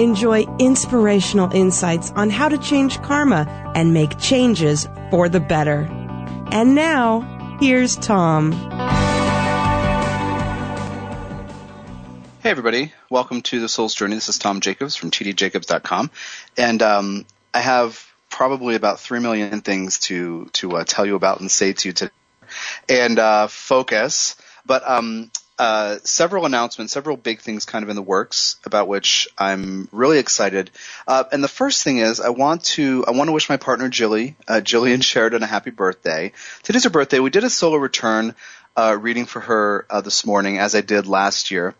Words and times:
Enjoy 0.00 0.46
inspirational 0.58 1.54
insights 1.54 2.10
on 2.12 2.30
how 2.30 2.48
to 2.48 2.56
change 2.56 3.02
karma 3.02 3.72
and 3.74 3.92
make 3.92 4.18
changes 4.18 4.88
for 5.10 5.28
the 5.28 5.40
better. 5.40 5.86
And 6.50 6.74
now, 6.74 7.58
here's 7.60 7.96
Tom. 7.96 8.52
Hey, 12.42 12.48
everybody. 12.48 12.94
Welcome 13.10 13.42
to 13.42 13.60
The 13.60 13.68
Soul's 13.68 13.94
Journey. 13.94 14.14
This 14.14 14.30
is 14.30 14.38
Tom 14.38 14.60
Jacobs 14.60 14.96
from 14.96 15.10
tdjacobs.com. 15.10 16.10
And 16.56 16.80
um, 16.80 17.26
I 17.52 17.60
have 17.60 18.02
probably 18.30 18.76
about 18.76 19.00
3 19.00 19.20
million 19.20 19.60
things 19.60 19.98
to, 19.98 20.46
to 20.54 20.78
uh, 20.78 20.84
tell 20.84 21.04
you 21.04 21.14
about 21.14 21.40
and 21.40 21.50
say 21.50 21.74
to 21.74 21.88
you 21.88 21.92
today. 21.92 22.12
And 22.88 23.18
uh, 23.18 23.48
focus. 23.48 24.36
But 24.64 24.82
um, 24.88 25.30
uh, 25.60 25.98
several 26.04 26.46
announcements, 26.46 26.90
several 26.90 27.18
big 27.18 27.40
things 27.40 27.66
kind 27.66 27.82
of 27.82 27.90
in 27.90 27.96
the 27.96 28.00
works 28.00 28.56
about 28.64 28.88
which 28.88 29.28
I'm 29.36 29.90
really 29.92 30.18
excited. 30.18 30.70
Uh, 31.06 31.24
and 31.30 31.44
the 31.44 31.48
first 31.48 31.84
thing 31.84 31.98
is 31.98 32.18
I 32.18 32.30
want 32.30 32.64
to 32.76 33.04
I 33.06 33.10
want 33.10 33.28
to 33.28 33.32
wish 33.32 33.50
my 33.50 33.58
partner 33.58 33.90
Jilly, 33.90 34.36
uh, 34.48 34.62
Jillian 34.64 35.02
Sheridan, 35.04 35.42
a 35.42 35.46
happy 35.46 35.70
birthday. 35.70 36.32
Today's 36.62 36.84
her 36.84 36.90
birthday. 36.90 37.20
We 37.20 37.28
did 37.28 37.44
a 37.44 37.50
solar 37.50 37.78
return 37.78 38.34
uh, 38.74 38.96
reading 38.98 39.26
for 39.26 39.40
her 39.40 39.84
uh, 39.90 40.00
this 40.00 40.24
morning, 40.24 40.56
as 40.56 40.74
I 40.74 40.80
did 40.80 41.06
last 41.06 41.50
year. 41.50 41.74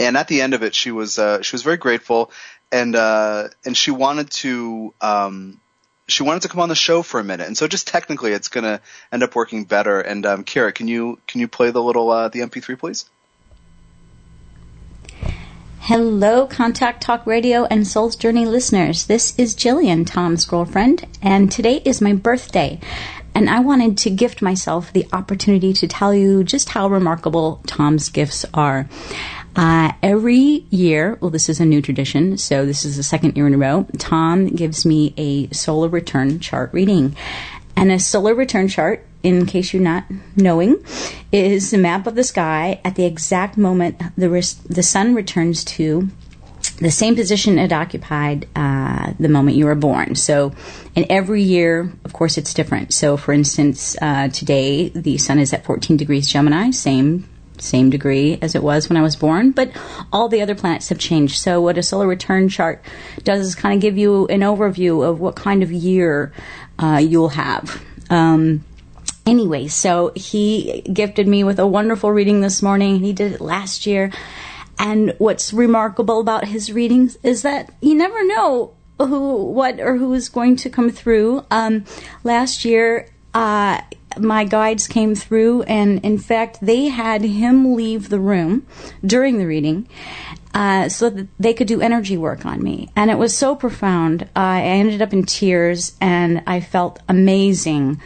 And 0.00 0.16
at 0.16 0.26
the 0.28 0.40
end 0.40 0.54
of 0.54 0.62
it, 0.62 0.74
she 0.74 0.90
was 0.90 1.18
uh, 1.18 1.42
she 1.42 1.54
was 1.54 1.62
very 1.62 1.76
grateful, 1.76 2.30
and 2.72 2.96
and 2.96 3.76
she 3.76 3.90
wanted 3.90 4.30
to 4.30 4.94
um, 5.02 5.60
she 6.06 6.22
wanted 6.22 6.42
to 6.42 6.48
come 6.48 6.60
on 6.60 6.68
the 6.68 6.74
show 6.74 7.02
for 7.02 7.18
a 7.18 7.24
minute, 7.24 7.46
and 7.46 7.56
so 7.56 7.66
just 7.66 7.86
technically, 7.86 8.32
it's 8.32 8.48
going 8.48 8.64
to 8.64 8.80
end 9.10 9.22
up 9.22 9.34
working 9.34 9.64
better. 9.64 10.00
And 10.00 10.26
um, 10.26 10.44
Kira, 10.44 10.74
can 10.74 10.88
you 10.88 11.18
can 11.26 11.40
you 11.40 11.48
play 11.48 11.70
the 11.70 11.82
little 11.82 12.10
uh, 12.10 12.28
the 12.28 12.40
MP3, 12.40 12.78
please? 12.78 13.06
Hello, 15.80 16.46
Contact 16.46 17.02
Talk 17.02 17.26
Radio 17.26 17.64
and 17.66 17.86
Soul's 17.86 18.16
Journey 18.16 18.46
listeners. 18.46 19.04
This 19.04 19.38
is 19.38 19.54
Jillian, 19.54 20.06
Tom's 20.06 20.46
girlfriend, 20.46 21.06
and 21.20 21.52
today 21.52 21.82
is 21.84 22.00
my 22.00 22.14
birthday. 22.14 22.80
And 23.34 23.50
I 23.50 23.60
wanted 23.60 23.98
to 23.98 24.10
gift 24.10 24.40
myself 24.40 24.92
the 24.92 25.06
opportunity 25.12 25.74
to 25.74 25.86
tell 25.86 26.14
you 26.14 26.42
just 26.42 26.70
how 26.70 26.88
remarkable 26.88 27.60
Tom's 27.66 28.08
gifts 28.08 28.46
are. 28.54 28.88
Uh, 29.56 29.92
every 30.02 30.66
year, 30.70 31.16
well, 31.20 31.30
this 31.30 31.48
is 31.48 31.60
a 31.60 31.64
new 31.64 31.80
tradition, 31.80 32.36
so 32.36 32.66
this 32.66 32.84
is 32.84 32.96
the 32.96 33.02
second 33.02 33.36
year 33.36 33.46
in 33.46 33.54
a 33.54 33.58
row, 33.58 33.86
Tom 33.98 34.48
gives 34.48 34.84
me 34.84 35.14
a 35.16 35.52
solar 35.54 35.88
return 35.88 36.40
chart 36.40 36.72
reading. 36.72 37.16
And 37.76 37.90
a 37.92 37.98
solar 37.98 38.34
return 38.34 38.68
chart, 38.68 39.06
in 39.22 39.46
case 39.46 39.72
you're 39.72 39.82
not 39.82 40.04
knowing, 40.36 40.84
is 41.32 41.72
a 41.72 41.78
map 41.78 42.06
of 42.06 42.14
the 42.14 42.24
sky 42.24 42.80
at 42.84 42.96
the 42.96 43.04
exact 43.04 43.56
moment 43.56 44.00
the, 44.16 44.28
res- 44.28 44.54
the 44.54 44.82
sun 44.82 45.14
returns 45.14 45.64
to 45.64 46.08
the 46.78 46.90
same 46.90 47.14
position 47.14 47.58
it 47.58 47.72
occupied 47.72 48.48
uh, 48.56 49.12
the 49.20 49.28
moment 49.28 49.56
you 49.56 49.66
were 49.66 49.74
born. 49.74 50.14
So, 50.16 50.52
and 50.96 51.06
every 51.08 51.42
year, 51.42 51.92
of 52.04 52.12
course, 52.12 52.38
it's 52.38 52.54
different. 52.54 52.92
So, 52.92 53.16
for 53.16 53.32
instance, 53.32 53.96
uh, 54.00 54.28
today 54.28 54.88
the 54.88 55.18
sun 55.18 55.38
is 55.38 55.52
at 55.52 55.64
14 55.64 55.96
degrees 55.96 56.26
Gemini, 56.26 56.70
same 56.70 57.28
same 57.58 57.90
degree 57.90 58.38
as 58.42 58.54
it 58.54 58.62
was 58.62 58.88
when 58.88 58.96
I 58.96 59.02
was 59.02 59.16
born, 59.16 59.52
but 59.52 59.70
all 60.12 60.28
the 60.28 60.42
other 60.42 60.54
planets 60.54 60.88
have 60.88 60.98
changed. 60.98 61.38
So, 61.38 61.60
what 61.60 61.78
a 61.78 61.82
solar 61.82 62.06
return 62.06 62.48
chart 62.48 62.84
does 63.22 63.46
is 63.46 63.54
kind 63.54 63.74
of 63.74 63.80
give 63.80 63.96
you 63.96 64.26
an 64.26 64.40
overview 64.40 65.06
of 65.06 65.20
what 65.20 65.36
kind 65.36 65.62
of 65.62 65.72
year 65.72 66.32
uh, 66.78 67.00
you'll 67.02 67.30
have. 67.30 67.82
Um, 68.10 68.64
anyway, 69.26 69.68
so 69.68 70.12
he 70.14 70.82
gifted 70.82 71.28
me 71.28 71.44
with 71.44 71.58
a 71.58 71.66
wonderful 71.66 72.10
reading 72.10 72.40
this 72.40 72.62
morning. 72.62 73.00
He 73.00 73.12
did 73.12 73.32
it 73.32 73.40
last 73.40 73.86
year. 73.86 74.12
And 74.78 75.14
what's 75.18 75.52
remarkable 75.52 76.20
about 76.20 76.46
his 76.46 76.72
readings 76.72 77.16
is 77.22 77.42
that 77.42 77.72
you 77.80 77.94
never 77.94 78.26
know 78.26 78.74
who, 78.98 79.44
what, 79.44 79.80
or 79.80 79.96
who 79.96 80.12
is 80.14 80.28
going 80.28 80.56
to 80.56 80.70
come 80.70 80.90
through. 80.90 81.44
Um, 81.50 81.84
last 82.24 82.64
year, 82.64 83.08
uh, 83.32 83.80
my 84.18 84.44
guides 84.44 84.86
came 84.86 85.14
through, 85.14 85.62
and 85.62 86.04
in 86.04 86.18
fact, 86.18 86.58
they 86.60 86.86
had 86.86 87.22
him 87.22 87.74
leave 87.74 88.08
the 88.08 88.20
room 88.20 88.66
during 89.04 89.38
the 89.38 89.46
reading. 89.46 89.88
Uh, 90.54 90.88
so 90.88 91.10
that 91.10 91.26
they 91.36 91.52
could 91.52 91.66
do 91.66 91.80
energy 91.80 92.16
work 92.16 92.46
on 92.46 92.62
me. 92.62 92.88
And 92.94 93.10
it 93.10 93.18
was 93.18 93.36
so 93.36 93.56
profound. 93.56 94.22
Uh, 94.22 94.26
I 94.36 94.60
ended 94.60 95.02
up 95.02 95.12
in 95.12 95.24
tears 95.24 95.96
and 96.00 96.44
I 96.46 96.60
felt 96.60 97.00
amazing 97.08 98.00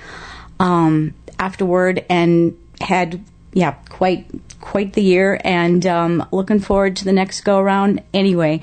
um, 0.59 1.13
afterward 1.39 2.07
and 2.09 2.57
had, 2.81 3.23
yeah, 3.53 3.73
quite 3.91 4.31
quite 4.61 4.93
the 4.93 5.03
year 5.03 5.41
and 5.45 5.87
um, 5.87 6.27
looking 6.33 6.61
forward 6.61 6.97
to 6.97 7.05
the 7.05 7.13
next 7.13 7.43
go 7.43 7.59
around. 7.59 8.03
Anyway, 8.13 8.61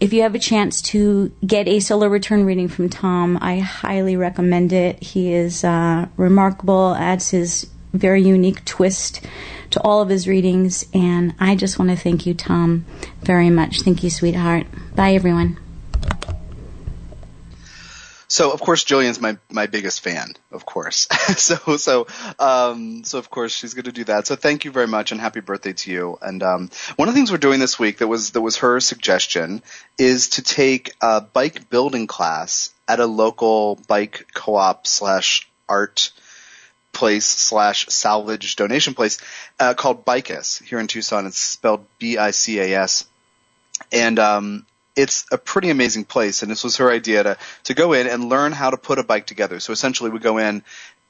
if 0.00 0.12
you 0.12 0.22
have 0.22 0.34
a 0.34 0.38
chance 0.38 0.82
to 0.82 1.32
get 1.46 1.68
a 1.68 1.80
solar 1.80 2.08
return 2.08 2.44
reading 2.44 2.68
from 2.68 2.88
Tom, 2.88 3.38
I 3.40 3.58
highly 3.58 4.16
recommend 4.16 4.72
it. 4.72 5.02
He 5.02 5.32
is 5.32 5.64
uh, 5.64 6.06
remarkable, 6.16 6.94
adds 6.94 7.30
his 7.30 7.68
very 7.92 8.22
unique 8.22 8.64
twist 8.64 9.26
to 9.70 9.80
all 9.80 10.02
of 10.02 10.08
his 10.08 10.28
readings, 10.28 10.86
and 10.92 11.34
I 11.40 11.56
just 11.56 11.78
want 11.78 11.90
to 11.90 11.96
thank 11.96 12.26
you, 12.26 12.34
Tom, 12.34 12.84
very 13.22 13.50
much. 13.50 13.80
Thank 13.80 14.04
you, 14.04 14.10
sweetheart. 14.10 14.66
Bye, 14.94 15.14
everyone. 15.14 15.58
So 18.28 18.50
of 18.50 18.60
course 18.60 18.84
Jillian's 18.84 19.20
my 19.20 19.38
my 19.50 19.66
biggest 19.66 20.00
fan, 20.00 20.34
of 20.50 20.66
course. 20.66 21.06
so 21.36 21.76
so 21.76 22.06
um 22.38 23.04
so 23.04 23.18
of 23.18 23.30
course 23.30 23.52
she's 23.52 23.74
going 23.74 23.84
to 23.84 23.92
do 23.92 24.04
that. 24.04 24.26
So 24.26 24.36
thank 24.36 24.64
you 24.64 24.70
very 24.70 24.88
much 24.88 25.12
and 25.12 25.20
happy 25.20 25.40
birthday 25.40 25.72
to 25.74 25.90
you. 25.90 26.18
And 26.20 26.42
um 26.42 26.70
one 26.96 27.08
of 27.08 27.14
the 27.14 27.18
things 27.18 27.30
we're 27.30 27.38
doing 27.38 27.60
this 27.60 27.78
week 27.78 27.98
that 27.98 28.08
was 28.08 28.32
that 28.32 28.40
was 28.40 28.58
her 28.58 28.80
suggestion 28.80 29.62
is 29.98 30.30
to 30.30 30.42
take 30.42 30.92
a 31.00 31.20
bike 31.20 31.70
building 31.70 32.06
class 32.06 32.72
at 32.88 33.00
a 33.00 33.06
local 33.06 33.76
bike 33.86 34.26
co-op 34.34 34.86
slash 34.86 35.48
art 35.68 36.12
place 36.92 37.26
slash 37.26 37.86
salvage 37.88 38.56
donation 38.56 38.94
place 38.94 39.18
uh, 39.60 39.74
called 39.74 40.04
Bicas 40.04 40.62
here 40.62 40.78
in 40.80 40.86
Tucson. 40.86 41.26
It's 41.26 41.38
spelled 41.38 41.84
B 41.98 42.16
I 42.18 42.30
C 42.32 42.58
A 42.58 42.80
S. 42.80 43.06
And 43.92 44.18
um 44.18 44.66
it's 44.96 45.26
a 45.30 45.38
pretty 45.38 45.70
amazing 45.70 46.04
place. 46.04 46.42
And 46.42 46.50
this 46.50 46.64
was 46.64 46.78
her 46.78 46.90
idea 46.90 47.22
to, 47.22 47.36
to 47.64 47.74
go 47.74 47.92
in 47.92 48.06
and 48.06 48.28
learn 48.28 48.52
how 48.52 48.70
to 48.70 48.76
put 48.76 48.98
a 48.98 49.04
bike 49.04 49.26
together. 49.26 49.60
So 49.60 49.72
essentially 49.72 50.10
we 50.10 50.18
go 50.18 50.38
in 50.38 50.62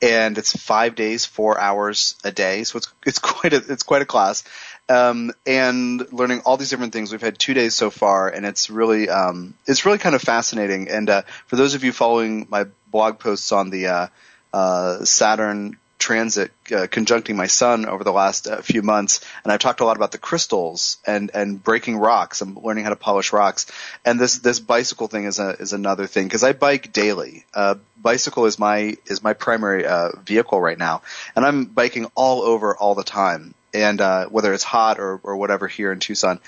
and 0.03 0.37
it's 0.37 0.55
five 0.55 0.95
days, 0.95 1.25
four 1.25 1.59
hours 1.59 2.17
a 2.25 2.33
day. 2.33 2.65
So 2.65 2.79
it's, 2.79 2.93
it's 3.07 3.19
quite 3.21 3.53
a, 3.53 3.63
it's 3.69 3.85
quite 3.85 4.03
a 4.03 4.07
class. 4.07 4.45
Um, 4.89 5.33
and 5.47 6.13
learning 6.13 6.43
all 6.45 6.57
these 6.57 6.71
different 6.71 6.93
things. 6.93 7.11
We've 7.11 7.21
had 7.21 7.39
two 7.39 7.55
days 7.55 7.75
so 7.75 7.91
far 7.91 8.29
and 8.29 8.45
it's 8.45 8.69
really, 8.71 9.09
um, 9.09 9.55
it's 9.67 9.87
really 9.87 9.99
kind 9.99 10.15
of 10.15 10.23
fascinating. 10.23 10.89
And, 10.89 11.09
uh, 11.09 11.23
for 11.47 11.57
those 11.57 11.75
of 11.75 11.85
you 11.85 11.93
following 11.93 12.47
my 12.51 12.67
blog 12.91 13.19
posts 13.19 13.53
on 13.53 13.71
the, 13.71 13.87
uh, 13.87 14.07
uh, 14.53 15.05
Saturn 15.05 15.77
transit 15.99 16.53
uh, 16.71 16.87
conjuncting 16.87 17.37
my 17.37 17.47
Sun 17.47 17.87
over 17.87 18.05
the 18.05 18.13
last 18.13 18.47
uh, 18.47 18.63
few 18.63 18.83
months, 18.83 19.21
and 19.43 19.53
I've 19.53 19.61
talked 19.61 19.81
a 19.81 19.85
lot 19.85 19.97
about 19.97 20.13
the 20.13 20.19
crystals 20.19 20.99
and 21.07 21.31
and 21.35 21.63
breaking 21.63 21.97
rocks. 21.97 22.41
I'm 22.41 22.57
learning 22.59 22.85
how 22.85 22.91
to 22.91 22.97
polish 22.97 23.33
rocks, 23.33 23.67
and 24.05 24.21
this 24.21 24.39
this 24.39 24.61
bicycle 24.61 25.09
thing 25.09 25.25
is 25.25 25.39
a 25.39 25.51
is 25.51 25.73
another 25.73 26.07
thing 26.07 26.27
because 26.27 26.45
I 26.45 26.53
bike 26.53 26.93
daily. 26.93 27.45
Uh, 27.55 27.77
bicycle 28.01 28.47
is 28.47 28.59
my 28.59 28.97
is 29.07 29.23
my 29.23 29.33
primary 29.33 29.87
uh, 29.87 30.11
vehicle 30.25 30.61
right 30.61 30.79
now, 30.79 31.03
and 31.35 31.45
I'm 31.45 31.65
biking 31.65 32.07
all 32.15 32.43
over 32.43 32.77
all 32.77 32.95
the 32.95 33.05
time. 33.05 33.55
And 33.75 34.01
uh, 34.01 34.27
whether 34.29 34.55
it's 34.55 34.65
hot 34.65 34.99
or, 34.99 35.21
or 35.23 35.37
whatever 35.37 35.69
here 35.69 35.93
in 35.93 36.01
Tucson, 36.01 36.41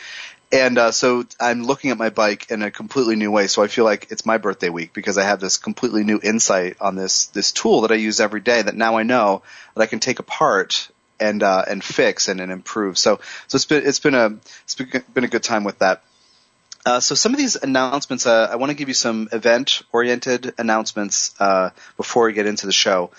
and 0.50 0.78
uh, 0.78 0.92
so 0.92 1.24
I'm 1.38 1.64
looking 1.64 1.90
at 1.90 1.98
my 1.98 2.10
bike 2.10 2.50
in 2.50 2.62
a 2.62 2.70
completely 2.70 3.16
new 3.16 3.30
way. 3.30 3.48
So 3.48 3.62
I 3.62 3.68
feel 3.68 3.84
like 3.84 4.08
it's 4.10 4.24
my 4.24 4.38
birthday 4.38 4.70
week 4.70 4.92
because 4.92 5.18
I 5.18 5.24
have 5.24 5.40
this 5.40 5.58
completely 5.58 6.04
new 6.04 6.20
insight 6.22 6.76
on 6.80 6.96
this 6.96 7.26
this 7.26 7.52
tool 7.52 7.82
that 7.82 7.92
I 7.92 7.96
use 7.96 8.20
every 8.20 8.40
day. 8.40 8.62
That 8.62 8.74
now 8.74 8.96
I 8.96 9.02
know 9.02 9.42
that 9.74 9.82
I 9.82 9.86
can 9.86 10.00
take 10.00 10.18
apart 10.18 10.90
and 11.20 11.42
uh, 11.42 11.64
and 11.68 11.84
fix 11.84 12.28
and, 12.28 12.40
and 12.40 12.50
improve. 12.50 12.96
So 12.96 13.20
so 13.46 13.56
it's 13.56 13.66
been 13.66 13.86
it's 13.86 14.00
been 14.00 14.14
a 14.14 14.38
it's 14.62 14.74
been 14.74 15.24
a 15.24 15.28
good 15.28 15.42
time 15.42 15.64
with 15.64 15.80
that. 15.80 16.02
Uh, 16.86 17.00
so 17.00 17.14
some 17.14 17.34
of 17.34 17.38
these 17.38 17.56
announcements, 17.56 18.24
uh, 18.24 18.48
I 18.50 18.56
want 18.56 18.70
to 18.70 18.76
give 18.76 18.88
you 18.88 18.94
some 18.94 19.28
event 19.32 19.82
oriented 19.92 20.54
announcements 20.56 21.34
uh, 21.38 21.70
before 21.98 22.26
we 22.26 22.32
get 22.32 22.46
into 22.46 22.64
the 22.64 22.72
show. 22.72 23.10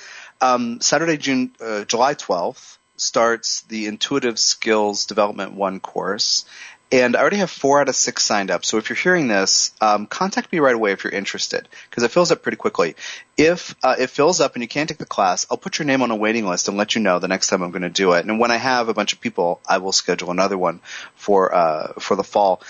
Um, 0.41 0.81
Saturday, 0.81 1.17
June 1.17 1.51
uh, 1.61 1.83
July 1.83 2.15
12th 2.15 2.77
starts 2.97 3.61
the 3.63 3.85
Intuitive 3.85 4.39
Skills 4.39 5.05
Development 5.05 5.53
One 5.53 5.79
course 5.79 6.45
And 6.91 7.15
I 7.15 7.21
already 7.21 7.37
have 7.37 7.51
four 7.51 7.79
out 7.79 7.87
of 7.87 7.95
six 7.95 8.23
signed 8.23 8.49
up. 8.49 8.65
So 8.65 8.77
if 8.77 8.89
you're 8.89 8.97
hearing 8.97 9.27
this, 9.27 9.71
um, 9.79 10.07
contact 10.07 10.51
me 10.51 10.59
right 10.59 10.73
away 10.73 10.91
if 10.91 11.03
you're 11.03 11.13
interested, 11.13 11.67
because 11.87 12.01
it 12.01 12.09
fills 12.09 12.31
up 12.31 12.41
pretty 12.41 12.55
quickly. 12.57 12.95
If 13.37 13.75
uh, 13.83 13.95
it 13.99 14.09
fills 14.09 14.41
up 14.41 14.55
and 14.55 14.63
you 14.63 14.67
can't 14.67 14.89
take 14.89 14.97
the 14.97 15.05
class, 15.05 15.45
I'll 15.51 15.57
put 15.57 15.77
your 15.77 15.85
name 15.85 16.01
on 16.01 16.09
a 16.09 16.15
waiting 16.15 16.47
list 16.47 16.67
and 16.67 16.77
let 16.77 16.95
you 16.95 17.01
know 17.01 17.19
the 17.19 17.27
next 17.27 17.47
time 17.47 17.61
I'm 17.61 17.69
going 17.69 17.83
to 17.83 17.89
do 17.89 18.13
it. 18.13 18.25
And 18.25 18.39
when 18.39 18.49
I 18.49 18.57
have 18.57 18.89
a 18.89 18.93
bunch 18.95 19.13
of 19.13 19.21
people, 19.21 19.61
I 19.67 19.77
will 19.77 19.91
schedule 19.91 20.31
another 20.31 20.57
one 20.57 20.79
for 21.15 21.53
uh, 21.53 21.93
for 21.99 22.15
the 22.15 22.23
fall. 22.23 22.61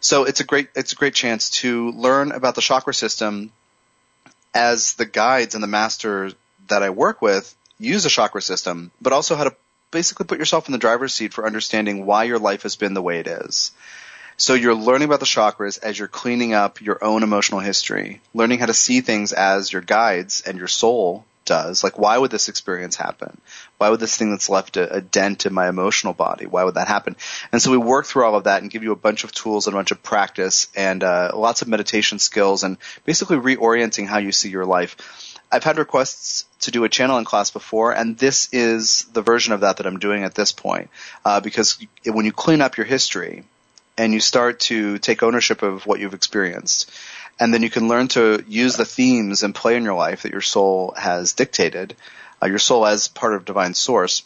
So 0.00 0.24
it's 0.24 0.40
a 0.40 0.44
great 0.44 0.70
it's 0.74 0.92
a 0.92 0.96
great 0.96 1.14
chance 1.14 1.50
to 1.50 1.90
learn 1.90 2.32
about 2.32 2.54
the 2.54 2.62
chakra 2.62 2.94
system 2.94 3.52
as 4.54 4.94
the 4.94 5.04
guides 5.04 5.54
and 5.54 5.62
the 5.62 5.68
master 5.68 6.32
that 6.68 6.82
I 6.82 6.90
work 6.90 7.20
with 7.20 7.54
use 7.78 8.06
a 8.06 8.10
chakra 8.10 8.42
system, 8.42 8.90
but 9.00 9.12
also 9.12 9.36
how 9.36 9.44
to 9.44 9.54
basically 9.90 10.26
put 10.26 10.38
yourself 10.38 10.68
in 10.68 10.72
the 10.72 10.78
driver's 10.78 11.14
seat 11.14 11.34
for 11.34 11.46
understanding 11.46 12.06
why 12.06 12.24
your 12.24 12.38
life 12.38 12.62
has 12.62 12.76
been 12.76 12.94
the 12.94 13.02
way 13.02 13.20
it 13.20 13.26
is. 13.26 13.72
So 14.36 14.54
you're 14.54 14.74
learning 14.74 15.06
about 15.06 15.20
the 15.20 15.26
chakras 15.26 15.82
as 15.82 15.98
you're 15.98 16.06
cleaning 16.06 16.54
up 16.54 16.80
your 16.80 17.02
own 17.02 17.22
emotional 17.24 17.60
history, 17.60 18.20
learning 18.34 18.60
how 18.60 18.66
to 18.66 18.74
see 18.74 19.00
things 19.00 19.32
as 19.32 19.72
your 19.72 19.82
guides 19.82 20.42
and 20.42 20.58
your 20.58 20.68
soul 20.68 21.24
does. 21.48 21.82
Like, 21.82 21.98
why 21.98 22.16
would 22.16 22.30
this 22.30 22.48
experience 22.48 22.94
happen? 22.94 23.40
Why 23.78 23.88
would 23.88 23.98
this 23.98 24.16
thing 24.16 24.30
that's 24.30 24.48
left 24.48 24.76
a, 24.76 24.96
a, 24.96 25.00
dent 25.00 25.46
in 25.46 25.52
my 25.52 25.68
emotional 25.68 26.12
body? 26.12 26.46
Why 26.46 26.62
would 26.62 26.74
that 26.74 26.86
happen? 26.86 27.16
And 27.50 27.60
so 27.60 27.70
we 27.72 27.78
work 27.78 28.06
through 28.06 28.26
all 28.26 28.36
of 28.36 28.44
that 28.44 28.62
and 28.62 28.70
give 28.70 28.84
you 28.84 28.92
a 28.92 28.96
bunch 28.96 29.24
of 29.24 29.32
tools 29.32 29.66
and 29.66 29.74
a 29.74 29.78
bunch 29.78 29.90
of 29.90 30.02
practice 30.02 30.68
and 30.76 31.02
uh, 31.02 31.32
lots 31.34 31.62
of 31.62 31.68
meditation 31.68 32.18
skills 32.18 32.62
and 32.62 32.76
basically 33.04 33.38
reorienting 33.38 34.06
how 34.06 34.18
you 34.18 34.30
see 34.30 34.50
your 34.50 34.66
life. 34.66 35.27
I've 35.50 35.64
had 35.64 35.78
requests 35.78 36.44
to 36.60 36.70
do 36.70 36.84
a 36.84 36.88
channeling 36.88 37.24
class 37.24 37.50
before, 37.50 37.92
and 37.92 38.18
this 38.18 38.48
is 38.52 39.04
the 39.12 39.22
version 39.22 39.52
of 39.52 39.60
that 39.60 39.78
that 39.78 39.86
I'm 39.86 39.98
doing 39.98 40.24
at 40.24 40.34
this 40.34 40.52
point. 40.52 40.90
Uh, 41.24 41.40
because 41.40 41.78
when 42.04 42.26
you 42.26 42.32
clean 42.32 42.60
up 42.60 42.76
your 42.76 42.86
history 42.86 43.44
and 43.96 44.12
you 44.12 44.20
start 44.20 44.60
to 44.60 44.98
take 44.98 45.22
ownership 45.22 45.62
of 45.62 45.86
what 45.86 46.00
you've 46.00 46.14
experienced, 46.14 46.90
and 47.40 47.54
then 47.54 47.62
you 47.62 47.70
can 47.70 47.88
learn 47.88 48.08
to 48.08 48.44
use 48.46 48.76
the 48.76 48.84
themes 48.84 49.42
and 49.42 49.54
play 49.54 49.76
in 49.76 49.84
your 49.84 49.94
life 49.94 50.22
that 50.22 50.32
your 50.32 50.40
soul 50.40 50.92
has 50.96 51.32
dictated, 51.32 51.96
uh, 52.42 52.46
your 52.46 52.58
soul 52.58 52.86
as 52.86 53.08
part 53.08 53.34
of 53.34 53.44
divine 53.44 53.74
source, 53.74 54.24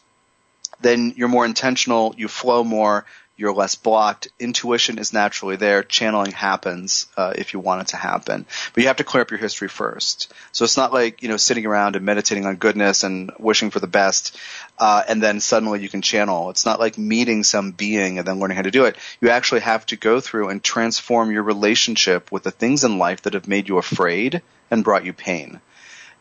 then 0.81 1.15
you're 1.17 1.29
more 1.29 1.45
intentional, 1.45 2.15
you 2.17 2.29
flow 2.29 2.65
more, 2.65 3.05
you're 3.37 3.55
less 3.55 3.75
blocked. 3.75 4.29
Intuition 4.39 4.99
is 4.99 5.13
naturally 5.13 5.57
there. 5.57 5.83
Channeling 5.83 6.33
happens 6.33 7.07
uh, 7.17 7.33
if 7.37 7.53
you 7.53 7.61
want 7.61 7.83
it 7.83 7.89
to 7.89 7.97
happen, 7.97 8.47
but 8.73 8.83
you 8.83 8.89
have 8.89 8.97
to 8.97 9.05
clear 9.05 9.23
up 9.23 9.31
your 9.31 9.41
history 9.41 9.69
first. 9.69 10.33
So 10.53 10.65
it's 10.65 10.77
not 10.77 10.93
like 10.93 11.23
you 11.23 11.29
know 11.29 11.37
sitting 11.37 11.67
around 11.67 11.97
and 11.97 12.05
meditating 12.05 12.47
on 12.47 12.57
goodness 12.57 13.05
and 13.05 13.33
wishing 13.39 13.71
for 13.71 13.81
the 13.81 13.87
best, 13.87 14.39
uh, 14.79 15.03
and 15.09 15.23
then 15.23 15.41
suddenly 15.41 15.81
you 15.81 15.89
can 15.89 16.03
channel. 16.03 16.51
It's 16.51 16.67
not 16.67 16.81
like 16.81 16.99
meeting 16.99 17.43
some 17.43 17.73
being 17.73 18.19
and 18.19 18.27
then 18.27 18.39
learning 18.39 18.57
how 18.57 18.63
to 18.63 18.71
do 18.71 18.85
it. 18.85 18.97
You 19.21 19.31
actually 19.31 19.61
have 19.61 19.87
to 19.87 19.97
go 19.97 20.21
through 20.21 20.49
and 20.49 20.63
transform 20.63 21.33
your 21.33 21.43
relationship 21.43 22.31
with 22.31 22.43
the 22.43 22.51
things 22.51 22.85
in 22.85 22.99
life 22.99 23.23
that 23.23 23.35
have 23.35 23.49
made 23.49 23.69
you 23.69 23.79
afraid 23.79 24.43
and 24.71 24.85
brought 24.85 25.05
you 25.05 25.13
pain 25.13 25.61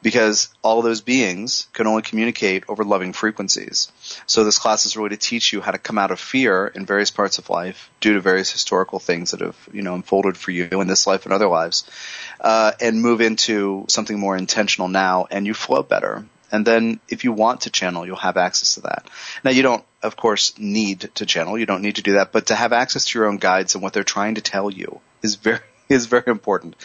because 0.02 0.50
all 0.62 0.82
those 0.82 1.02
beings 1.02 1.68
can 1.74 1.88
only 1.88 2.02
communicate 2.02 2.64
over 2.68 2.84
loving 2.84 3.14
frequencies. 3.14 3.92
So 4.26 4.44
this 4.44 4.58
class 4.58 4.86
is 4.86 4.98
really 4.98 5.10
to 5.10 5.18
teach 5.18 5.54
you 5.54 5.62
how 5.62 5.72
to 5.72 5.78
come 5.78 5.98
out 5.98 6.12
of 6.12 6.20
fear 6.20 6.68
in 6.68 6.86
various 6.86 7.12
parts 7.12 7.38
of 7.38 7.50
life 7.50 7.90
due 8.00 8.14
to 8.14 8.22
various 8.22 8.52
historical 8.52 9.00
things 9.00 9.32
that 9.32 9.42
have, 9.42 9.58
you 9.72 9.82
know, 9.82 9.94
unfolded 9.94 10.38
for 10.38 10.52
you 10.52 10.68
in 10.72 10.88
this 10.88 11.06
life 11.06 11.26
and 11.26 11.34
other 11.34 11.48
lives, 11.48 11.90
uh, 12.40 12.72
and 12.82 13.02
move 13.02 13.22
into 13.22 13.86
something 13.88 14.20
more 14.20 14.36
intentional 14.36 14.88
now, 14.88 15.28
and 15.30 15.46
you 15.46 15.54
flow 15.54 15.84
better. 15.84 16.26
And 16.52 16.66
then 16.68 17.00
if 17.08 17.24
you 17.24 17.32
want 17.32 17.62
to 17.62 17.70
channel, 17.70 18.06
you'll 18.06 18.18
have 18.18 18.38
access 18.38 18.76
to 18.76 18.82
that. 18.82 19.10
Now 19.44 19.52
you 19.52 19.62
don't, 19.62 19.86
of 20.02 20.18
course, 20.18 20.58
need 20.58 21.12
to 21.16 21.26
channel. 21.26 21.58
You 21.58 21.66
don't 21.66 21.82
need 21.82 21.96
to 21.96 22.02
do 22.02 22.14
that, 22.14 22.32
but 22.32 22.48
to 22.48 22.56
have 22.56 22.74
access 22.74 23.06
to 23.06 23.20
your 23.20 23.28
own 23.28 23.38
guides 23.38 23.76
and 23.76 23.84
what 23.84 23.94
they're 23.94 24.04
trying 24.04 24.36
to 24.36 24.42
tell 24.42 24.70
you 24.70 25.00
is 25.22 25.36
very, 25.36 25.60
is 25.90 26.08
very 26.08 26.24
important 26.28 26.76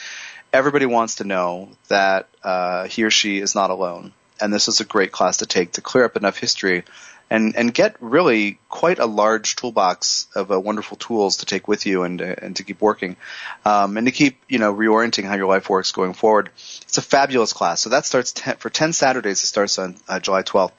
everybody 0.52 0.86
wants 0.86 1.16
to 1.16 1.24
know 1.24 1.70
that 1.88 2.28
uh, 2.42 2.86
he 2.86 3.04
or 3.04 3.10
she 3.10 3.38
is 3.38 3.54
not 3.54 3.70
alone. 3.70 4.12
And 4.40 4.52
this 4.52 4.68
is 4.68 4.80
a 4.80 4.84
great 4.84 5.12
class 5.12 5.38
to 5.38 5.46
take 5.46 5.72
to 5.72 5.80
clear 5.80 6.04
up 6.04 6.16
enough 6.16 6.36
history 6.36 6.84
and, 7.28 7.56
and 7.56 7.74
get 7.74 7.96
really 8.00 8.58
quite 8.68 8.98
a 8.98 9.06
large 9.06 9.56
toolbox 9.56 10.28
of 10.34 10.52
uh, 10.52 10.60
wonderful 10.60 10.96
tools 10.96 11.38
to 11.38 11.46
take 11.46 11.66
with 11.66 11.84
you 11.86 12.04
and, 12.04 12.22
uh, 12.22 12.36
and 12.38 12.56
to 12.56 12.62
keep 12.62 12.80
working, 12.80 13.16
um, 13.64 13.96
and 13.96 14.06
to 14.06 14.12
keep, 14.12 14.38
you 14.48 14.58
know, 14.58 14.72
reorienting 14.72 15.24
how 15.24 15.34
your 15.34 15.48
life 15.48 15.68
works 15.68 15.90
going 15.90 16.12
forward. 16.12 16.50
It's 16.82 16.98
a 16.98 17.02
fabulous 17.02 17.52
class. 17.52 17.80
So 17.80 17.90
that 17.90 18.06
starts 18.06 18.32
ten, 18.32 18.56
for 18.56 18.70
10 18.70 18.92
Saturdays. 18.92 19.42
It 19.42 19.46
starts 19.46 19.78
on 19.78 19.96
uh, 20.08 20.20
July 20.20 20.42
12th. 20.42 20.72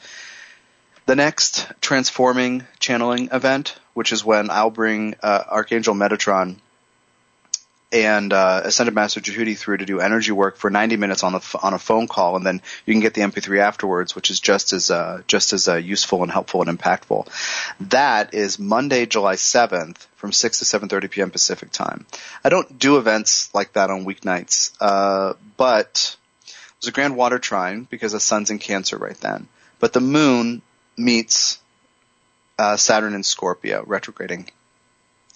The 1.06 1.16
next 1.16 1.68
transforming 1.82 2.66
channeling 2.80 3.30
event, 3.32 3.78
which 3.94 4.12
is 4.12 4.24
when 4.24 4.50
I'll 4.50 4.72
bring 4.72 5.16
uh, 5.24 5.44
Archangel 5.50 5.96
Metatron 5.96 6.58
and 7.92 8.34
uh, 8.34 8.62
Ascended 8.66 8.94
Master 8.94 9.22
Djehuti 9.22 9.58
through 9.58 9.78
to 9.78 9.86
do 9.86 10.00
energy 10.00 10.32
work 10.32 10.58
for 10.58 10.70
90 10.70 10.98
minutes 10.98 11.24
on 11.24 11.36
a 11.36 11.42
on 11.62 11.74
a 11.74 11.80
phone 11.80 12.08
call, 12.08 12.36
and 12.36 12.46
then 12.46 12.62
you 12.86 12.94
can 12.94 13.02
get 13.02 13.14
the 13.14 13.22
MP3 13.22 13.60
afterwards, 13.60 14.16
which 14.16 14.30
is 14.30 14.40
just 14.40 14.74
as 14.74 14.92
uh, 14.92 15.22
just 15.28 15.54
as 15.54 15.68
uh, 15.68 15.76
useful 15.76 16.24
and 16.24 16.32
helpful 16.32 16.62
and 16.62 16.78
impactful. 16.78 17.28
That 17.90 18.34
is 18.34 18.60
Monday, 18.60 19.06
July 19.06 19.36
7th, 19.36 20.06
from 20.16 20.32
6 20.34 20.60
to 20.60 20.66
7:30 20.66 21.10
p.m. 21.10 21.32
Pacific 21.32 21.72
time. 21.72 22.06
I 22.44 22.50
don't 22.50 22.78
do 22.78 22.98
events 22.98 23.54
like 23.54 23.74
that 23.74 23.90
on 23.90 24.06
weeknights, 24.06 24.74
uh, 24.82 25.34
but 25.56 26.18
there's 26.82 26.90
a 26.90 26.94
grand 26.94 27.16
water 27.16 27.40
trine 27.40 27.88
because 27.90 28.12
the 28.12 28.20
sun's 28.20 28.50
in 28.50 28.60
Cancer 28.60 28.98
right 28.98 29.18
then, 29.18 29.48
but 29.80 29.94
the 29.94 30.02
moon 30.02 30.62
meets 30.98 31.60
uh, 32.60 32.76
Saturn 32.76 33.14
in 33.14 33.24
Scorpio, 33.24 33.84
retrograding 33.86 34.50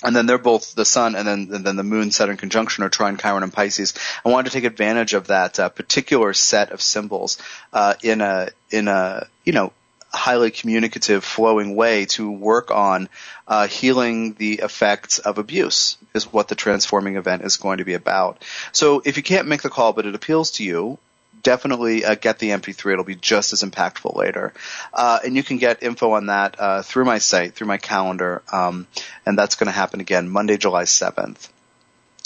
and 0.03 0.15
then 0.15 0.25
they're 0.25 0.37
both 0.37 0.73
the 0.75 0.85
sun 0.85 1.15
and 1.15 1.27
then 1.27 1.49
and 1.53 1.65
then 1.65 1.75
the 1.75 1.83
moon 1.83 2.11
Saturn 2.11 2.37
conjunction 2.37 2.83
are 2.83 2.89
trine 2.89 3.17
Chiron 3.17 3.43
and 3.43 3.53
Pisces. 3.53 3.93
I 4.25 4.29
wanted 4.29 4.51
to 4.51 4.57
take 4.57 4.65
advantage 4.65 5.13
of 5.13 5.27
that 5.27 5.59
uh, 5.59 5.69
particular 5.69 6.33
set 6.33 6.71
of 6.71 6.81
symbols 6.81 7.37
uh, 7.73 7.95
in 8.01 8.21
a 8.21 8.49
in 8.69 8.87
a 8.87 9.27
you 9.45 9.53
know 9.53 9.73
highly 10.13 10.51
communicative, 10.51 11.23
flowing 11.23 11.75
way 11.75 12.05
to 12.05 12.29
work 12.29 12.69
on 12.69 13.07
uh, 13.47 13.67
healing 13.67 14.33
the 14.33 14.55
effects 14.55 15.19
of 15.19 15.37
abuse 15.37 15.97
is 16.13 16.31
what 16.31 16.47
the 16.47 16.55
transforming 16.55 17.15
event 17.15 17.43
is 17.43 17.57
going 17.57 17.77
to 17.77 17.85
be 17.85 17.93
about. 17.93 18.43
So 18.73 19.01
if 19.05 19.17
you 19.17 19.23
can't 19.23 19.47
make 19.47 19.61
the 19.61 19.69
call, 19.69 19.93
but 19.93 20.05
it 20.05 20.15
appeals 20.15 20.51
to 20.51 20.63
you, 20.65 20.97
definitely 21.41 22.05
uh, 22.05 22.15
get 22.15 22.39
the 22.39 22.49
MP3. 22.49 22.93
It'll 22.93 23.03
be 23.03 23.15
just 23.15 23.53
as 23.53 23.63
impactful 23.63 24.15
later. 24.15 24.53
Uh, 24.93 25.19
and 25.23 25.35
you 25.35 25.43
can 25.43 25.57
get 25.57 25.83
info 25.83 26.11
on 26.11 26.27
that 26.27 26.55
uh, 26.59 26.81
through 26.81 27.05
my 27.05 27.17
site, 27.17 27.53
through 27.53 27.67
my 27.67 27.77
calendar, 27.77 28.41
um, 28.51 28.87
and 29.25 29.37
that's 29.37 29.55
going 29.55 29.67
to 29.67 29.71
happen 29.71 29.99
again 29.99 30.29
Monday, 30.29 30.57
July 30.57 30.83
7th. 30.83 31.49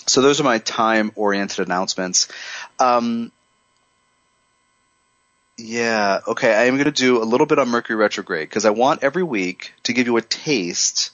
So 0.08 0.22
those 0.22 0.40
are 0.40 0.44
my 0.44 0.60
time-oriented 0.60 1.66
announcements. 1.66 2.28
Um, 2.80 3.32
yeah, 5.58 6.20
okay. 6.28 6.54
I 6.54 6.66
am 6.66 6.76
going 6.76 6.86
to 6.86 6.92
do 6.92 7.22
a 7.22 7.26
little 7.26 7.48
bit 7.48 7.60
on 7.60 7.70
Mercury 7.70 7.96
retrograde 7.96 8.48
because 8.48 8.66
I 8.66 8.72
want 8.72 9.04
every 9.04 9.24
week 9.24 9.74
to 9.84 9.94
give 9.94 10.06
you 10.06 10.18
a 10.18 10.22
taste 10.22 11.12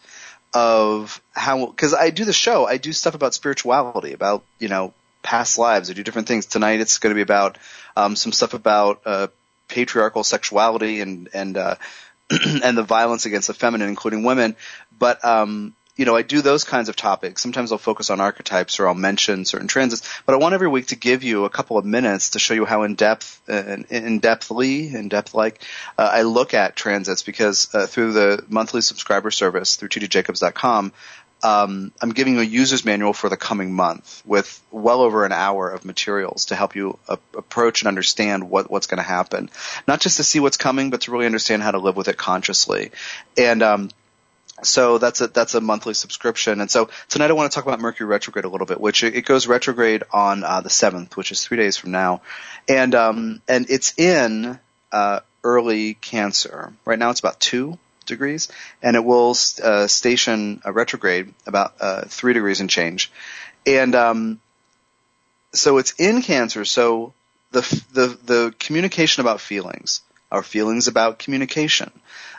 of 0.53 1.21
how 1.31 1.67
because 1.67 1.93
I 1.93 2.09
do 2.09 2.25
the 2.25 2.33
show. 2.33 2.65
I 2.65 2.77
do 2.77 2.91
stuff 2.91 3.15
about 3.15 3.33
spirituality, 3.33 4.13
about 4.13 4.43
you 4.59 4.67
know 4.67 4.93
past 5.21 5.57
lives. 5.57 5.89
I 5.89 5.93
do 5.93 6.03
different 6.03 6.27
things. 6.27 6.45
Tonight 6.45 6.81
it's 6.81 6.97
going 6.97 7.11
to 7.11 7.15
be 7.15 7.21
about 7.21 7.57
um, 7.95 8.15
some 8.15 8.31
stuff 8.31 8.53
about 8.53 9.01
uh, 9.05 9.27
patriarchal 9.67 10.23
sexuality 10.23 11.01
and 11.01 11.29
and 11.33 11.57
uh, 11.57 11.75
and 12.63 12.77
the 12.77 12.83
violence 12.83 13.25
against 13.25 13.47
the 13.47 13.53
feminine, 13.53 13.89
including 13.89 14.23
women. 14.23 14.55
But 14.97 15.23
um, 15.25 15.75
you 15.97 16.05
know, 16.05 16.15
I 16.15 16.21
do 16.21 16.41
those 16.41 16.63
kinds 16.63 16.89
of 16.89 16.95
topics. 16.95 17.41
Sometimes 17.41 17.71
I'll 17.71 17.77
focus 17.77 18.09
on 18.09 18.21
archetypes 18.21 18.79
or 18.79 18.87
I'll 18.87 18.95
mention 18.95 19.45
certain 19.45 19.67
transits, 19.67 20.07
but 20.25 20.33
I 20.33 20.37
want 20.37 20.53
every 20.53 20.67
week 20.67 20.87
to 20.87 20.95
give 20.95 21.21
you 21.21 21.45
a 21.45 21.49
couple 21.49 21.77
of 21.77 21.85
minutes 21.85 22.31
to 22.31 22.39
show 22.39 22.53
you 22.53 22.65
how 22.65 22.83
in 22.83 22.95
depth, 22.95 23.41
uh, 23.49 23.83
in 23.89 24.21
depthly, 24.21 24.93
in 24.95 25.09
depth 25.09 25.33
like, 25.33 25.61
uh, 25.97 26.09
I 26.11 26.21
look 26.23 26.53
at 26.53 26.75
transits 26.75 27.23
because 27.23 27.73
uh, 27.75 27.87
through 27.87 28.13
the 28.13 28.43
monthly 28.47 28.81
subscriber 28.81 29.31
service 29.31 29.75
through 29.75 29.89
tdjacobs.com, 29.89 30.93
um, 31.43 31.91
I'm 32.01 32.11
giving 32.11 32.35
you 32.35 32.41
a 32.41 32.45
user's 32.45 32.85
manual 32.85 33.13
for 33.13 33.29
the 33.29 33.37
coming 33.37 33.73
month 33.73 34.21
with 34.25 34.61
well 34.71 35.01
over 35.01 35.25
an 35.25 35.31
hour 35.31 35.69
of 35.69 35.85
materials 35.85 36.45
to 36.45 36.55
help 36.55 36.75
you 36.75 36.99
a- 37.07 37.17
approach 37.35 37.81
and 37.81 37.87
understand 37.87 38.49
what, 38.49 38.69
what's 38.69 38.87
going 38.87 38.99
to 38.99 39.03
happen. 39.03 39.49
Not 39.87 40.01
just 40.01 40.17
to 40.17 40.23
see 40.23 40.39
what's 40.39 40.57
coming, 40.57 40.89
but 40.89 41.01
to 41.01 41.11
really 41.11 41.25
understand 41.25 41.63
how 41.63 41.71
to 41.71 41.79
live 41.79 41.95
with 41.95 42.07
it 42.07 42.17
consciously. 42.17 42.91
And 43.37 43.63
um, 43.63 43.89
so 44.63 44.97
that's 44.97 45.21
a 45.21 45.27
that's 45.27 45.55
a 45.55 45.61
monthly 45.61 45.93
subscription. 45.93 46.61
And 46.61 46.69
so 46.69 46.89
tonight 47.09 47.31
I 47.31 47.33
want 47.33 47.51
to 47.51 47.55
talk 47.55 47.65
about 47.65 47.79
Mercury 47.79 48.07
retrograde 48.07 48.45
a 48.45 48.49
little 48.49 48.67
bit, 48.67 48.79
which 48.79 49.03
it, 49.03 49.25
goes 49.25 49.47
retrograde 49.47 50.03
on 50.11 50.43
uh, 50.43 50.61
the 50.61 50.69
seventh, 50.69 51.17
which 51.17 51.31
is 51.31 51.43
three 51.43 51.57
days 51.57 51.77
from 51.77 51.91
now, 51.91 52.21
and 52.67 52.93
um, 52.93 53.41
and 53.47 53.69
it's 53.69 53.97
in 53.97 54.59
uh, 54.91 55.21
early 55.43 55.95
Cancer. 55.95 56.73
Right 56.85 56.99
now 56.99 57.09
it's 57.09 57.19
about 57.19 57.39
two 57.39 57.79
degrees, 58.11 58.47
and 58.83 58.95
it 58.95 59.03
will 59.03 59.35
uh, 59.63 59.87
station 59.87 60.61
a 60.63 60.71
retrograde 60.71 61.33
about 61.47 61.73
uh, 61.81 62.01
three 62.05 62.33
degrees 62.33 62.61
and 62.61 62.69
change. 62.69 63.11
And 63.65 63.95
um, 63.95 64.39
so 65.53 65.79
it's 65.79 65.93
in 65.97 66.21
Cancer. 66.21 66.63
So 66.65 67.13
the 67.51 67.61
the 67.91 68.07
the 68.23 68.55
communication 68.59 69.21
about 69.21 69.41
feelings, 69.41 70.01
our 70.31 70.43
feelings 70.43 70.87
about 70.87 71.17
communication, 71.17 71.91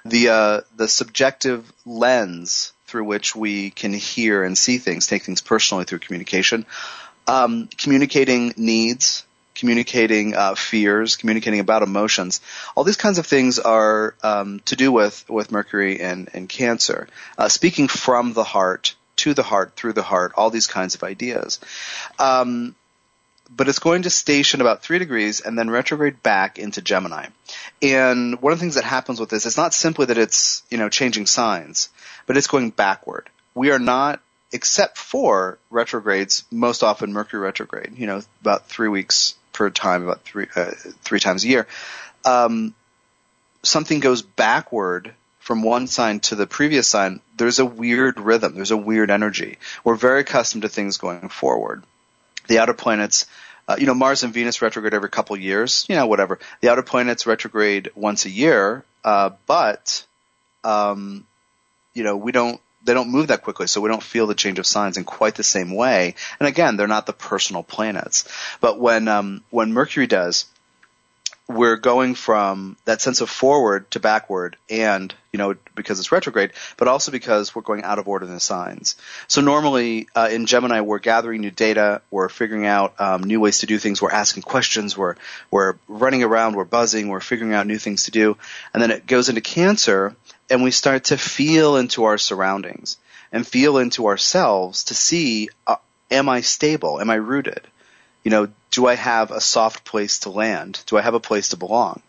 the 0.04 0.28
uh, 0.28 0.60
the 0.76 0.88
subjective 0.88 1.70
lens 1.84 2.72
through 2.86 3.04
which 3.04 3.34
we 3.34 3.70
can 3.70 3.92
hear 3.92 4.44
and 4.44 4.56
see 4.56 4.78
things, 4.78 5.06
take 5.06 5.22
things 5.22 5.40
personally 5.40 5.84
through 5.84 5.98
communication. 5.98 6.66
Um, 7.26 7.68
communicating 7.78 8.52
needs, 8.56 9.24
communicating 9.62 10.34
uh, 10.34 10.56
fears, 10.56 11.14
communicating 11.14 11.60
about 11.60 11.82
emotions. 11.82 12.40
All 12.74 12.82
these 12.82 12.96
kinds 12.96 13.18
of 13.18 13.26
things 13.26 13.60
are 13.60 14.16
um, 14.20 14.58
to 14.64 14.74
do 14.74 14.90
with 14.90 15.24
with 15.30 15.52
Mercury 15.52 16.00
and, 16.00 16.28
and 16.34 16.48
Cancer. 16.48 17.06
Uh, 17.38 17.48
speaking 17.48 17.86
from 17.86 18.32
the 18.32 18.42
heart 18.42 18.96
to 19.18 19.34
the 19.34 19.44
heart 19.44 19.76
through 19.76 19.92
the 19.92 20.02
heart. 20.02 20.32
All 20.36 20.50
these 20.50 20.66
kinds 20.66 20.96
of 20.96 21.04
ideas. 21.04 21.60
Um, 22.18 22.74
but 23.54 23.68
it's 23.68 23.78
going 23.78 24.02
to 24.02 24.10
station 24.10 24.60
about 24.60 24.82
three 24.82 24.98
degrees 24.98 25.40
and 25.40 25.56
then 25.56 25.70
retrograde 25.70 26.24
back 26.24 26.58
into 26.58 26.82
Gemini. 26.82 27.26
And 27.80 28.42
one 28.42 28.52
of 28.52 28.58
the 28.58 28.62
things 28.64 28.74
that 28.74 28.84
happens 28.84 29.20
with 29.20 29.28
this, 29.28 29.46
it's 29.46 29.56
not 29.56 29.74
simply 29.74 30.06
that 30.06 30.18
it's, 30.18 30.64
you 30.70 30.78
know, 30.78 30.88
changing 30.88 31.26
signs, 31.26 31.88
but 32.26 32.36
it's 32.36 32.48
going 32.48 32.70
backward. 32.70 33.30
We 33.54 33.70
are 33.70 33.78
not, 33.78 34.20
except 34.50 34.98
for 34.98 35.58
retrogrades, 35.70 36.42
most 36.50 36.82
often 36.82 37.12
Mercury 37.12 37.42
retrograde, 37.42 37.96
you 37.96 38.08
know, 38.08 38.22
about 38.40 38.66
three 38.66 38.88
weeks 38.88 39.36
time, 39.70 40.02
about 40.02 40.22
three, 40.22 40.46
uh, 40.54 40.72
three 41.02 41.20
times 41.20 41.44
a 41.44 41.48
year. 41.48 41.66
Um, 42.24 42.74
something 43.62 44.00
goes 44.00 44.22
backward 44.22 45.14
from 45.38 45.62
one 45.62 45.88
sign 45.88 46.20
to 46.20 46.36
the 46.36 46.46
previous 46.46 46.86
sign, 46.86 47.20
there's 47.36 47.58
a 47.58 47.66
weird 47.66 48.20
rhythm. 48.20 48.54
There's 48.54 48.70
a 48.70 48.76
weird 48.76 49.10
energy. 49.10 49.58
We're 49.82 49.96
very 49.96 50.20
accustomed 50.20 50.62
to 50.62 50.68
things 50.68 50.98
going 50.98 51.28
forward 51.28 51.82
the 52.48 52.58
outer 52.58 52.74
planets, 52.74 53.26
uh, 53.68 53.76
you 53.78 53.86
know, 53.86 53.94
Mars 53.94 54.22
and 54.22 54.32
Venus 54.32 54.62
retrograde 54.62 54.94
every 54.94 55.08
couple 55.08 55.36
years, 55.36 55.86
you 55.88 55.96
know, 55.96 56.06
whatever. 56.06 56.38
The 56.60 56.70
outer 56.70 56.82
planets 56.82 57.26
retrograde 57.26 57.90
once 57.94 58.24
a 58.24 58.30
year, 58.30 58.84
uh, 59.04 59.30
but, 59.46 60.04
um, 60.64 61.26
you 61.94 62.02
know, 62.02 62.16
we 62.16 62.32
don't, 62.32 62.60
they 62.84 62.94
don't 62.94 63.10
move 63.10 63.28
that 63.28 63.42
quickly, 63.42 63.66
so 63.66 63.80
we 63.80 63.88
don't 63.88 64.02
feel 64.02 64.26
the 64.26 64.34
change 64.34 64.58
of 64.58 64.66
signs 64.66 64.96
in 64.96 65.04
quite 65.04 65.34
the 65.34 65.44
same 65.44 65.74
way. 65.74 66.14
And 66.40 66.48
again, 66.48 66.76
they're 66.76 66.88
not 66.88 67.06
the 67.06 67.12
personal 67.12 67.62
planets. 67.62 68.28
But 68.60 68.78
when, 68.78 69.08
um, 69.08 69.44
when 69.50 69.72
Mercury 69.72 70.06
does, 70.06 70.46
we're 71.48 71.76
going 71.76 72.14
from 72.14 72.76
that 72.84 73.00
sense 73.00 73.20
of 73.20 73.28
forward 73.28 73.90
to 73.90 74.00
backward 74.00 74.56
and, 74.70 75.12
you 75.32 75.38
know, 75.38 75.54
because 75.74 75.98
it's 75.98 76.12
retrograde, 76.12 76.52
but 76.76 76.88
also 76.88 77.10
because 77.10 77.54
we're 77.54 77.62
going 77.62 77.82
out 77.82 77.98
of 77.98 78.08
order 78.08 78.26
in 78.26 78.32
the 78.32 78.40
signs. 78.40 78.96
So 79.26 79.40
normally, 79.40 80.08
uh, 80.14 80.28
in 80.30 80.46
Gemini, 80.46 80.80
we're 80.80 81.00
gathering 81.00 81.40
new 81.40 81.50
data, 81.50 82.00
we're 82.10 82.28
figuring 82.28 82.64
out, 82.64 82.98
um, 83.00 83.24
new 83.24 83.40
ways 83.40 83.58
to 83.58 83.66
do 83.66 83.78
things, 83.78 84.00
we're 84.00 84.12
asking 84.12 84.44
questions, 84.44 84.96
we're, 84.96 85.16
we're 85.50 85.74
running 85.88 86.22
around, 86.22 86.54
we're 86.54 86.64
buzzing, 86.64 87.08
we're 87.08 87.20
figuring 87.20 87.52
out 87.52 87.66
new 87.66 87.78
things 87.78 88.04
to 88.04 88.12
do. 88.12 88.36
And 88.72 88.82
then 88.82 88.90
it 88.90 89.06
goes 89.06 89.28
into 89.28 89.40
Cancer 89.40 90.14
and 90.52 90.62
we 90.62 90.70
start 90.70 91.04
to 91.04 91.16
feel 91.16 91.76
into 91.78 92.04
our 92.04 92.18
surroundings 92.18 92.98
and 93.32 93.46
feel 93.46 93.78
into 93.78 94.06
ourselves 94.06 94.84
to 94.84 94.94
see, 94.94 95.48
uh, 95.66 95.76
am 96.10 96.28
I 96.28 96.42
stable? 96.42 97.00
Am 97.00 97.08
I 97.08 97.14
rooted? 97.14 97.66
You 98.22 98.32
know, 98.32 98.48
do 98.70 98.86
I 98.86 98.94
have 98.94 99.30
a 99.30 99.40
soft 99.40 99.86
place 99.86 100.18
to 100.20 100.30
land? 100.30 100.82
Do 100.84 100.98
I 100.98 101.00
have 101.00 101.14
a 101.14 101.20
place 101.20 101.48
to 101.48 101.56
belong? 101.56 102.02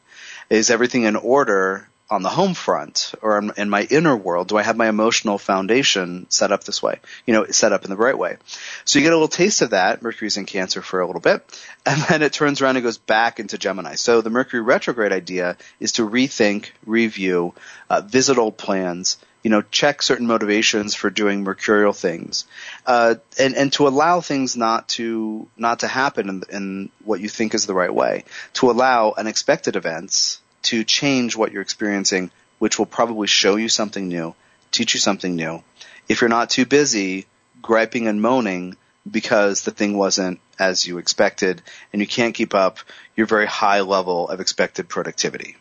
Is 0.49 0.69
everything 0.69 1.03
in 1.03 1.15
order 1.15 1.87
on 2.13 2.21
the 2.21 2.29
home 2.29 2.53
front 2.53 3.13
or 3.21 3.43
in 3.57 3.69
my 3.69 3.81
inner 3.89 4.15
world? 4.15 4.47
Do 4.47 4.57
I 4.57 4.63
have 4.63 4.77
my 4.77 4.87
emotional 4.87 5.37
foundation 5.37 6.27
set 6.29 6.51
up 6.51 6.63
this 6.63 6.81
way? 6.81 6.99
You 7.25 7.33
know, 7.33 7.45
set 7.47 7.73
up 7.73 7.83
in 7.83 7.89
the 7.89 7.97
right 7.97 8.17
way. 8.17 8.37
So 8.85 8.99
you 8.99 9.03
get 9.03 9.13
a 9.13 9.15
little 9.15 9.27
taste 9.27 9.61
of 9.61 9.71
that. 9.71 10.01
Mercury's 10.01 10.37
in 10.37 10.45
Cancer 10.45 10.81
for 10.81 11.01
a 11.01 11.07
little 11.07 11.21
bit, 11.21 11.43
and 11.85 11.99
then 12.03 12.21
it 12.21 12.31
turns 12.31 12.61
around 12.61 12.77
and 12.77 12.83
goes 12.83 12.99
back 12.99 13.39
into 13.39 13.57
Gemini. 13.57 13.95
So 13.95 14.21
the 14.21 14.29
Mercury 14.29 14.61
retrograde 14.61 15.11
idea 15.11 15.57
is 15.79 15.93
to 15.93 16.07
rethink, 16.07 16.69
review, 16.85 17.53
uh, 17.89 18.01
visit 18.01 18.37
old 18.37 18.57
plans, 18.57 19.17
you 19.41 19.49
know, 19.49 19.61
check 19.61 20.01
certain 20.01 20.27
motivations 20.27 20.95
for 20.95 21.09
doing 21.09 21.43
mercurial 21.43 21.93
things, 21.93 22.45
uh, 22.85 23.15
and 23.37 23.55
and 23.55 23.73
to 23.73 23.87
allow 23.87 24.21
things 24.21 24.55
not 24.55 24.87
to 24.89 25.47
not 25.57 25.79
to 25.79 25.87
happen 25.87 26.29
in, 26.29 26.43
in 26.49 26.89
what 27.03 27.19
you 27.19 27.27
think 27.27 27.53
is 27.53 27.65
the 27.65 27.73
right 27.73 27.93
way, 27.93 28.23
to 28.53 28.71
allow 28.71 29.13
unexpected 29.17 29.75
events 29.75 30.39
to 30.63 30.83
change 30.83 31.35
what 31.35 31.51
you're 31.51 31.61
experiencing, 31.61 32.31
which 32.59 32.79
will 32.79 32.85
probably 32.85 33.27
show 33.27 33.55
you 33.55 33.69
something 33.69 34.07
new, 34.07 34.35
teach 34.71 34.93
you 34.93 34.99
something 34.99 35.35
new. 35.35 35.63
If 36.07 36.21
you're 36.21 36.29
not 36.29 36.49
too 36.49 36.65
busy 36.65 37.25
griping 37.61 38.07
and 38.07 38.21
moaning 38.21 38.75
because 39.09 39.63
the 39.63 39.71
thing 39.71 39.97
wasn't 39.97 40.39
as 40.59 40.85
you 40.85 40.97
expected 40.97 41.61
and 41.91 42.01
you 42.01 42.07
can't 42.07 42.35
keep 42.35 42.53
up 42.53 42.79
your 43.15 43.27
very 43.27 43.47
high 43.47 43.81
level 43.81 44.29
of 44.29 44.39
expected 44.39 44.87
productivity. 44.87 45.57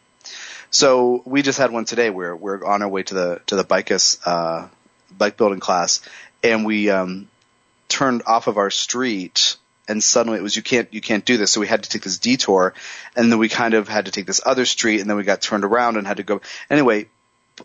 So 0.71 1.23
we 1.27 1.43
just 1.43 1.59
had 1.59 1.71
one 1.71 1.85
today 1.85 2.11
where 2.11 2.35
we're 2.35 2.65
on 2.65 2.83
our 2.83 2.89
way 2.89 3.03
to 3.03 3.15
the 3.15 3.41
to 3.47 3.57
the 3.57 3.65
Bicas 3.65 4.19
uh, 4.25 4.69
bike 5.17 5.37
building 5.37 5.61
class, 5.61 6.01
and 6.43 6.65
we 6.65 6.89
um, 6.89 7.29
turned 7.89 8.23
off 8.27 8.47
of 8.47 8.57
our 8.57 8.71
street, 8.71 9.57
and 9.89 10.03
suddenly 10.03 10.39
it 10.39 10.43
was 10.43 10.57
you 10.57 10.63
can't 10.63 10.93
you 10.93 11.01
can't 11.01 11.25
do 11.25 11.37
this. 11.37 11.53
So 11.53 11.61
we 11.61 11.67
had 11.67 11.83
to 11.83 11.91
take 11.91 12.03
this 12.03 12.19
detour, 12.19 12.75
and 13.17 13.31
then 13.31 13.39
we 13.39 13.49
kind 13.49 13.75
of 13.75 13.89
had 13.89 14.07
to 14.07 14.13
take 14.13 14.27
this 14.27 14.41
other 14.45 14.65
street, 14.65 15.01
and 15.01 15.09
then 15.09 15.17
we 15.17 15.25
got 15.25 15.41
turned 15.41 15.65
around 15.65 15.97
and 15.97 16.07
had 16.07 16.19
to 16.19 16.23
go. 16.23 16.41
Anyway, 16.71 17.09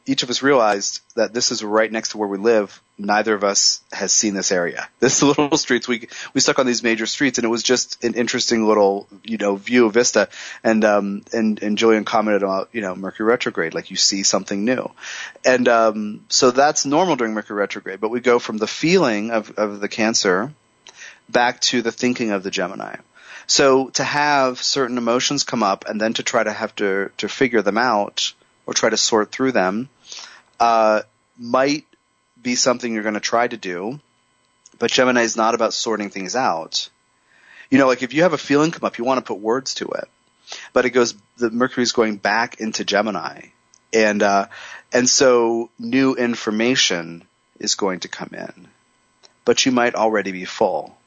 each 0.06 0.24
of 0.24 0.30
us 0.30 0.42
realized 0.42 1.02
that 1.16 1.34
this 1.34 1.52
is 1.52 1.64
right 1.64 1.92
next 1.92 2.10
to 2.10 2.18
where 2.18 2.28
we 2.28 2.38
live. 2.38 2.82
Neither 2.98 3.34
of 3.34 3.44
us 3.44 3.82
has 3.92 4.12
seen 4.12 4.34
this 4.34 4.52
area. 4.52 4.88
This 5.00 5.22
little 5.22 5.58
streets, 5.58 5.88
we, 5.88 6.10
we 6.34 6.42
stuck 6.42 6.60
on 6.60 6.66
these 6.66 6.84
major 6.84 7.06
streets 7.06 7.38
and 7.38 7.46
it 7.46 7.50
was 7.50 7.64
just 7.64 8.04
an 8.04 8.16
interesting 8.16 8.68
little, 8.68 9.08
you 9.24 9.38
know, 9.38 9.56
view 9.56 9.90
vista. 9.90 10.28
And, 10.64 10.84
um, 10.84 11.24
and, 11.32 11.62
and 11.62 11.78
Jillian 11.78 12.06
commented 12.06 12.44
about, 12.44 12.70
you 12.74 12.82
know, 12.82 12.96
Mercury 12.96 13.28
retrograde, 13.28 13.74
like 13.74 13.90
you 13.90 13.96
see 13.96 14.24
something 14.24 14.66
new. 14.66 14.92
And, 15.46 15.68
um, 15.68 16.26
so 16.30 16.52
that's 16.52 16.86
normal 16.86 17.16
during 17.16 17.34
Mercury 17.34 17.58
retrograde, 17.58 18.02
but 18.02 18.10
we 18.10 18.20
go 18.20 18.40
from 18.40 18.58
the 18.58 18.68
feeling 18.68 19.32
of, 19.32 19.58
of 19.58 19.80
the 19.80 19.88
Cancer 19.88 20.52
back 21.30 21.60
to 21.62 21.82
the 21.82 21.92
thinking 21.92 22.32
of 22.32 22.44
the 22.44 22.52
Gemini. 22.52 22.98
So 23.48 23.90
to 23.92 24.04
have 24.04 24.62
certain 24.62 24.98
emotions 24.98 25.44
come 25.44 25.64
up 25.64 25.86
and 25.88 26.00
then 26.02 26.14
to 26.14 26.24
try 26.24 26.44
to 26.44 26.52
have 26.52 26.76
to, 26.76 27.12
to 27.18 27.30
figure 27.30 27.62
them 27.62 27.78
out, 27.78 28.34
or 28.68 28.74
try 28.74 28.90
to 28.90 28.98
sort 28.98 29.32
through 29.32 29.54
them 29.54 29.90
uh, 30.60 31.02
might 31.40 31.86
be 32.40 32.54
something 32.56 32.94
you're 32.94 33.04
going 33.04 33.16
to 33.16 33.20
try 33.20 33.48
to 33.48 33.58
do, 33.58 34.00
but 34.78 34.92
Gemini 34.92 35.22
is 35.22 35.38
not 35.38 35.56
about 35.56 35.74
sorting 35.74 36.12
things 36.12 36.36
out. 36.36 36.90
You 37.72 37.80
know, 37.80 37.88
like 37.88 38.04
if 38.04 38.14
you 38.14 38.24
have 38.24 38.34
a 38.34 38.38
feeling 38.38 38.72
come 38.72 38.86
up, 38.86 38.98
you 38.98 39.06
want 39.06 39.18
to 39.18 39.28
put 39.28 39.40
words 39.40 39.74
to 39.76 39.88
it, 39.88 40.08
but 40.74 40.86
it 40.86 40.92
goes 40.92 41.16
the 41.38 41.50
Mercury 41.50 41.84
is 41.84 41.92
going 41.94 42.18
back 42.18 42.60
into 42.60 42.86
Gemini, 42.86 43.48
and 43.92 44.22
uh, 44.22 44.48
and 44.94 45.10
so 45.10 45.70
new 45.80 46.16
information 46.16 47.26
is 47.60 47.76
going 47.76 48.02
to 48.02 48.08
come 48.08 48.32
in, 48.34 48.68
but 49.44 49.66
you 49.66 49.72
might 49.72 49.96
already 49.96 50.32
be 50.32 50.46
full. 50.46 50.98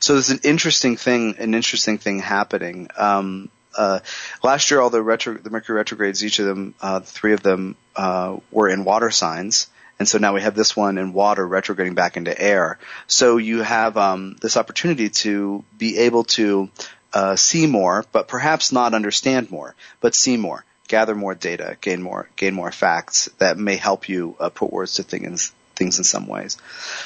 So 0.00 0.14
there's 0.14 0.30
an 0.30 0.40
interesting 0.44 0.96
thing, 0.96 1.36
an 1.38 1.54
interesting 1.54 1.98
thing 1.98 2.20
happening. 2.20 2.88
Um, 2.96 3.50
uh, 3.76 4.00
last 4.42 4.70
year 4.70 4.80
all 4.80 4.90
the 4.90 5.02
retro, 5.02 5.34
the 5.34 5.50
Mercury 5.50 5.76
retrogrades, 5.76 6.24
each 6.24 6.38
of 6.38 6.46
them, 6.46 6.74
uh, 6.80 7.00
three 7.00 7.34
of 7.34 7.42
them, 7.42 7.76
uh, 7.94 8.38
were 8.50 8.68
in 8.68 8.84
water 8.84 9.10
signs. 9.10 9.68
And 9.98 10.08
so 10.08 10.16
now 10.16 10.32
we 10.34 10.40
have 10.40 10.54
this 10.54 10.74
one 10.74 10.96
in 10.96 11.12
water 11.12 11.46
retrograding 11.46 11.94
back 11.94 12.16
into 12.16 12.38
air. 12.40 12.78
So 13.06 13.36
you 13.36 13.62
have, 13.62 13.98
um, 13.98 14.36
this 14.40 14.56
opportunity 14.56 15.10
to 15.10 15.62
be 15.76 15.98
able 15.98 16.24
to, 16.24 16.70
uh, 17.12 17.36
see 17.36 17.66
more, 17.66 18.06
but 18.10 18.26
perhaps 18.26 18.72
not 18.72 18.94
understand 18.94 19.50
more, 19.50 19.74
but 20.00 20.14
see 20.14 20.38
more, 20.38 20.64
gather 20.88 21.14
more 21.14 21.34
data, 21.34 21.76
gain 21.82 22.00
more, 22.00 22.30
gain 22.36 22.54
more 22.54 22.72
facts 22.72 23.28
that 23.38 23.58
may 23.58 23.76
help 23.76 24.08
you, 24.08 24.34
uh, 24.40 24.48
put 24.48 24.72
words 24.72 24.94
to 24.94 25.02
things, 25.02 25.52
things 25.76 25.98
in 25.98 26.04
some 26.04 26.26
ways. 26.26 26.56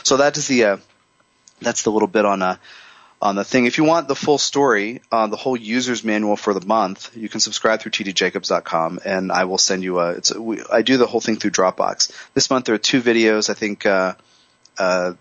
So 0.05 0.19
that 0.19 0.37
is 0.37 0.47
the, 0.47 0.65
uh, 0.65 0.77
that's 1.61 1.83
the 1.83 1.91
little 1.91 2.09
bit 2.09 2.25
on, 2.25 2.43
uh, 2.43 2.57
on 3.25 3.37
the 3.37 3.43
thing. 3.43 3.65
If 3.65 3.79
you 3.79 3.85
want 3.85 4.07
the 4.07 4.15
full 4.15 4.37
story, 4.37 5.01
uh, 5.11 5.27
the 5.29 5.37
whole 5.37 5.57
user's 5.57 6.05
manual 6.05 6.37
for 6.37 6.53
the 6.53 6.65
month, 6.65 7.17
you 7.17 7.31
can 7.31 7.41
subscribe 7.41 7.81
through 7.81 7.93
tdjacobs.com 7.93 9.01
and 9.03 9.33
I 9.33 9.47
will 9.47 9.57
send 9.57 9.83
you 9.83 9.99
a, 9.99 10.11
it's 10.11 10.31
a, 10.31 10.41
we, 10.41 10.63
I 10.71 10.83
do 10.83 10.99
the 10.99 11.07
whole 11.07 11.23
thing 11.23 11.37
through 11.37 11.53
Dropbox. 11.53 12.13
This 12.35 12.51
month 12.51 12.67
there 12.67 12.75
are 12.75 12.87
two 12.93 13.01
videos, 13.01 13.49
I 13.49 13.55
think, 13.55 13.87
uh, 13.87 14.15
uh, 14.79 15.15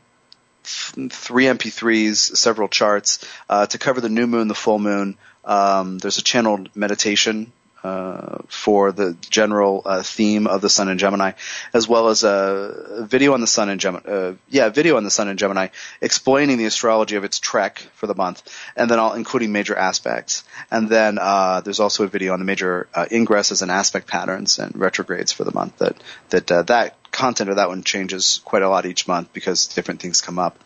three 0.64 1.46
MP3s, 1.46 2.36
several 2.36 2.68
charts, 2.68 3.26
uh, 3.50 3.68
to 3.68 3.78
cover 3.78 4.02
the 4.02 4.10
new 4.10 4.28
moon, 4.28 4.50
the 4.50 4.56
full 4.56 4.80
moon. 4.80 5.18
Um, 5.46 5.98
there's 5.98 6.18
a 6.18 6.24
channeled 6.24 6.76
meditation 6.76 7.54
uh, 7.84 8.40
for 8.48 8.92
the 8.92 9.16
general 9.30 9.82
uh, 9.86 10.02
theme 10.04 10.48
of 10.48 10.62
the 10.62 10.70
Sun 10.70 10.90
in 10.90 10.98
Gemini, 10.98 11.34
as 11.74 11.88
well 11.88 12.08
as 12.08 12.24
a 12.24 13.06
video 13.08 13.34
on 13.34 13.42
the 13.42 13.48
Sun 13.48 13.70
in 13.70 13.80
Gemini. 13.80 14.10
Uh, 14.10 14.34
yeah, 14.50 14.70
video 14.70 14.98
on 14.98 15.04
the 15.04 15.12
Sun 15.12 15.28
in 15.28 15.38
Gemini 15.38 15.68
explaining 16.02 16.58
the 16.58 16.66
astrology 16.66 17.16
of 17.16 17.24
its 17.24 17.40
trek 17.40 17.80
for 17.96 18.08
the 18.08 18.16
month, 18.16 18.42
and 18.76 18.90
then 18.90 19.00
all 19.00 19.14
including 19.14 19.52
major 19.52 19.76
aspects. 19.76 20.44
And 20.72 20.90
then 20.90 21.18
uh, 21.20 21.62
there's 21.62 21.80
also 21.80 22.06
a 22.06 22.08
video 22.08 22.34
on 22.34 22.40
the 22.40 22.46
major 22.46 22.88
uh, 22.94 23.06
ingresses 23.12 23.62
and 23.62 23.70
aspect 23.70 24.08
patterns 24.08 24.60
and 24.60 24.76
retrogrades 24.76 25.32
for 25.32 25.44
the 25.44 25.54
month. 25.54 25.78
That 25.78 25.96
that 26.30 26.68
that 26.68 27.12
content 27.12 27.50
of 27.50 27.58
that 27.58 27.70
one 27.70 27.84
changes 27.84 28.42
quite 28.44 28.64
a 28.64 28.70
lot 28.70 28.86
each 28.86 29.08
month 29.08 29.32
because 29.34 29.68
different 29.68 30.02
things 30.02 30.22
come 30.22 30.40
up. 30.40 30.58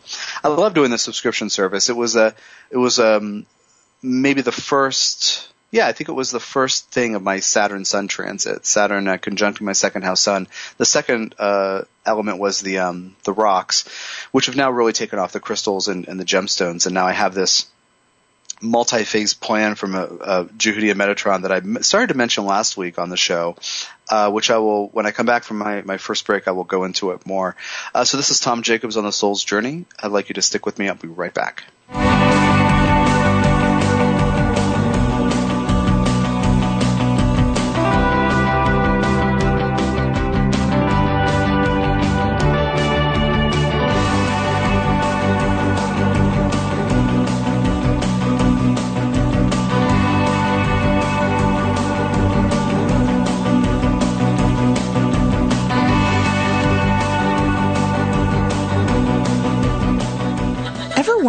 I 0.42 0.48
love 0.48 0.74
doing 0.74 0.90
the 0.90 0.98
subscription 0.98 1.50
service. 1.50 1.88
It 1.88 1.96
was 1.96 2.16
a 2.16 2.34
it 2.70 2.76
was 2.76 2.98
um 2.98 3.46
maybe 4.02 4.42
the 4.42 4.52
first 4.52 5.48
yeah, 5.70 5.86
I 5.86 5.92
think 5.92 6.08
it 6.08 6.12
was 6.12 6.30
the 6.30 6.40
first 6.40 6.90
thing 6.90 7.14
of 7.14 7.22
my 7.22 7.40
Saturn 7.40 7.84
Sun 7.84 8.08
transit. 8.08 8.64
Saturn 8.64 9.06
uh, 9.06 9.18
conjuncting 9.18 9.66
my 9.66 9.74
second 9.74 10.02
house 10.02 10.22
Sun. 10.22 10.48
The 10.78 10.86
second 10.86 11.34
uh, 11.38 11.82
element 12.06 12.38
was 12.38 12.60
the 12.60 12.78
um, 12.78 13.16
the 13.24 13.32
rocks, 13.32 13.88
which 14.32 14.46
have 14.46 14.56
now 14.56 14.70
really 14.70 14.94
taken 14.94 15.18
off 15.18 15.32
the 15.32 15.40
crystals 15.40 15.88
and, 15.88 16.08
and 16.08 16.18
the 16.18 16.24
gemstones, 16.24 16.86
and 16.86 16.94
now 16.94 17.06
I 17.06 17.12
have 17.12 17.34
this 17.34 17.66
multi-phase 18.60 19.34
plan 19.34 19.74
from 19.74 19.94
a, 19.94 20.04
a 20.04 20.44
Jehudi 20.46 20.92
Metatron 20.94 21.42
that 21.42 21.52
I 21.52 21.60
started 21.80 22.08
to 22.08 22.14
mention 22.14 22.44
last 22.44 22.76
week 22.76 22.98
on 22.98 23.08
the 23.08 23.16
show, 23.16 23.56
uh, 24.10 24.30
which 24.30 24.50
I 24.50 24.58
will, 24.58 24.88
when 24.88 25.06
I 25.06 25.12
come 25.12 25.26
back 25.26 25.44
from 25.44 25.58
my, 25.58 25.82
my 25.82 25.96
first 25.96 26.26
break, 26.26 26.48
I 26.48 26.52
will 26.52 26.64
go 26.64 26.82
into 26.82 27.12
it 27.12 27.24
more. 27.24 27.54
Uh, 27.94 28.04
so 28.04 28.16
this 28.16 28.30
is 28.30 28.40
Tom 28.40 28.62
Jacobs 28.62 28.96
on 28.96 29.04
the 29.04 29.12
Soul's 29.12 29.44
Journey. 29.44 29.84
I'd 30.02 30.10
like 30.10 30.28
you 30.28 30.34
to 30.34 30.42
stick 30.42 30.66
with 30.66 30.78
me. 30.78 30.88
I'll 30.88 30.96
be 30.96 31.08
right 31.08 31.32
back. 31.32 31.64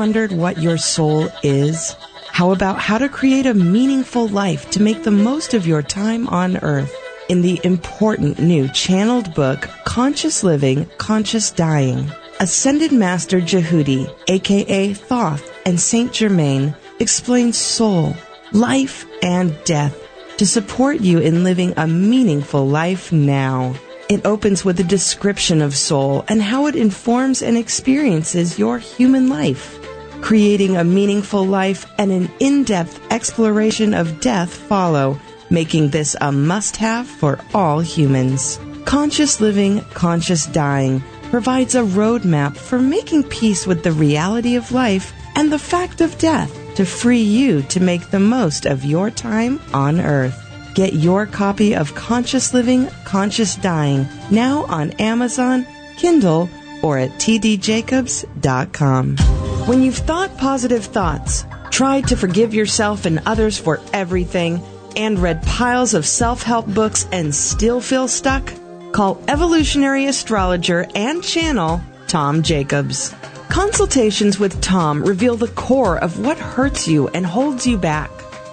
Wondered 0.09 0.31
what 0.31 0.57
your 0.57 0.75
soul 0.75 1.29
is? 1.43 1.95
How 2.31 2.51
about 2.51 2.79
how 2.79 2.97
to 2.97 3.07
create 3.07 3.45
a 3.45 3.53
meaningful 3.53 4.27
life 4.27 4.67
to 4.71 4.81
make 4.81 5.03
the 5.03 5.11
most 5.11 5.53
of 5.53 5.67
your 5.67 5.83
time 5.83 6.27
on 6.29 6.57
earth? 6.63 6.91
In 7.29 7.43
the 7.43 7.61
important 7.63 8.39
new 8.39 8.67
channeled 8.69 9.35
book, 9.35 9.69
Conscious 9.85 10.43
Living, 10.43 10.89
Conscious 10.97 11.51
Dying, 11.51 12.11
Ascended 12.39 12.91
Master 12.91 13.39
Jehudi, 13.39 14.11
aka 14.27 14.93
Thoth, 14.93 15.47
and 15.63 15.79
Saint 15.79 16.11
Germain 16.11 16.73
explain 16.99 17.53
soul, 17.53 18.15
life, 18.51 19.05
and 19.21 19.55
death 19.63 19.95
to 20.37 20.47
support 20.47 21.01
you 21.01 21.19
in 21.19 21.43
living 21.43 21.75
a 21.77 21.85
meaningful 21.85 22.67
life 22.67 23.11
now. 23.11 23.75
It 24.09 24.25
opens 24.25 24.65
with 24.65 24.79
a 24.79 24.83
description 24.95 25.61
of 25.61 25.77
soul 25.77 26.25
and 26.27 26.41
how 26.41 26.65
it 26.65 26.75
informs 26.75 27.43
and 27.43 27.55
experiences 27.55 28.57
your 28.57 28.79
human 28.79 29.29
life 29.29 29.78
creating 30.21 30.77
a 30.77 30.83
meaningful 30.83 31.45
life, 31.45 31.85
and 31.97 32.11
an 32.11 32.29
in 32.39 32.63
depth 32.63 32.99
exploration 33.11 33.93
of 33.93 34.21
death 34.21 34.53
follow, 34.53 35.19
making 35.49 35.89
this 35.89 36.15
a 36.21 36.31
must 36.31 36.77
have 36.77 37.07
for 37.07 37.39
all 37.53 37.79
humans. 37.79 38.59
Conscious 38.85 39.39
Living, 39.39 39.81
Conscious 39.93 40.45
Dying 40.47 41.03
provides 41.29 41.75
a 41.75 41.83
roadmap 41.83 42.57
for 42.57 42.79
making 42.79 43.23
peace 43.23 43.67
with 43.67 43.83
the 43.83 43.91
reality 43.91 44.55
of 44.55 44.71
life 44.71 45.13
and 45.35 45.51
the 45.51 45.59
fact 45.59 46.01
of 46.01 46.17
death 46.17 46.55
to 46.75 46.85
free 46.85 47.21
you 47.21 47.61
to 47.63 47.79
make 47.79 48.09
the 48.09 48.19
most 48.19 48.65
of 48.65 48.85
your 48.85 49.11
time 49.11 49.59
on 49.73 49.99
earth. 49.99 50.45
Get 50.75 50.93
your 50.93 51.25
copy 51.25 51.75
of 51.75 51.93
Conscious 51.93 52.53
Living, 52.53 52.87
Conscious 53.05 53.55
Dying 53.55 54.07
now 54.31 54.63
on 54.65 54.91
Amazon, 54.91 55.67
Kindle, 55.97 56.49
or 56.81 56.97
at 56.97 57.11
tdjacobs.com. 57.11 59.48
When 59.69 59.83
you've 59.83 59.97
thought 59.97 60.35
positive 60.35 60.83
thoughts, 60.83 61.45
tried 61.69 62.07
to 62.07 62.17
forgive 62.17 62.55
yourself 62.55 63.05
and 63.05 63.21
others 63.27 63.59
for 63.59 63.79
everything, 63.93 64.63
and 64.95 65.19
read 65.19 65.43
piles 65.43 65.93
of 65.93 66.07
self 66.07 66.41
help 66.41 66.65
books 66.65 67.07
and 67.11 67.35
still 67.35 67.79
feel 67.79 68.07
stuck, 68.07 68.51
call 68.93 69.23
evolutionary 69.27 70.07
astrologer 70.07 70.87
and 70.95 71.23
channel 71.23 71.81
Tom 72.07 72.41
Jacobs. 72.41 73.13
Consultations 73.49 74.39
with 74.39 74.59
Tom 74.59 75.03
reveal 75.03 75.35
the 75.35 75.49
core 75.49 75.99
of 75.99 76.19
what 76.19 76.39
hurts 76.39 76.87
you 76.87 77.07
and 77.09 77.23
holds 77.23 77.67
you 77.67 77.77
back. 77.77 78.09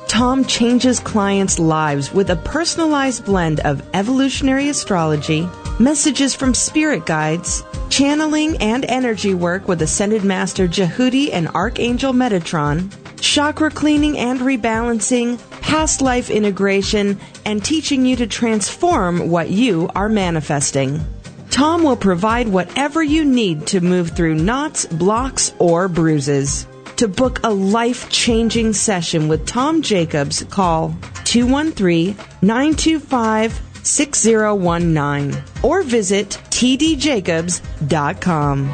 Tom 0.09 0.45
changes 0.45 1.01
clients' 1.01 1.59
lives 1.59 2.13
with 2.13 2.29
a 2.29 2.37
personalized 2.37 3.25
blend 3.25 3.61
of 3.61 3.83
evolutionary 3.95 4.69
astrology, 4.69 5.49
messages 5.79 6.35
from 6.35 6.53
spirit 6.53 7.07
guides, 7.07 7.63
channeling 7.97 8.59
and 8.59 8.85
energy 8.85 9.33
work 9.33 9.67
with 9.67 9.81
Ascended 9.81 10.23
Master 10.23 10.69
Jehudi 10.69 11.31
and 11.33 11.49
Archangel 11.49 12.13
Metatron, 12.13 12.93
chakra 13.23 13.71
cleaning 13.71 14.19
and 14.19 14.41
rebalancing, 14.41 15.41
past 15.63 16.03
life 16.03 16.29
integration, 16.29 17.19
and 17.47 17.65
teaching 17.65 18.05
you 18.05 18.15
to 18.17 18.27
transform 18.27 19.31
what 19.31 19.49
you 19.49 19.89
are 19.95 20.11
manifesting. 20.11 21.01
Tom 21.49 21.85
will 21.85 21.97
provide 21.97 22.49
whatever 22.49 23.03
you 23.03 23.25
need 23.25 23.67
to 23.69 23.81
move 23.81 24.11
through 24.11 24.35
knots, 24.35 24.85
blocks, 24.85 25.55
or 25.59 25.89
bruises. 25.89 26.67
To 26.97 27.09
book 27.09 27.41
a 27.45 27.51
life 27.51 28.11
changing 28.11 28.75
session 28.75 29.27
with 29.27 29.47
Tom 29.47 29.81
Jacobs, 29.81 30.45
call 30.45 30.95
213 31.25 32.15
925 32.43 33.66
6019 33.87 35.43
or 35.63 35.83
visit 35.83 36.31
tdjacobs.com. 36.51 38.67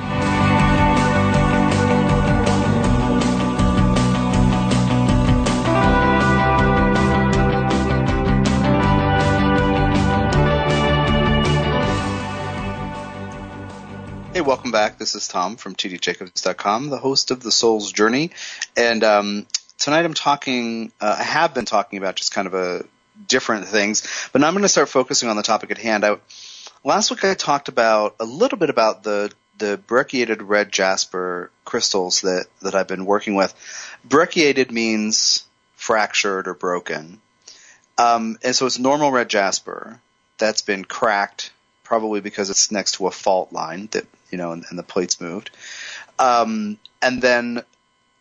Hey, 14.32 14.40
welcome 14.40 14.70
back. 14.70 14.98
This 14.98 15.14
is 15.14 15.28
Tom 15.28 15.56
from 15.56 15.74
tdjacobs.com, 15.74 16.88
the 16.88 16.96
host 16.96 17.30
of 17.30 17.42
The 17.42 17.52
Soul's 17.52 17.92
Journey. 17.92 18.30
And 18.74 19.04
um, 19.04 19.46
tonight 19.78 20.06
I'm 20.06 20.14
talking, 20.14 20.90
uh, 21.02 21.16
I 21.18 21.22
have 21.22 21.52
been 21.52 21.66
talking 21.66 21.98
about 21.98 22.16
just 22.16 22.32
kind 22.32 22.46
of 22.46 22.54
a 22.54 22.86
different 23.32 23.66
things. 23.66 24.06
But 24.30 24.40
now 24.40 24.46
I'm 24.46 24.54
going 24.54 24.62
to 24.62 24.68
start 24.68 24.88
focusing 24.88 25.28
on 25.28 25.36
the 25.36 25.42
topic 25.42 25.72
at 25.72 25.78
hand. 25.78 26.04
I, 26.04 26.18
last 26.84 27.10
week 27.10 27.24
I 27.24 27.34
talked 27.34 27.68
about 27.68 28.14
a 28.20 28.24
little 28.24 28.58
bit 28.58 28.70
about 28.70 29.02
the 29.02 29.32
the 29.58 29.76
brecciated 29.76 30.42
red 30.42 30.72
jasper 30.72 31.50
crystals 31.64 32.20
that 32.20 32.46
that 32.60 32.74
I've 32.74 32.88
been 32.88 33.06
working 33.06 33.34
with. 33.34 33.52
Brecciated 34.04 34.70
means 34.70 35.44
fractured 35.74 36.46
or 36.46 36.54
broken, 36.54 37.20
um, 37.98 38.38
and 38.44 38.54
so 38.54 38.66
it's 38.66 38.78
normal 38.78 39.10
red 39.10 39.28
jasper 39.28 40.00
that's 40.38 40.62
been 40.62 40.84
cracked, 40.84 41.52
probably 41.82 42.20
because 42.20 42.50
it's 42.50 42.70
next 42.70 42.92
to 42.92 43.06
a 43.06 43.10
fault 43.10 43.52
line 43.52 43.88
that 43.92 44.06
you 44.30 44.38
know, 44.38 44.52
and, 44.52 44.64
and 44.70 44.78
the 44.78 44.82
plates 44.82 45.20
moved. 45.20 45.50
Um, 46.18 46.78
and 47.00 47.20
then 47.22 47.62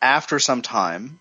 after 0.01 0.39
some 0.39 0.61
time, 0.61 1.19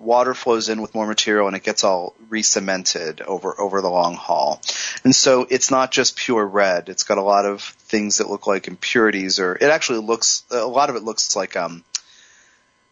water 0.00 0.34
flows 0.34 0.68
in 0.68 0.80
with 0.80 0.94
more 0.94 1.06
material 1.06 1.46
and 1.46 1.54
it 1.54 1.62
gets 1.62 1.84
all 1.84 2.14
re-cemented 2.28 3.20
over 3.20 3.58
over 3.60 3.80
the 3.80 3.90
long 3.90 4.14
haul. 4.14 4.60
And 5.04 5.14
so 5.14 5.46
it's 5.48 5.70
not 5.70 5.92
just 5.92 6.16
pure 6.16 6.44
red. 6.44 6.88
It's 6.88 7.04
got 7.04 7.18
a 7.18 7.22
lot 7.22 7.44
of 7.44 7.62
things 7.62 8.18
that 8.18 8.30
look 8.30 8.46
like 8.46 8.66
impurities 8.66 9.38
or 9.38 9.54
it 9.54 9.64
actually 9.64 10.00
looks 10.00 10.44
a 10.50 10.66
lot 10.66 10.90
of 10.90 10.96
it 10.96 11.02
looks 11.02 11.36
like 11.36 11.56
um 11.56 11.84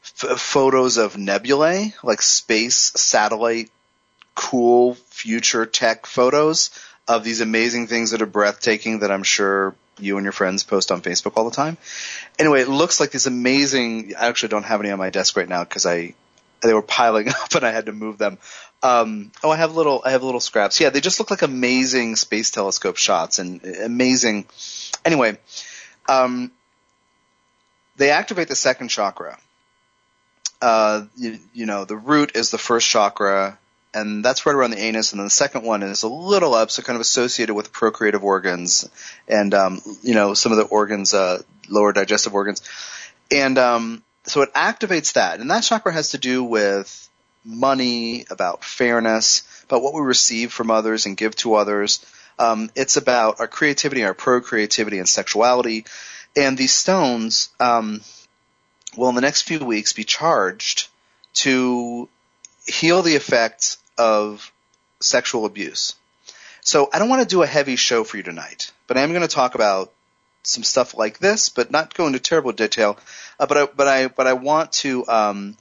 f- 0.03 0.38
photos 0.38 0.99
of 0.99 1.16
nebulae, 1.16 1.94
like 2.03 2.23
space 2.23 2.77
satellite 2.94 3.71
cool 4.35 4.94
future 5.11 5.66
tech 5.66 6.07
photos 6.07 6.71
of 7.09 7.25
these 7.25 7.40
amazing 7.40 7.87
things 7.87 8.11
that 8.11 8.23
are 8.23 8.27
breathtaking 8.27 9.01
that 9.01 9.11
I'm 9.11 9.23
sure 9.25 9.75
you 9.99 10.16
and 10.16 10.25
your 10.25 10.33
friends 10.33 10.62
post 10.62 10.92
on 10.92 11.03
Facebook 11.03 11.33
all 11.37 11.49
the 11.49 11.57
time. 11.57 11.77
Anyway, 12.38 12.61
it 12.61 12.68
looks 12.68 13.01
like 13.01 13.11
this 13.11 13.27
amazing. 13.27 14.14
I 14.16 14.29
actually 14.29 14.51
don't 14.51 14.64
have 14.64 14.81
any 14.81 14.90
on 14.90 14.99
my 14.99 15.11
desk 15.11 15.37
right 15.37 15.49
now 15.49 15.64
because 15.64 15.87
I 15.87 16.14
they 16.61 16.75
were 16.75 16.83
piling 16.83 17.29
up 17.42 17.55
and 17.55 17.64
I 17.64 17.71
had 17.71 17.87
to 17.87 17.92
move 17.92 18.18
them. 18.18 18.38
Um, 18.83 19.33
oh, 19.42 19.51
I 19.51 19.57
have 19.57 19.75
little, 19.75 20.03
I 20.05 20.11
have 20.12 20.23
little 20.23 20.40
scraps. 20.40 20.81
Yeah, 20.81 20.90
they 20.90 21.01
just 21.01 21.18
look 21.18 21.31
like 21.31 21.42
amazing 21.42 22.16
space 22.16 22.51
telescope 22.51 22.97
shots 22.97 23.38
and 23.38 23.64
amazing. 23.64 24.47
Anyway, 25.05 25.38
um, 26.09 26.53
they 27.97 28.11
activate 28.11 28.49
the 28.49 28.55
second 28.55 28.88
chakra. 28.88 29.38
Uh, 30.62 31.05
you, 31.16 31.38
you, 31.53 31.66
know, 31.66 31.85
the 31.85 31.97
root 31.97 32.33
is 32.35 32.51
the 32.51 32.59
first 32.59 32.88
chakra, 32.88 33.59
and 33.94 34.25
that's 34.25 34.47
right 34.47 34.55
around 34.55 34.71
the 34.71 34.79
anus, 34.79 35.12
and 35.12 35.21
then 35.21 35.27
the 35.27 35.31
second 35.31 35.64
one 35.64 35.83
is 35.83 36.03
a 36.03 36.09
little 36.09 36.55
up, 36.55 36.71
so 36.71 36.83
kind 36.83 36.97
of 36.97 37.01
associated 37.01 37.55
with 37.55 37.73
procreative 37.73 38.25
organs, 38.25 38.88
and 39.29 39.55
um, 39.55 39.81
you 40.03 40.14
know, 40.14 40.35
some 40.35 40.53
of 40.53 40.59
the 40.59 40.64
organs, 40.64 41.14
uh, 41.14 41.42
lower 41.68 41.92
digestive 41.92 42.35
organs, 42.35 42.62
and 43.31 43.57
um, 43.59 44.03
so 44.30 44.42
it 44.42 44.52
activates 44.54 45.14
that, 45.14 45.40
and 45.40 45.50
that 45.50 45.62
chakra 45.62 45.92
has 45.92 46.10
to 46.10 46.18
do 46.18 46.44
with 46.44 47.08
money, 47.44 48.26
about 48.30 48.62
fairness, 48.64 49.42
about 49.64 49.82
what 49.82 49.94
we 49.94 50.00
receive 50.00 50.52
from 50.52 50.70
others 50.70 51.06
and 51.06 51.16
give 51.16 51.34
to 51.36 51.54
others. 51.54 52.04
Um, 52.38 52.70
it's 52.74 52.96
about 52.96 53.40
our 53.40 53.48
creativity, 53.48 54.04
our 54.04 54.14
procreativity, 54.14 54.98
and 54.98 55.08
sexuality. 55.08 55.86
And 56.36 56.56
these 56.56 56.74
stones 56.74 57.48
um, 57.58 58.02
will, 58.96 59.08
in 59.08 59.14
the 59.14 59.20
next 59.20 59.42
few 59.42 59.64
weeks, 59.64 59.92
be 59.92 60.04
charged 60.04 60.88
to 61.34 62.08
heal 62.66 63.02
the 63.02 63.16
effects 63.16 63.78
of 63.96 64.52
sexual 65.00 65.46
abuse. 65.46 65.94
So 66.60 66.90
I 66.92 66.98
don't 66.98 67.08
want 67.08 67.22
to 67.22 67.28
do 67.28 67.42
a 67.42 67.46
heavy 67.46 67.76
show 67.76 68.04
for 68.04 68.18
you 68.18 68.22
tonight, 68.22 68.72
but 68.86 68.98
I 68.98 69.00
am 69.00 69.10
going 69.10 69.22
to 69.22 69.28
talk 69.28 69.54
about 69.54 69.92
some 70.48 70.62
stuff 70.62 70.96
like 70.96 71.18
this, 71.18 71.48
but 71.48 71.70
not 71.70 71.94
go 71.94 72.06
into 72.06 72.18
terrible 72.18 72.52
detail. 72.52 72.98
Uh, 73.38 73.46
but 73.46 73.56
I, 73.56 73.66
but 73.66 73.88
I, 73.88 74.08
but 74.08 74.26
I 74.26 74.32
want 74.32 74.72
to, 74.72 75.06
um, 75.06 75.56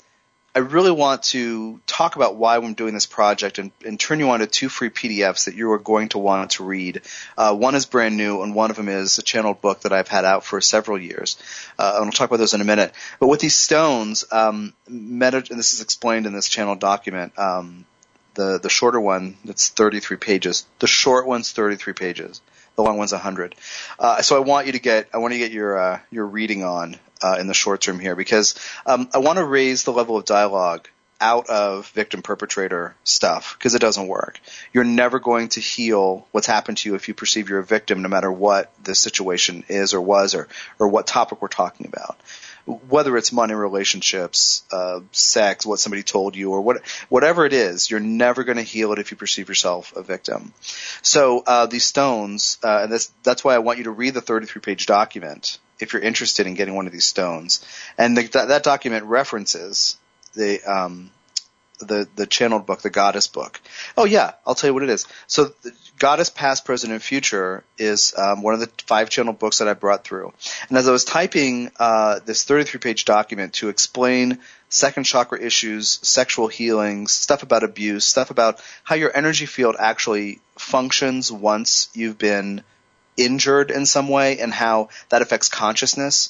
I 0.56 0.60
really 0.60 0.90
want 0.90 1.22
to 1.24 1.80
talk 1.86 2.16
about 2.16 2.36
why 2.36 2.56
I'm 2.56 2.74
doing 2.74 2.96
this 2.96 3.06
project 3.06 3.60
and, 3.60 3.70
and, 3.86 4.00
turn 4.00 4.18
you 4.18 4.32
on 4.32 4.40
to 4.40 4.48
two 4.48 4.70
free 4.70 4.90
PDFs 4.90 5.46
that 5.46 5.54
you 5.54 5.72
are 5.74 5.78
going 5.78 6.10
to 6.10 6.18
want 6.18 6.52
to 6.52 6.64
read. 6.64 7.04
Uh, 7.38 7.56
one 7.56 7.76
is 7.76 7.86
brand 7.86 8.18
new, 8.18 8.42
and 8.42 8.56
one 8.56 8.72
of 8.72 8.76
them 8.76 8.90
is 8.90 9.20
a 9.20 9.22
channeled 9.22 9.62
book 9.62 9.82
that 9.82 9.94
I've 9.94 10.08
had 10.08 10.26
out 10.26 10.44
for 10.44 10.60
several 10.60 11.00
years. 11.00 11.38
Uh, 11.78 11.98
and 11.98 12.06
I'll 12.06 12.12
talk 12.12 12.32
about 12.32 12.38
those 12.38 12.56
in 12.56 12.62
a 12.62 12.66
minute. 12.66 12.92
But 13.20 13.28
with 13.28 13.40
these 13.40 13.54
stones, 13.54 14.26
um, 14.32 14.74
meta, 14.88 15.38
and 15.38 15.60
this 15.60 15.74
is 15.74 15.82
explained 15.82 16.26
in 16.26 16.34
this 16.34 16.50
channel 16.50 16.76
document. 16.76 17.38
Um, 17.38 17.86
the 18.34 18.60
the 18.60 18.70
shorter 18.70 19.02
one 19.02 19.36
that's 19.44 19.70
33 19.70 20.18
pages. 20.18 20.66
The 20.80 20.88
short 20.88 21.28
one's 21.28 21.52
33 21.52 21.94
pages. 21.94 22.42
The 22.78 22.84
long 22.84 22.98
one's 23.00 23.12
100. 23.12 23.56
Uh, 23.98 24.22
so 24.22 24.38
I 24.38 24.40
want 24.40 24.68
you 24.68 24.74
to 24.74 24.80
get 24.80 25.10
I 25.12 25.18
want 25.18 25.34
to 25.34 25.40
get 25.40 25.52
your 25.52 25.80
uh, 25.80 26.00
your 26.12 26.28
reading 26.28 26.64
on 26.64 26.96
uh, 27.24 27.38
in 27.40 27.48
the 27.48 27.56
short 27.56 27.82
term 27.82 28.00
here 28.00 28.16
because 28.16 28.54
um, 28.86 29.10
I 29.16 29.18
want 29.18 29.40
to 29.40 29.44
raise 29.44 29.84
the 29.84 29.92
level 29.92 30.16
of 30.16 30.26
dialogue 30.26 30.88
out 31.20 31.50
of 31.50 31.88
victim 31.90 32.22
perpetrator 32.22 32.96
stuff 33.04 33.56
because 33.58 33.74
it 33.74 33.82
doesn't 33.82 34.08
work. 34.08 34.40
You're 34.74 34.84
never 34.84 35.18
going 35.18 35.48
to 35.50 35.60
heal 35.60 36.28
what's 36.32 36.46
happened 36.46 36.78
to 36.78 36.90
you 36.90 36.94
if 36.94 37.08
you 37.08 37.16
perceive 37.16 37.50
you're 37.50 37.58
a 37.58 37.66
victim, 37.66 38.04
no 38.04 38.10
matter 38.10 38.32
what 38.32 38.72
the 38.84 38.94
situation 38.94 39.64
is 39.70 39.96
or 39.96 40.02
was 40.02 40.36
or 40.36 40.48
or 40.78 40.88
what 40.88 41.08
topic 41.08 41.42
we're 41.42 41.48
talking 41.48 41.88
about 41.88 42.16
whether 42.68 43.16
it's 43.16 43.32
money, 43.32 43.54
relationships, 43.54 44.64
uh, 44.72 45.00
sex, 45.14 45.66
what 45.66 45.80
somebody 45.80 46.04
told 46.04 46.36
you, 46.36 46.52
or 46.52 46.62
what, 46.62 46.86
whatever 47.08 47.46
it 47.46 47.54
is, 47.54 47.90
you're 47.90 48.02
never 48.02 48.44
going 48.44 48.58
to 48.58 48.64
heal 48.64 48.92
it 48.92 49.00
if 49.00 49.12
you 49.12 49.18
perceive 49.18 49.48
yourself 49.48 49.96
a 49.96 50.04
victim. 50.04 50.54
So 51.02 51.44
uh, 51.48 51.68
these 51.68 51.86
stones, 51.86 52.58
uh, 52.64 52.82
and 52.84 52.92
that's 52.92 53.12
that's 53.24 53.44
why 53.44 53.56
I 53.56 53.60
want 53.60 53.78
you 53.78 53.86
to 53.86 53.92
read 53.92 54.14
the 54.14 54.22
33 54.22 54.62
page 54.62 54.86
document 54.86 55.60
if 55.80 55.94
you're 55.94 56.02
interested 56.02 56.46
in 56.46 56.56
getting 56.56 56.76
one 56.76 56.88
of 56.88 56.92
these 56.92 57.06
stones. 57.06 57.66
And 57.98 58.18
the, 58.18 58.28
that, 58.28 58.48
that 58.50 58.64
document 58.64 59.06
references 59.06 59.98
the 60.34 60.62
um, 60.64 61.12
the 61.80 62.08
the 62.16 62.26
channeled 62.26 62.66
book, 62.66 62.82
the 62.82 62.90
Goddess 62.90 63.28
book. 63.28 63.60
Oh 63.96 64.06
yeah, 64.06 64.34
I'll 64.46 64.56
tell 64.56 64.70
you 64.70 64.74
what 64.74 64.84
it 64.84 64.90
is. 64.90 65.06
So 65.28 65.54
Goddess 66.00 66.30
Past, 66.30 66.66
Present, 66.66 66.94
and 66.94 67.02
Future 67.02 67.64
is 67.78 68.14
um, 68.18 68.42
one 68.42 68.54
of 68.54 68.60
the 68.60 68.70
five 68.86 69.10
channeled 69.10 69.40
books 69.40 69.60
that 69.60 69.68
I 69.68 69.74
brought 69.74 70.04
through. 70.04 70.34
And 70.70 70.78
as 70.78 70.88
I 70.88 70.92
was 70.92 71.06
typing 71.06 71.72
uh, 71.80 72.20
this 72.26 72.44
33 72.44 72.80
page 72.80 73.06
document 73.06 73.54
to 73.54 73.70
explain 73.70 74.40
second 74.70 75.06
chakra 75.06 75.42
issues, 75.42 76.00
sexual 76.02 76.48
healings, 76.48 77.12
stuff 77.12 77.44
about 77.44 77.64
abuse, 77.64 78.06
stuff 78.06 78.32
about 78.32 78.62
how 78.84 78.96
your 78.96 79.16
energy 79.16 79.46
field 79.46 79.76
actually 79.80 80.40
functions 80.58 81.32
once 81.32 81.90
you've 81.94 82.18
been 82.18 82.64
injured 83.16 83.72
in 83.72 83.86
some 83.86 84.10
way 84.10 84.40
and 84.40 84.54
how 84.54 84.90
that 85.10 85.22
affects 85.24 85.50
consciousness 85.50 86.30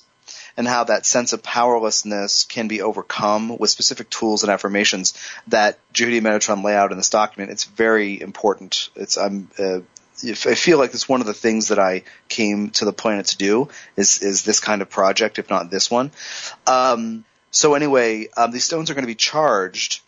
and 0.57 0.67
how 0.67 0.83
that 0.85 1.05
sense 1.05 1.33
of 1.33 1.43
powerlessness 1.43 2.43
can 2.43 2.67
be 2.67 2.81
overcome 2.81 3.57
with 3.57 3.69
specific 3.69 4.09
tools 4.09 4.43
and 4.43 4.51
affirmations 4.51 5.13
that 5.47 5.79
Jehudi 5.93 6.19
Metatron 6.19 6.63
lay 6.63 6.75
out 6.75 6.91
in 6.91 6.97
this 6.97 7.11
document. 7.11 7.51
It's 7.51 7.63
very 7.63 8.19
important. 8.19 8.89
It's 8.95 9.17
I'm 9.17 9.49
uh, 9.59 9.79
I 10.23 10.55
feel 10.55 10.79
like 10.79 10.95
it's 10.95 11.07
one 11.07 11.21
of 11.21 11.27
the 11.27 11.33
things 11.33 11.67
that 11.67 11.77
I 11.77 12.01
came 12.27 12.71
to 12.71 12.85
the 12.85 12.93
planet 12.93 13.27
to 13.27 13.37
do 13.37 13.69
is 13.95 14.23
is 14.23 14.43
this 14.43 14.59
kind 14.59 14.81
of 14.81 14.89
project, 14.89 15.37
if 15.37 15.49
not 15.49 15.69
this 15.69 15.91
one. 15.91 16.11
Um, 16.65 17.23
so 17.51 17.75
anyway, 17.75 18.27
um, 18.35 18.51
these 18.51 18.65
stones 18.65 18.89
are 18.89 18.95
going 18.95 19.03
to 19.03 19.07
be 19.07 19.15
charged 19.15 20.01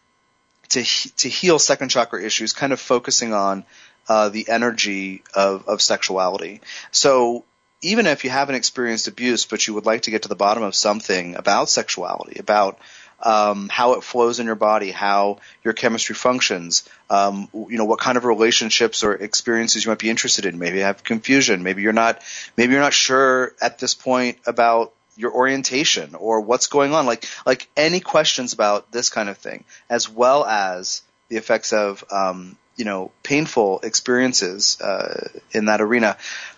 to 0.70 0.84
to 0.84 1.30
heal 1.30 1.60
second 1.60 1.90
chakra 1.90 2.24
issues, 2.24 2.54
kind 2.54 2.74
of 2.74 2.80
focusing 2.80 3.34
on 3.34 3.66
uh, 4.08 4.30
the 4.30 4.50
energy 4.50 5.22
of, 5.36 5.68
of 5.68 5.82
sexuality. 5.82 6.62
So 6.92 7.46
even 7.82 8.08
if 8.08 8.24
you 8.24 8.30
haven't 8.30 8.56
experienced 8.56 9.08
abuse, 9.08 9.46
but 9.46 9.66
you 9.66 9.74
would 9.74 9.86
like 9.86 10.04
to 10.04 10.12
get 10.12 10.24
to 10.24 10.30
the 10.30 10.36
bottom 10.36 10.64
of 10.64 10.76
something 10.76 11.36
about 11.36 11.70
sexuality, 11.70 12.40
about 12.40 12.80
um, 13.22 13.70
how 13.70 13.94
it 13.94 14.04
flows 14.04 14.40
in 14.40 14.46
your 14.46 14.56
body, 14.56 14.92
how 14.92 15.40
your 15.64 15.74
chemistry 15.74 16.16
functions, 16.16 16.88
um, 17.10 17.50
you 17.54 17.78
know, 17.78 17.86
what 17.86 18.00
kind 18.00 18.18
of 18.18 18.26
relationships 18.26 19.04
or 19.04 19.14
experiences 19.14 19.84
you 19.84 19.92
might 19.92 20.00
be 20.00 20.10
interested 20.10 20.46
in. 20.46 20.58
Maybe 20.58 20.78
you 20.78 20.84
have 20.84 21.04
confusion. 21.04 21.64
Maybe 21.64 21.82
you're 21.82 21.94
not, 21.94 22.22
maybe 22.56 22.74
you're 22.74 22.82
not 22.82 22.94
sure 22.94 23.54
at 23.62 23.80
this 23.80 23.94
point 23.94 24.38
about 24.46 24.94
your 25.16 25.34
orientation 25.34 26.16
or 26.16 26.42
what's 26.42 26.68
going 26.68 26.94
on. 26.94 27.06
Like, 27.06 27.26
like 27.46 27.68
any 27.76 28.00
questions 28.00 28.54
about 28.54 28.92
this 28.92 29.10
kind 29.10 29.28
of 29.28 29.38
thing, 29.38 29.66
as 29.90 30.10
well 30.10 30.46
as 30.46 31.02
the 31.28 31.38
effects 31.38 31.74
of, 31.74 32.04
um, 32.12 32.58
you 32.80 32.86
know, 32.86 33.12
painful 33.24 33.82
experiences, 33.82 34.80
uh, 34.80 35.28
in 35.52 35.66
that 35.66 35.82
arena 35.82 36.16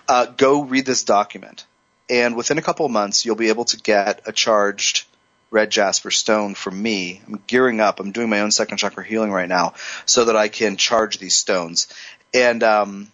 uh, 0.08 0.28
go 0.28 0.62
read 0.62 0.86
this 0.86 1.04
document. 1.04 1.66
And 2.12 2.36
within 2.36 2.60
a 2.60 2.62
couple 2.62 2.86
of 2.86 2.92
months, 2.92 3.26
you'll 3.26 3.36
be 3.36 3.50
able 3.50 3.66
to 3.66 3.78
get 3.78 4.22
a 4.28 4.32
charged 4.32 5.08
red 5.50 5.72
jasper 5.72 6.12
stone 6.12 6.54
from 6.54 6.80
me. 6.80 7.22
I'm 7.26 7.42
gearing 7.48 7.82
up. 7.82 8.00
I'm 8.00 8.12
doing 8.12 8.30
my 8.30 8.42
own 8.42 8.52
second 8.52 8.78
chakra 8.78 9.04
healing 9.04 9.32
right 9.32 9.50
now 9.50 9.74
so 10.06 10.26
that 10.26 10.36
I 10.36 10.48
can 10.48 10.78
charge 10.78 11.18
these 11.18 11.36
stones. 11.36 11.88
And 12.36 12.62
um, 12.62 13.12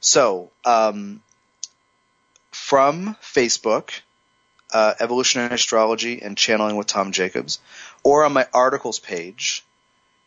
so, 0.00 0.50
um, 0.66 1.22
from 2.50 3.16
Facebook, 3.22 3.90
uh, 4.70 4.92
Evolutionary 5.00 5.54
Astrology 5.54 6.20
and 6.20 6.36
Channeling 6.36 6.76
with 6.76 6.88
Tom 6.88 7.12
Jacobs, 7.12 7.58
or 8.02 8.24
on 8.24 8.34
my 8.34 8.46
articles 8.52 8.98
page, 8.98 9.64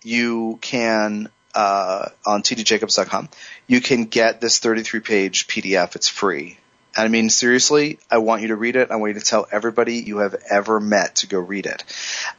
you 0.02 0.58
can 0.62 1.30
uh, 1.54 2.10
on 2.26 2.44
tdjacobs.com, 2.44 3.30
you 3.68 3.82
can 3.82 4.06
get 4.06 4.42
this 4.42 4.60
33 4.60 5.00
page 5.00 5.48
PDF. 5.48 5.96
It's 5.96 6.08
free. 6.08 6.58
I 6.96 7.08
mean, 7.08 7.30
seriously, 7.30 7.98
I 8.10 8.20
want 8.20 8.44
you 8.44 8.50
to 8.50 8.56
read 8.56 8.76
it. 8.76 8.92
I 8.92 8.98
want 8.98 9.16
you 9.16 9.20
to 9.20 9.26
tell 9.26 9.48
everybody 9.52 9.96
you 9.96 10.20
have 10.20 10.36
ever 10.50 10.80
met 10.80 11.16
to 11.18 11.28
go 11.28 11.40
read 11.40 11.66
it. 11.66 11.84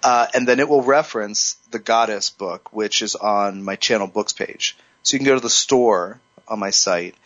Uh, 0.03 0.29
and 0.33 0.47
then 0.47 0.61
it 0.61 0.69
will 0.69 0.83
reference 0.83 1.55
the 1.73 1.81
Goddess 1.81 2.31
book, 2.31 2.73
which 2.73 3.03
is 3.03 3.17
on 3.17 3.65
my 3.65 3.75
channel 3.75 4.07
books 4.07 4.33
page. 4.33 4.77
So 5.03 5.15
you 5.15 5.19
can 5.19 5.27
go 5.27 5.35
to 5.35 5.41
the 5.41 5.51
store 5.51 6.21
on 6.47 6.61
my 6.61 6.71
site 6.71 7.17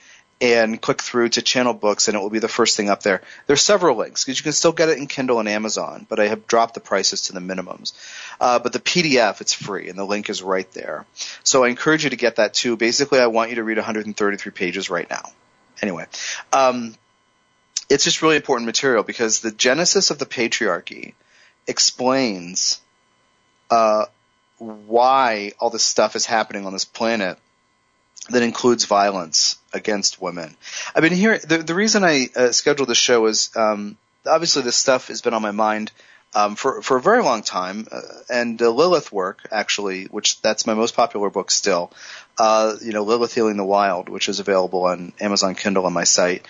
and 0.40 0.81
click 0.81 1.03
through 1.03 1.31
to 1.31 1.42
channel 1.42 1.74
books 1.74 2.07
and 2.07 2.16
it 2.16 2.20
will 2.20 2.31
be 2.31 2.38
the 2.38 2.48
first 2.48 2.77
thing 2.77 2.88
up 2.88 3.03
there. 3.03 3.22
There's 3.46 3.62
several 3.62 3.96
links 3.96 4.24
because 4.24 4.38
you 4.38 4.44
can 4.44 4.53
still 4.53 4.72
get 4.72 4.88
it 4.88 4.98
in 4.98 5.07
Kindle 5.07 5.40
and 5.40 5.48
Amazon, 5.48 6.07
but 6.09 6.20
I 6.20 6.29
have 6.29 6.46
dropped 6.46 6.74
the 6.74 6.81
prices 6.81 7.22
to 7.22 7.33
the 7.33 7.40
minimums. 7.40 7.92
Uh, 8.40 8.59
but 8.61 8.72
the 8.72 8.79
PDF, 8.79 9.40
it's 9.40 9.53
free 9.53 9.88
and 9.88 9.98
the 9.98 10.05
link 10.05 10.31
is 10.31 10.42
right 10.42 10.70
there. 10.72 11.07
So 11.42 11.64
I 11.64 11.68
encourage 11.68 12.05
you 12.05 12.11
to 12.11 12.16
get 12.16 12.37
that 12.37 12.55
too. 12.55 12.77
Basically, 12.77 13.18
I 13.18 13.27
want 13.27 13.51
you 13.51 13.57
to 13.57 13.64
read 13.64 13.79
133 13.79 14.53
pages 14.53 14.90
right 14.90 15.09
now. 15.11 15.22
Anyway, 15.83 16.07
um, 16.53 16.94
it's 17.88 18.05
just 18.05 18.22
really 18.22 18.37
important 18.37 18.66
material 18.66 19.03
because 19.03 19.40
the 19.40 19.51
genesis 19.51 20.11
of 20.11 20.18
the 20.18 20.27
patriarchy 20.27 21.14
explains 21.66 22.81
uh, 23.70 24.07
why 24.59 25.53
all 25.59 25.70
this 25.70 25.85
stuff 25.85 26.16
is 26.16 26.27
happening 26.27 26.66
on 26.66 26.72
this 26.72 26.85
planet 26.85 27.38
that 28.31 28.43
includes 28.43 28.85
violence 28.85 29.59
against 29.73 30.21
women. 30.21 30.57
I've 30.95 31.03
been 31.03 31.12
here. 31.12 31.38
The, 31.38 31.59
the 31.59 31.75
reason 31.75 32.05
I 32.05 32.29
uh, 32.35 32.53
scheduled 32.53 32.88
this 32.88 32.99
show 32.99 33.27
is 33.27 33.51
um, 33.57 33.97
obviously 34.27 34.62
this 34.62 34.77
stuff 34.77 35.09
has 35.09 35.23
been 35.23 35.35
on 35.35 35.43
my 35.43 35.51
mind 35.51 35.93
um, 36.35 36.57
for 36.57 36.83
for 36.83 36.97
a 36.97 37.01
very 37.01 37.23
long 37.23 37.43
time, 37.43 37.87
uh, 37.91 38.01
and 38.29 38.61
uh, 38.61 38.71
Lilith 38.71 39.11
work 39.12 39.49
actually, 39.51 40.05
which 40.05 40.41
that's 40.43 40.67
my 40.67 40.75
most 40.75 40.95
popular 40.95 41.31
book 41.31 41.51
still. 41.51 41.91
Uh, 42.38 42.77
you 42.83 42.93
know, 42.93 43.03
Lilith 43.03 43.35
Healing 43.35 43.57
the 43.57 43.64
Wild, 43.64 44.09
which 44.09 44.29
is 44.29 44.41
available 44.41 44.85
on 44.85 45.12
Amazon 45.21 45.55
Kindle 45.55 45.87
on 45.87 45.93
my 45.93 46.05
site. 46.05 46.47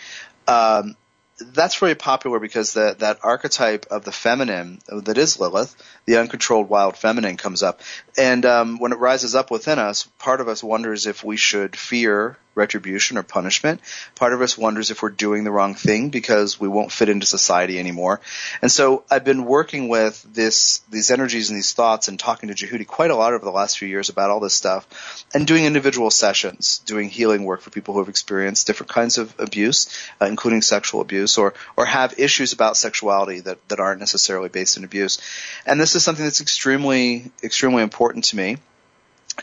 Um, 0.47 0.97
that's 1.39 1.81
really 1.83 1.95
popular 1.95 2.39
because 2.39 2.75
that 2.75 3.01
that 3.01 3.19
archetype 3.23 3.87
of 3.91 4.05
the 4.05 4.13
feminine 4.13 4.81
that 4.89 5.19
is 5.19 5.39
Lilith, 5.39 5.75
the 6.05 6.17
uncontrolled 6.17 6.69
wild 6.69 6.97
feminine, 6.97 7.37
comes 7.37 7.63
up, 7.63 7.81
and 8.17 8.45
um, 8.45 8.79
when 8.79 8.93
it 8.93 8.99
rises 8.99 9.35
up 9.35 9.51
within 9.51 9.79
us, 9.79 10.05
part 10.19 10.41
of 10.41 10.49
us 10.49 10.63
wonders 10.63 11.07
if 11.07 11.23
we 11.25 11.37
should 11.37 11.77
fear 11.77 12.37
retribution 12.59 13.17
or 13.17 13.23
punishment. 13.23 13.81
Part 14.15 14.35
of 14.35 14.43
us 14.43 14.59
wonders 14.59 14.91
if 14.91 15.03
we're 15.03 15.11
doing 15.11 15.45
the 15.45 15.51
wrong 15.51 15.75
thing 15.75 16.11
because 16.11 16.61
we 16.61 16.69
won't 16.69 16.93
fit 16.93 17.09
into 17.09 17.25
society 17.25 17.79
anymore. 17.79 18.21
And 18.61 18.71
so 18.71 19.05
I've 19.11 19.25
been 19.25 19.47
working 19.47 19.89
with 19.89 20.23
this, 20.35 20.81
these 20.91 21.11
energies 21.11 21.49
and 21.49 21.57
these 21.57 21.73
thoughts 21.73 22.09
and 22.09 22.19
talking 22.19 22.49
to 22.49 22.55
Jehudi 22.55 22.87
quite 22.87 23.11
a 23.11 23.17
lot 23.17 23.33
over 23.33 23.45
the 23.45 23.51
last 23.51 23.79
few 23.79 23.89
years 23.89 24.11
about 24.11 24.31
all 24.31 24.41
this 24.41 24.55
stuff 24.55 25.25
and 25.33 25.47
doing 25.47 25.65
individual 25.65 26.11
sessions, 26.11 26.81
doing 26.85 27.09
healing 27.09 27.45
work 27.45 27.63
for 27.63 27.71
people 27.71 27.95
who 27.95 28.01
have 28.01 28.09
experienced 28.09 28.67
different 28.67 28.91
kinds 28.91 29.17
of 29.17 29.35
abuse, 29.39 29.89
uh, 30.21 30.27
including 30.27 30.61
sexual 30.61 31.01
abuse 31.01 31.39
or, 31.39 31.55
or 31.77 31.87
have 31.87 32.19
issues 32.19 32.53
about 32.53 32.77
sexuality 32.77 33.41
that, 33.41 33.67
that 33.69 33.81
aren't 33.81 34.01
necessarily 34.01 34.49
based 34.49 34.77
in 34.77 34.85
abuse. 34.85 35.21
And 35.65 35.81
this 35.81 35.95
is 35.95 36.03
something 36.05 36.25
that's 36.25 36.41
extremely, 36.41 37.31
extremely 37.43 37.83
important 37.83 38.25
to 38.25 38.37
me. 38.37 38.59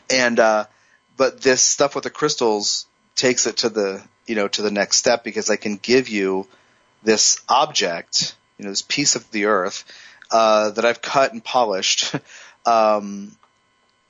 And, 0.10 0.40
uh, 0.40 0.66
but 1.18 1.42
this 1.42 1.62
stuff 1.62 1.96
with 1.96 2.04
the 2.04 2.10
crystals 2.10 2.88
takes 3.16 3.48
it 3.48 3.58
to 3.58 3.70
the 3.70 4.04
you 4.28 4.36
know 4.36 4.48
to 4.48 4.62
the 4.62 4.72
next 4.72 4.98
step 4.98 5.24
because 5.24 5.50
I 5.50 5.56
can 5.56 5.78
give 5.78 6.10
you 6.10 6.48
this 7.06 7.42
object, 7.48 8.36
you 8.58 8.66
know, 8.66 8.72
this 8.72 8.82
piece 8.82 9.16
of 9.16 9.30
the 9.32 9.46
earth 9.46 9.86
uh, 10.32 10.72
that 10.72 10.84
I've 10.84 11.02
cut 11.02 11.32
and 11.32 11.44
polished, 11.44 12.14
um, 12.66 13.38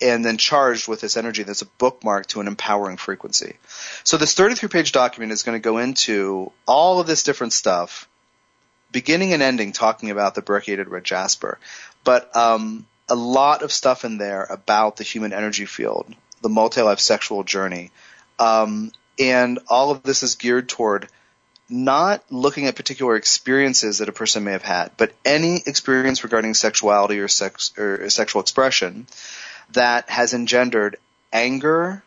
and 0.01 0.25
then 0.25 0.37
charged 0.37 0.87
with 0.87 1.01
this 1.01 1.17
energy 1.17 1.43
that's 1.43 1.61
a 1.61 1.67
bookmark 1.77 2.27
to 2.27 2.41
an 2.41 2.47
empowering 2.47 2.97
frequency. 2.97 3.57
So 4.03 4.17
this 4.17 4.33
33 4.33 4.69
page 4.69 4.91
document 4.91 5.31
is 5.31 5.43
going 5.43 5.55
to 5.55 5.63
go 5.63 5.77
into 5.77 6.51
all 6.65 6.99
of 6.99 7.07
this 7.07 7.23
different 7.23 7.53
stuff, 7.53 8.07
beginning 8.91 9.33
and 9.33 9.43
ending 9.43 9.71
talking 9.71 10.09
about 10.09 10.35
the 10.35 10.41
brecciated 10.41 10.87
red 10.87 11.03
jasper, 11.03 11.59
but 12.03 12.35
um, 12.35 12.85
a 13.07 13.15
lot 13.15 13.61
of 13.61 13.71
stuff 13.71 14.05
in 14.05 14.17
there 14.17 14.43
about 14.43 14.97
the 14.97 15.03
human 15.03 15.33
energy 15.33 15.65
field, 15.65 16.13
the 16.41 16.49
multi-life 16.49 16.99
sexual 16.99 17.43
journey, 17.43 17.91
um, 18.39 18.91
and 19.19 19.59
all 19.67 19.91
of 19.91 20.03
this 20.03 20.23
is 20.23 20.35
geared 20.35 20.69
toward 20.69 21.07
not 21.67 22.23
looking 22.29 22.67
at 22.67 22.75
particular 22.75 23.15
experiences 23.15 23.97
that 23.97 24.09
a 24.09 24.13
person 24.13 24.43
may 24.43 24.51
have 24.51 24.61
had, 24.61 24.91
but 24.97 25.13
any 25.23 25.61
experience 25.65 26.23
regarding 26.23 26.53
sexuality 26.53 27.19
or 27.19 27.27
sex 27.27 27.75
or 27.77 28.09
sexual 28.09 28.41
expression 28.41 29.07
that 29.71 30.09
has 30.09 30.33
engendered 30.33 30.97
anger, 31.33 32.03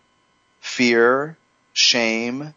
fear, 0.60 1.36
shame, 1.72 2.54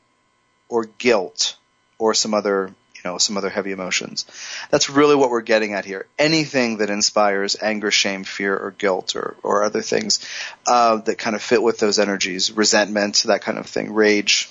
or 0.70 0.86
guilt, 0.86 1.56
or 1.98 2.14
some 2.14 2.34
other 2.34 2.74
you 3.04 3.10
know 3.10 3.18
some 3.18 3.38
other 3.38 3.50
heavy 3.50 3.72
emotions. 3.72 4.26
That's 4.70 4.90
really 4.90 5.16
what 5.16 5.30
we're 5.30 5.42
getting 5.42 5.74
at 5.74 5.86
here. 5.86 6.06
Anything 6.18 6.78
that 6.78 6.90
inspires 6.90 7.56
anger, 7.62 7.92
shame, 7.92 8.24
fear, 8.24 8.58
or 8.58 8.72
guilt, 8.72 9.16
or 9.16 9.36
or 9.44 9.64
other 9.64 9.82
things 9.82 10.20
uh, 10.68 10.98
that 10.98 11.18
kind 11.18 11.36
of 11.36 11.42
fit 11.42 11.62
with 11.62 11.80
those 11.80 12.00
energies, 12.00 12.52
resentment, 12.52 13.24
that 13.24 13.42
kind 13.42 13.58
of 13.58 13.66
thing, 13.66 13.94
rage. 13.94 14.50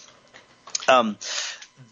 Um, 0.88 1.16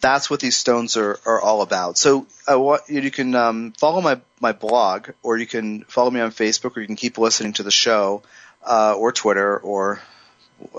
that's 0.01 0.31
what 0.31 0.41
these 0.41 0.57
stones 0.57 0.97
are, 0.97 1.19
are 1.25 1.41
all 1.41 1.63
about. 1.63 1.99
So 1.99 2.27
uh, 2.51 2.59
what, 2.59 2.89
you 2.89 3.11
can 3.11 3.35
um, 3.35 3.73
follow 3.73 4.01
my, 4.01 4.21
my 4.41 4.53
blog, 4.53 5.11
or 5.23 5.37
you 5.37 5.47
can 5.47 5.83
follow 5.85 6.11
me 6.11 6.21
on 6.21 6.31
Facebook, 6.31 6.77
or 6.77 6.81
you 6.81 6.87
can 6.87 6.97
keep 6.97 7.19
listening 7.19 7.55
to 7.55 7.63
the 7.63 7.71
show, 7.71 8.23
uh, 8.65 8.95
or 8.97 9.13
Twitter, 9.13 9.57
or 9.57 10.01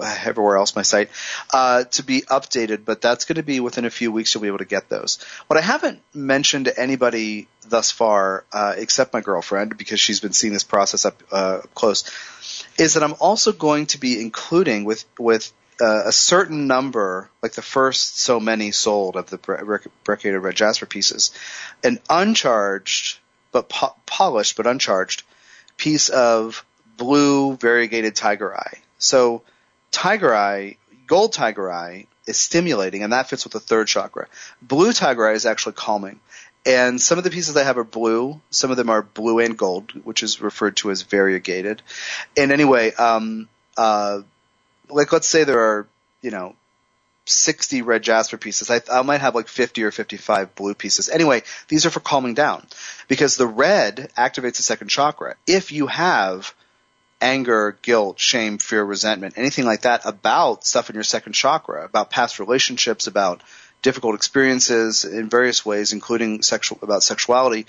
everywhere 0.02 0.58
else 0.58 0.76
my 0.76 0.82
site 0.82 1.10
uh, 1.54 1.84
to 1.86 2.04
be 2.04 2.22
updated. 2.22 2.86
But 2.86 3.02
that's 3.02 3.26
going 3.26 3.38
to 3.38 3.44
be 3.44 3.60
within 3.60 3.86
a 3.86 3.90
few 3.90 4.12
weeks. 4.12 4.34
You'll 4.34 4.42
be 4.42 4.48
able 4.48 4.60
to 4.60 4.66
get 4.66 4.90
those. 4.90 5.20
What 5.48 5.58
I 5.58 5.62
haven't 5.62 6.02
mentioned 6.14 6.66
to 6.66 6.80
anybody 6.80 7.48
thus 7.68 7.92
far, 7.92 8.46
uh, 8.52 8.76
except 8.78 9.14
my 9.14 9.22
girlfriend, 9.22 9.78
because 9.78 10.00
she's 10.00 10.20
been 10.20 10.34
seeing 10.34 10.54
this 10.54 10.64
process 10.64 11.06
up 11.06 11.22
uh, 11.32 11.62
close, 11.74 12.04
is 12.78 12.94
that 12.94 13.04
I'm 13.04 13.16
also 13.20 13.52
going 13.52 13.88
to 13.88 14.00
be 14.00 14.22
including 14.22 14.86
with 14.86 15.06
with 15.18 15.52
uh, 15.82 16.04
a 16.06 16.12
certain 16.12 16.68
number, 16.68 17.30
like 17.42 17.54
the 17.54 17.62
first 17.62 18.20
so 18.20 18.40
many 18.40 18.72
sold 18.72 19.16
of 19.16 19.30
the 19.30 19.38
brecciated 20.04 20.42
red 20.42 20.56
jasper 20.56 20.86
pieces, 20.86 21.32
an 21.84 22.00
uncharged 22.10 23.20
but 23.52 23.70
po- 23.70 23.96
polished 24.06 24.58
but 24.58 24.68
uncharged 24.68 25.24
piece 25.78 26.10
of 26.10 26.66
blue 26.98 27.56
variegated 27.56 28.16
tiger 28.16 28.56
eye. 28.56 28.80
So 28.98 29.44
tiger 29.92 30.34
eye, 30.34 30.78
gold 31.08 31.34
tiger 31.34 31.72
eye 31.72 32.08
is 32.26 32.38
stimulating, 32.38 33.04
and 33.04 33.14
that 33.14 33.30
fits 33.30 33.44
with 33.44 33.54
the 33.54 33.60
third 33.60 33.88
chakra. 33.88 34.28
Blue 34.62 34.94
tiger 34.94 35.28
eye 35.28 35.34
is 35.34 35.46
actually 35.46 35.74
calming. 35.74 36.20
And 36.66 37.02
some 37.02 37.18
of 37.18 37.24
the 37.24 37.32
pieces 37.32 37.56
I 37.56 37.64
have 37.64 37.78
are 37.78 37.84
blue. 37.84 38.42
Some 38.52 38.70
of 38.70 38.78
them 38.78 38.90
are 38.90 39.02
blue 39.02 39.40
and 39.40 39.58
gold, 39.58 39.92
which 40.04 40.24
is 40.24 40.42
referred 40.42 40.76
to 40.78 40.92
as 40.92 41.02
variegated. 41.04 41.82
And 42.38 42.52
anyway, 42.52 42.94
um, 42.94 43.48
uh, 43.78 44.22
like 44.90 45.12
let's 45.12 45.28
say 45.28 45.46
there 45.46 45.60
are, 45.60 45.88
you 46.22 46.32
know, 46.32 46.56
60 47.26 47.82
red 47.84 48.04
jasper 48.04 48.38
pieces. 48.38 48.70
I, 48.70 48.82
I 48.92 49.04
might 49.04 49.22
have 49.22 49.36
like 49.36 49.48
50 49.48 49.84
or 49.84 49.92
55 49.92 50.56
blue 50.56 50.74
pieces. 50.74 51.10
Anyway, 51.10 51.44
these 51.68 51.86
are 51.86 51.92
for 51.92 52.00
calming 52.00 52.34
down 52.34 52.66
because 53.08 53.38
the 53.38 53.48
red 53.48 54.12
activates 54.18 54.58
the 54.58 54.64
second 54.64 54.90
chakra. 54.90 55.36
If 55.48 55.72
you 55.72 55.88
have 55.88 56.54
anger, 57.22 57.78
guilt, 57.82 58.20
shame, 58.20 58.58
fear, 58.58 58.84
resentment, 58.84 59.38
anything 59.38 59.66
like 59.66 59.82
that 59.82 60.02
about 60.06 60.66
stuff 60.66 60.90
in 60.90 60.96
your 60.96 61.04
second 61.04 61.34
chakra, 61.34 61.86
about 61.86 62.10
past 62.10 62.40
relationships, 62.40 63.08
about 63.08 63.42
difficult 63.82 64.16
experiences 64.16 65.06
in 65.06 65.30
various 65.30 65.66
ways, 65.66 65.94
including 65.94 66.42
sexual, 66.42 66.80
about 66.82 67.04
sexuality, 67.04 67.66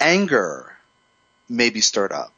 anger 0.00 0.72
may 1.48 1.70
be 1.70 1.80
stirred 1.80 2.12
up. 2.12 2.32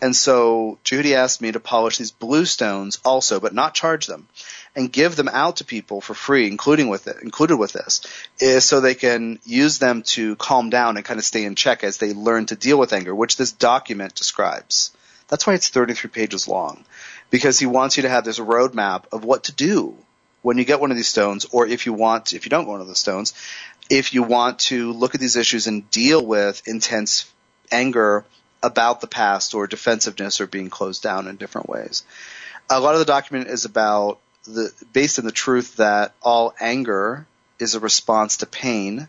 And 0.00 0.16
so 0.16 0.78
Judy 0.82 1.14
asked 1.14 1.40
me 1.40 1.52
to 1.52 1.60
polish 1.60 1.98
these 1.98 2.10
blue 2.10 2.44
stones 2.44 2.98
also, 3.04 3.38
but 3.38 3.54
not 3.54 3.74
charge 3.74 4.06
them 4.06 4.26
and 4.74 4.92
give 4.92 5.14
them 5.14 5.28
out 5.28 5.56
to 5.56 5.64
people 5.64 6.00
for 6.00 6.12
free, 6.12 6.48
including 6.48 6.88
with 6.88 7.06
it, 7.06 7.22
included 7.22 7.56
with 7.56 7.72
this, 7.72 8.00
is 8.40 8.64
so 8.64 8.80
they 8.80 8.96
can 8.96 9.38
use 9.44 9.78
them 9.78 10.02
to 10.02 10.34
calm 10.36 10.70
down 10.70 10.96
and 10.96 11.06
kind 11.06 11.18
of 11.18 11.24
stay 11.24 11.44
in 11.44 11.54
check 11.54 11.84
as 11.84 11.98
they 11.98 12.14
learn 12.14 12.46
to 12.46 12.56
deal 12.56 12.78
with 12.78 12.92
anger, 12.92 13.14
which 13.14 13.36
this 13.36 13.52
document 13.52 14.16
describes. 14.16 14.90
That's 15.32 15.46
why 15.46 15.54
it's 15.54 15.70
33 15.70 16.10
pages 16.10 16.46
long, 16.46 16.84
because 17.30 17.58
he 17.58 17.64
wants 17.64 17.96
you 17.96 18.02
to 18.02 18.10
have 18.10 18.22
this 18.22 18.38
roadmap 18.38 19.04
of 19.12 19.24
what 19.24 19.44
to 19.44 19.52
do 19.52 19.96
when 20.42 20.58
you 20.58 20.66
get 20.66 20.78
one 20.78 20.90
of 20.90 20.96
these 20.98 21.08
stones, 21.08 21.46
or 21.52 21.66
if 21.66 21.86
you 21.86 21.94
want, 21.94 22.34
if 22.34 22.44
you 22.44 22.50
don't 22.50 22.64
get 22.64 22.70
one 22.72 22.82
of 22.82 22.86
the 22.86 22.94
stones, 22.94 23.32
if 23.88 24.12
you 24.12 24.24
want 24.24 24.58
to 24.58 24.92
look 24.92 25.14
at 25.14 25.22
these 25.22 25.36
issues 25.36 25.68
and 25.68 25.90
deal 25.90 26.22
with 26.22 26.68
intense 26.68 27.32
anger 27.70 28.26
about 28.62 29.00
the 29.00 29.06
past 29.06 29.54
or 29.54 29.66
defensiveness 29.66 30.38
or 30.38 30.46
being 30.46 30.68
closed 30.68 31.02
down 31.02 31.26
in 31.26 31.36
different 31.36 31.66
ways. 31.66 32.04
A 32.68 32.78
lot 32.78 32.92
of 32.92 32.98
the 32.98 33.06
document 33.06 33.48
is 33.48 33.64
about 33.64 34.18
the 34.44 34.70
based 34.92 35.18
on 35.18 35.24
the 35.24 35.32
truth 35.32 35.76
that 35.76 36.12
all 36.20 36.52
anger 36.60 37.26
is 37.58 37.74
a 37.74 37.80
response 37.80 38.36
to 38.36 38.46
pain, 38.46 39.08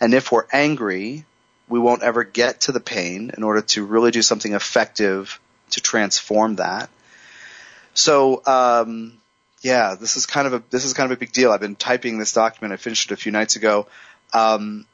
and 0.00 0.12
if 0.12 0.32
we're 0.32 0.46
angry, 0.52 1.24
we 1.68 1.78
won't 1.78 2.02
ever 2.02 2.24
get 2.24 2.62
to 2.62 2.72
the 2.72 2.80
pain 2.80 3.30
in 3.36 3.44
order 3.44 3.62
to 3.62 3.84
really 3.84 4.10
do 4.10 4.22
something 4.22 4.54
effective 4.54 5.38
to 5.72 5.80
transform 5.80 6.56
that. 6.56 6.90
So, 7.94 8.42
um, 8.46 9.20
yeah, 9.60 9.94
this 9.94 10.16
is 10.16 10.26
kind 10.26 10.46
of 10.46 10.54
a 10.54 10.62
this 10.70 10.84
is 10.84 10.94
kind 10.94 11.10
of 11.10 11.16
a 11.16 11.20
big 11.20 11.32
deal. 11.32 11.52
I've 11.52 11.60
been 11.60 11.76
typing 11.76 12.18
this 12.18 12.32
document. 12.32 12.72
I 12.72 12.76
finished 12.76 13.10
it 13.10 13.14
a 13.14 13.16
few 13.16 13.32
nights 13.32 13.56
ago. 13.56 13.86
Um, 14.32 14.86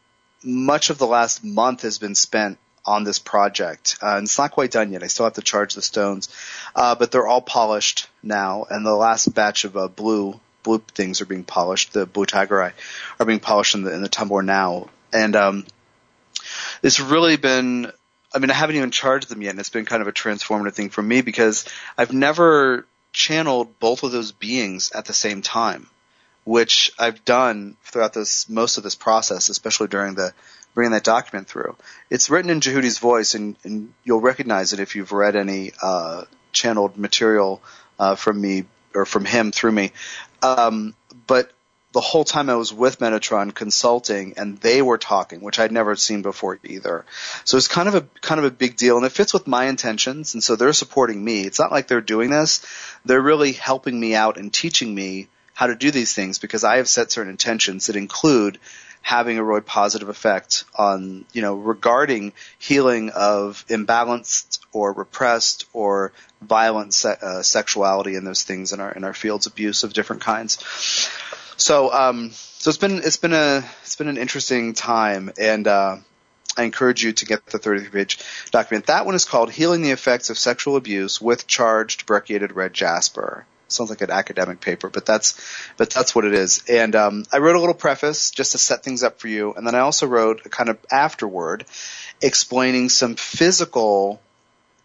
much 0.43 0.91
of 0.91 0.99
the 0.99 1.07
last 1.07 1.45
month 1.45 1.83
has 1.83 1.99
been 1.99 2.15
spent 2.15 2.59
on 2.85 3.05
this 3.05 3.19
project. 3.19 3.99
Uh, 4.03 4.17
and 4.17 4.25
it's 4.25 4.39
not 4.39 4.51
quite 4.51 4.71
done 4.71 4.93
yet. 4.93 5.03
I 5.03 5.09
still 5.09 5.27
have 5.27 5.35
to 5.35 5.43
charge 5.43 5.75
the 5.75 5.83
stones, 5.83 6.29
uh, 6.75 6.95
but 6.95 7.11
they're 7.11 7.27
all 7.27 7.43
polished 7.43 8.09
now. 8.23 8.67
And 8.69 8.85
the 8.85 8.95
last 8.95 9.33
batch 9.35 9.65
of 9.65 9.77
uh, 9.77 9.89
blue 9.89 10.41
blue 10.63 10.83
things 10.95 11.21
are 11.21 11.27
being 11.27 11.45
polished. 11.45 11.93
The 11.93 12.07
blue 12.07 12.27
tiger 12.27 12.63
eye 12.63 12.73
are 13.21 13.27
being 13.27 13.41
polished 13.41 13.75
in 13.75 13.85
the 13.85 13.93
in 13.93 14.03
the 14.03 14.09
tumbler 14.09 14.43
now. 14.43 14.89
And 15.13 15.37
um, 15.37 15.67
it's 16.83 17.01
really 17.01 17.37
been. 17.37 17.93
I 18.33 18.39
mean, 18.39 18.51
I 18.51 18.55
haven't 18.55 18.77
even 18.77 18.91
charged 18.91 19.29
them 19.29 19.43
yet, 19.43 19.51
and 19.51 19.61
it's 19.61 19.71
been 19.71 19.85
kind 19.85 20.03
of 20.03 20.09
a 20.09 20.13
transformative 20.13 20.75
thing 20.75 20.91
for 20.91 21.03
me 21.03 21.23
because 21.23 21.65
I've 21.97 22.13
never 22.13 22.87
channeled 23.13 23.79
both 23.79 24.03
of 24.03 24.13
those 24.13 24.33
beings 24.33 24.93
at 24.93 25.07
the 25.07 25.15
same 25.15 25.41
time, 25.41 25.89
which 26.45 26.93
I've 26.99 27.25
done 27.25 27.77
throughout 27.85 28.13
this 28.13 28.49
most 28.49 28.77
of 28.77 28.85
this 28.85 28.95
process, 28.95 29.49
especially 29.49 29.89
during 29.89 30.15
the 30.15 30.35
bringing 30.75 30.93
that 30.93 31.05
document 31.05 31.49
through. 31.49 31.77
It's 32.11 32.31
written 32.31 32.51
in 32.51 32.61
Jehudi's 32.61 32.99
voice, 32.99 33.35
and, 33.35 33.57
and 33.65 33.93
you'll 34.05 34.21
recognize 34.21 34.73
it 34.73 34.81
if 34.81 34.95
you've 34.95 35.13
read 35.13 35.35
any 35.35 35.73
uh, 35.83 36.25
channeled 36.53 36.99
material 36.99 37.63
uh, 37.99 38.15
from 38.15 38.41
me 38.41 38.65
or 38.95 39.07
from 39.07 39.25
him 39.25 39.53
through 39.53 39.73
me. 39.73 39.93
Um, 40.43 40.95
but 41.27 41.51
the 41.99 42.03
whole 42.03 42.23
time 42.23 42.49
I 42.49 42.55
was 42.55 42.73
with 42.73 43.01
Metatron 43.01 43.53
consulting, 43.53 44.35
and 44.37 44.57
they 44.59 44.83
were 44.83 44.99
talking, 44.99 45.41
which 45.41 45.59
I'd 45.59 45.73
never 45.73 45.97
seen 45.97 46.23
before 46.23 46.61
either. 46.63 47.05
So 47.43 47.57
it's 47.57 47.67
kind 47.67 47.89
of 47.89 47.97
a 47.97 48.03
kind 48.21 48.39
of 48.39 48.45
a 48.45 48.53
big 48.53 48.77
deal, 48.77 48.97
and 48.99 49.05
it 49.05 49.11
fits 49.11 49.35
with 49.35 49.49
my 49.49 49.65
intentions, 49.65 50.35
and 50.35 50.45
so 50.45 50.55
they're 50.55 50.73
supporting 50.73 51.25
me. 51.25 51.41
It's 51.41 51.59
not 51.59 51.73
like 51.73 51.89
they're 51.89 52.01
doing 52.01 52.31
this; 52.31 52.65
they're 53.05 53.21
really 53.21 53.51
helping 53.51 53.99
me 53.99 54.15
out 54.15 54.37
and 54.37 54.53
teaching 54.53 54.95
me 54.95 55.27
how 55.55 55.67
to 55.67 55.75
do 55.75 55.91
these 55.91 56.15
things 56.15 56.39
because 56.39 56.63
I 56.63 56.77
have 56.77 56.89
set 56.89 57.11
certain 57.11 57.33
intentions 57.33 57.89
that 57.89 57.97
include 57.97 58.61
having 59.03 59.39
a 59.39 59.43
really 59.43 59.61
positive 59.61 60.09
effect 60.09 60.65
on, 60.77 61.25
you 61.33 61.43
know, 61.43 61.57
regarding 61.57 62.33
healing 62.61 63.11
of 63.11 63.65
imbalanced 63.69 64.61
or 64.73 64.93
repressed 64.93 65.65
or 65.73 66.13
violent 66.43 66.95
se- 66.95 67.17
uh, 67.21 67.43
sexuality 67.43 68.15
and 68.15 68.25
those 68.27 68.43
things 68.43 68.73
in 68.73 68.81
our 68.81 68.93
in 68.93 69.03
our 69.03 69.15
fields, 69.15 69.47
abuse 69.47 69.83
of 69.83 69.93
different 69.93 70.23
kinds. 70.23 70.59
So, 71.59 71.93
um, 71.93 72.31
so 72.31 72.71
it's 72.71 72.79
been 72.79 72.99
it's 72.99 73.17
been 73.17 73.33
a 73.33 73.65
it's 73.83 73.97
been 73.97 74.09
an 74.09 74.17
interesting 74.17 74.75
time, 74.75 75.33
and 75.39 75.67
uh, 75.67 75.97
I 76.57 76.63
encourage 76.63 77.03
you 77.03 77.13
to 77.13 77.27
get 77.27 77.45
the 77.47 77.59
33 77.59 77.91
page 77.91 78.19
document. 78.53 78.87
That 78.87 79.07
one 79.07 79.17
is 79.17 79.25
called 79.25 79.51
"Healing 79.51 79.83
the 79.83 79.91
Effects 79.91 80.31
of 80.31 80.39
Sexual 80.39 80.77
Abuse 80.77 81.21
with 81.21 81.49
Charged 81.49 82.07
Brecciated 82.07 82.53
Red 82.53 82.73
Jasper." 82.73 83.45
sounds 83.71 83.91
like 83.91 84.01
an 84.01 84.11
academic 84.11 84.61
paper, 84.61 84.89
but 84.89 85.05
that's 85.05 85.35
but 85.77 85.91
that's 85.91 86.15
what 86.15 86.25
it 86.25 86.33
is. 86.33 86.63
And 86.69 86.95
um, 86.95 87.25
I 87.33 87.39
wrote 87.39 87.57
a 87.57 87.61
little 87.61 87.75
preface 87.75 88.31
just 88.31 88.53
to 88.53 88.59
set 88.59 88.83
things 88.83 89.03
up 89.03 89.21
for 89.21 89.29
you, 89.29 89.53
and 89.55 89.67
then 89.67 89.75
I 89.75 89.81
also 89.81 90.07
wrote 90.07 90.47
a 90.47 90.49
kind 90.49 90.69
of 90.69 90.79
afterword 90.91 91.65
explaining 92.23 92.89
some 92.89 93.17
physical 93.17 94.21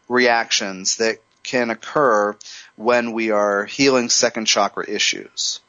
reactions 0.09 0.97
that 0.97 1.19
can 1.43 1.69
occur 1.69 2.35
when 2.75 3.13
we 3.13 3.31
are 3.31 3.65
healing 3.65 4.09
second 4.09 4.45
chakra 4.45 4.89
issues. 4.89 5.59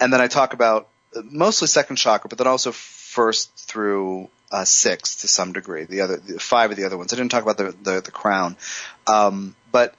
And 0.00 0.12
then 0.12 0.20
I 0.20 0.26
talk 0.26 0.54
about 0.54 0.88
mostly 1.24 1.68
second 1.68 1.96
chakra, 1.96 2.28
but 2.28 2.38
then 2.38 2.46
also 2.46 2.72
first 2.72 3.54
through 3.56 4.30
uh, 4.50 4.64
six 4.64 5.16
to 5.16 5.28
some 5.28 5.52
degree. 5.52 5.84
The 5.84 6.00
other 6.00 6.16
the 6.16 6.40
five 6.40 6.70
of 6.70 6.76
the 6.76 6.84
other 6.84 6.96
ones. 6.96 7.12
I 7.12 7.16
didn't 7.16 7.30
talk 7.30 7.42
about 7.42 7.58
the 7.58 7.74
the, 7.82 8.00
the 8.00 8.10
crown, 8.10 8.56
um, 9.06 9.54
but 9.70 9.94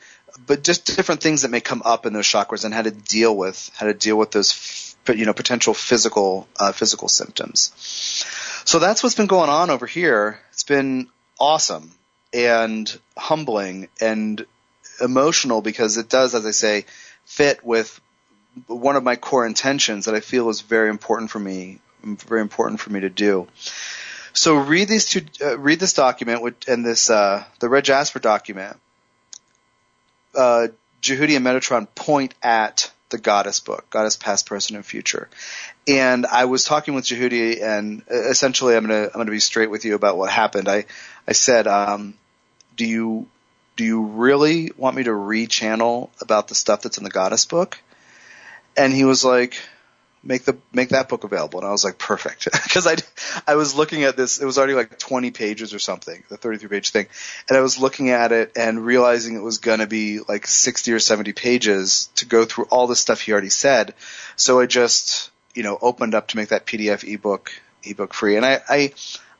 but 0.46 0.64
just 0.64 0.96
different 0.96 1.22
things 1.22 1.44
that 1.44 1.52
may 1.52 1.62
come 1.62 1.82
up 1.86 2.06
in 2.06 2.14
those 2.14 2.26
chakras 2.26 2.66
and 2.66 2.74
how 2.74 2.82
to 2.82 2.92
deal 2.92 3.36
with 3.36 3.72
how 3.76 3.86
to 3.86 3.94
deal 3.94 4.18
with 4.18 4.32
those 4.32 4.96
you 5.08 5.26
know 5.26 5.34
potential 5.34 5.74
physical 5.74 6.48
uh, 6.60 6.72
physical 6.72 7.08
symptoms. 7.08 7.72
So 8.66 8.80
that's 8.80 9.04
what's 9.04 9.16
been 9.16 9.28
going 9.28 9.50
on 9.50 9.70
over 9.70 9.86
here. 9.86 10.40
It's 10.52 10.64
been 10.64 11.08
awesome 11.40 11.92
and 12.34 13.00
humbling 13.18 13.90
and 14.00 14.46
emotional 15.02 15.62
because 15.62 15.98
it 15.98 16.10
does, 16.10 16.36
as 16.36 16.46
I 16.46 16.52
say, 16.52 16.86
fit 17.26 17.66
with 17.66 18.00
one 18.68 18.96
of 18.96 19.04
my 19.04 19.16
core 19.16 19.46
intentions 19.46 20.06
that 20.06 20.16
I 20.16 20.20
feel 20.20 20.50
is 20.50 20.62
very 20.62 20.90
important 20.90 21.32
for 21.32 21.40
me, 21.40 21.80
very 22.04 22.42
important 22.42 22.80
for 22.80 22.90
me 22.90 23.02
to 23.02 23.10
do. 23.10 23.48
So 24.34 24.56
read 24.56 24.88
these 24.88 25.06
two, 25.06 25.26
uh, 25.42 25.58
read 25.58 25.80
this 25.80 25.94
document 25.94 26.66
and 26.68 26.86
this 26.86 27.10
uh, 27.10 27.44
the 27.60 27.70
Red 27.70 27.86
Jasper 27.86 28.20
document. 28.20 28.78
Uh, 30.36 30.68
Jehudi 31.02 31.36
and 31.36 31.46
Metatron 31.46 31.88
point 31.96 32.34
at 32.42 32.92
the 33.10 33.18
Goddess 33.18 33.60
book, 33.60 33.90
Goddess 33.90 34.16
Past, 34.16 34.46
Present, 34.46 34.78
and 34.78 34.86
Future. 34.86 35.30
And 35.88 36.26
I 36.26 36.46
was 36.46 36.64
talking 36.64 36.94
with 36.94 37.06
Jehudi, 37.06 37.62
and 37.62 38.04
uh, 38.10 38.16
essentially, 38.16 38.76
I'm 38.76 38.88
gonna 38.88 39.06
I'm 39.06 39.12
gonna 39.14 39.32
be 39.32 39.40
straight 39.40 39.70
with 39.70 39.84
you 39.84 39.96
about 39.96 40.18
what 40.18 40.32
happened. 40.32 40.70
I 40.70 40.86
I 41.28 41.34
said, 41.34 41.68
um, 41.68 42.14
do 42.78 42.86
you 42.86 43.28
do 43.76 43.84
you 43.84 44.02
really 44.02 44.72
want 44.78 44.96
me 44.96 45.04
to 45.04 45.12
rechannel 45.12 46.10
about 46.22 46.48
the 46.48 46.56
stuff 46.56 46.82
that's 46.84 46.98
in 46.98 47.04
the 47.04 47.10
Goddess 47.10 47.46
book? 47.46 47.80
And 48.78 48.94
he 48.94 49.04
was 49.04 49.24
like, 49.24 49.58
make 50.24 50.44
the 50.44 50.58
make 50.72 50.90
that 50.90 51.10
book 51.10 51.24
available. 51.24 51.60
And 51.60 51.68
i 51.68 51.72
was 51.72 51.84
like 51.84 51.98
perfect. 51.98 52.48
Because 52.64 52.88
i 52.88 52.96
i 53.48 53.56
was 53.56 53.76
looking 53.76 54.04
at 54.04 54.18
this 54.18 54.40
it 54.40 54.46
was 54.46 54.58
already 54.58 54.74
like 54.74 54.98
20 55.00 55.32
pages 55.32 55.74
or 55.74 55.80
something 55.80 56.24
the 56.30 56.38
33 56.38 56.70
page 56.70 56.90
thing. 56.92 57.08
And 57.50 57.58
i 57.58 57.62
was 57.62 57.80
looking 57.80 58.10
at 58.10 58.32
it 58.32 58.52
and 58.56 58.86
realizing 58.86 59.36
it 59.36 59.42
was 59.42 59.58
going 59.58 59.80
to 59.80 59.88
be 59.88 60.20
like 60.20 60.48
60 60.48 60.94
or 60.94 61.00
70 61.00 61.34
pages 61.34 62.10
to 62.16 62.26
go 62.26 62.46
through 62.46 62.66
all 62.66 62.88
the 62.88 62.96
stuff 62.96 63.22
he 63.22 63.32
already 63.32 63.50
said. 63.50 63.94
So 64.36 64.60
i 64.60 64.66
just 64.66 65.32
you 65.56 65.64
know 65.64 65.78
opened 65.82 66.16
up 66.16 66.30
to 66.30 66.38
make 66.38 66.50
that 66.50 66.66
pdf 66.66 67.04
ebook 67.04 67.52
ebook 67.84 68.14
free. 68.14 68.38
And 68.38 68.46
i 68.46 68.62
i 68.70 68.94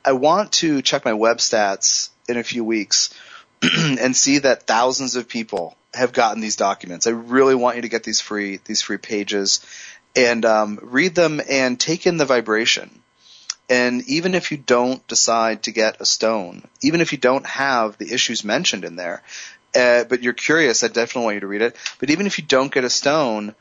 i 0.04 0.14
want 0.14 0.54
to 0.54 0.82
check 0.82 1.06
my 1.06 1.14
web 1.14 1.38
stats 1.38 2.10
in 2.28 2.38
a 2.38 2.44
few 2.44 2.64
weeks 2.64 3.14
and 3.78 4.16
see 4.16 4.40
that 4.40 4.64
thousands 4.64 5.16
of 5.16 5.28
people 5.28 5.76
have 5.94 6.14
gotten 6.14 6.42
these 6.42 6.56
documents. 6.56 7.06
I 7.06 7.12
really 7.12 7.56
want 7.56 7.76
you 7.76 7.82
to 7.84 7.90
get 7.90 8.04
these 8.04 8.22
free 8.22 8.60
these 8.66 8.82
free 8.82 8.98
pages 8.98 9.66
and 10.16 10.46
um, 10.46 10.80
read 10.82 11.16
them 11.16 11.42
and 11.50 11.80
take 11.80 12.06
in 12.06 12.18
the 12.18 12.26
vibration. 12.26 13.02
And 13.70 14.04
even 14.10 14.36
if 14.36 14.52
you 14.52 14.58
don't 14.58 15.06
decide 15.08 15.64
to 15.64 15.72
get 15.72 16.02
a 16.02 16.06
stone, 16.06 16.68
even 16.82 17.00
if 17.00 17.14
you 17.14 17.18
don't 17.18 17.46
have 17.46 17.98
the 17.98 18.12
issues 18.14 18.44
mentioned 18.44 18.84
in 18.84 18.98
there, 18.98 19.24
uh, 19.74 20.04
but 20.04 20.22
you're 20.22 20.34
curious, 20.34 20.84
I 20.84 20.88
definitely 20.88 21.24
want 21.24 21.36
you 21.36 21.42
to 21.42 21.48
read 21.48 21.62
it. 21.62 21.78
But 22.00 22.10
even 22.10 22.28
if 22.28 22.38
you 22.38 22.44
don't 22.44 22.74
get 22.74 22.84
a 22.84 22.90
stone, 22.90 23.56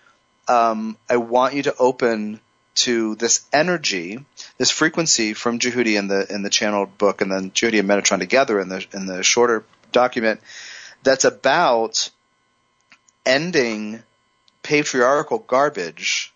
um, 0.48 0.96
I 1.08 1.18
want 1.18 1.54
you 1.54 1.62
to 1.64 1.76
open 1.76 2.40
to 2.76 3.14
this 3.16 3.42
energy, 3.52 4.24
this 4.58 4.70
frequency 4.70 5.34
from 5.34 5.58
Jehudi 5.58 5.96
in 5.96 6.08
the 6.08 6.26
in 6.32 6.42
the 6.42 6.50
channeled 6.50 6.98
book, 6.98 7.20
and 7.20 7.30
then 7.30 7.50
Jehudi 7.50 7.78
and 7.78 7.88
Metatron 7.88 8.18
together 8.18 8.58
in 8.58 8.68
the 8.68 8.84
in 8.92 9.06
the 9.06 9.22
shorter 9.22 9.64
document. 9.92 10.40
That's 11.02 11.24
about 11.24 12.10
ending 13.24 14.02
patriarchal 14.62 15.38
garbage 15.38 16.32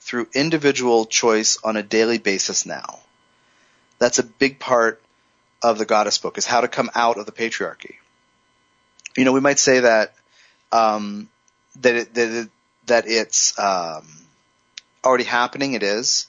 through 0.00 0.28
individual 0.34 1.04
choice 1.04 1.58
on 1.62 1.76
a 1.76 1.82
daily 1.82 2.18
basis 2.18 2.64
now. 2.64 3.00
That's 3.98 4.18
a 4.18 4.22
big 4.22 4.58
part 4.58 5.02
of 5.62 5.78
the 5.78 5.84
goddess 5.84 6.18
book 6.18 6.38
is 6.38 6.46
how 6.46 6.60
to 6.60 6.68
come 6.68 6.90
out 6.94 7.18
of 7.18 7.26
the 7.26 7.32
patriarchy. 7.32 7.96
You 9.16 9.24
know, 9.24 9.32
we 9.32 9.40
might 9.40 9.58
say 9.58 9.80
that 9.80 10.14
um, 10.70 11.28
that 11.80 11.94
it, 11.94 12.14
that, 12.14 12.30
it, 12.30 12.48
that 12.86 13.04
it's 13.08 13.58
um, 13.58 14.06
already 15.04 15.24
happening. 15.24 15.74
It 15.74 15.82
is. 15.82 16.27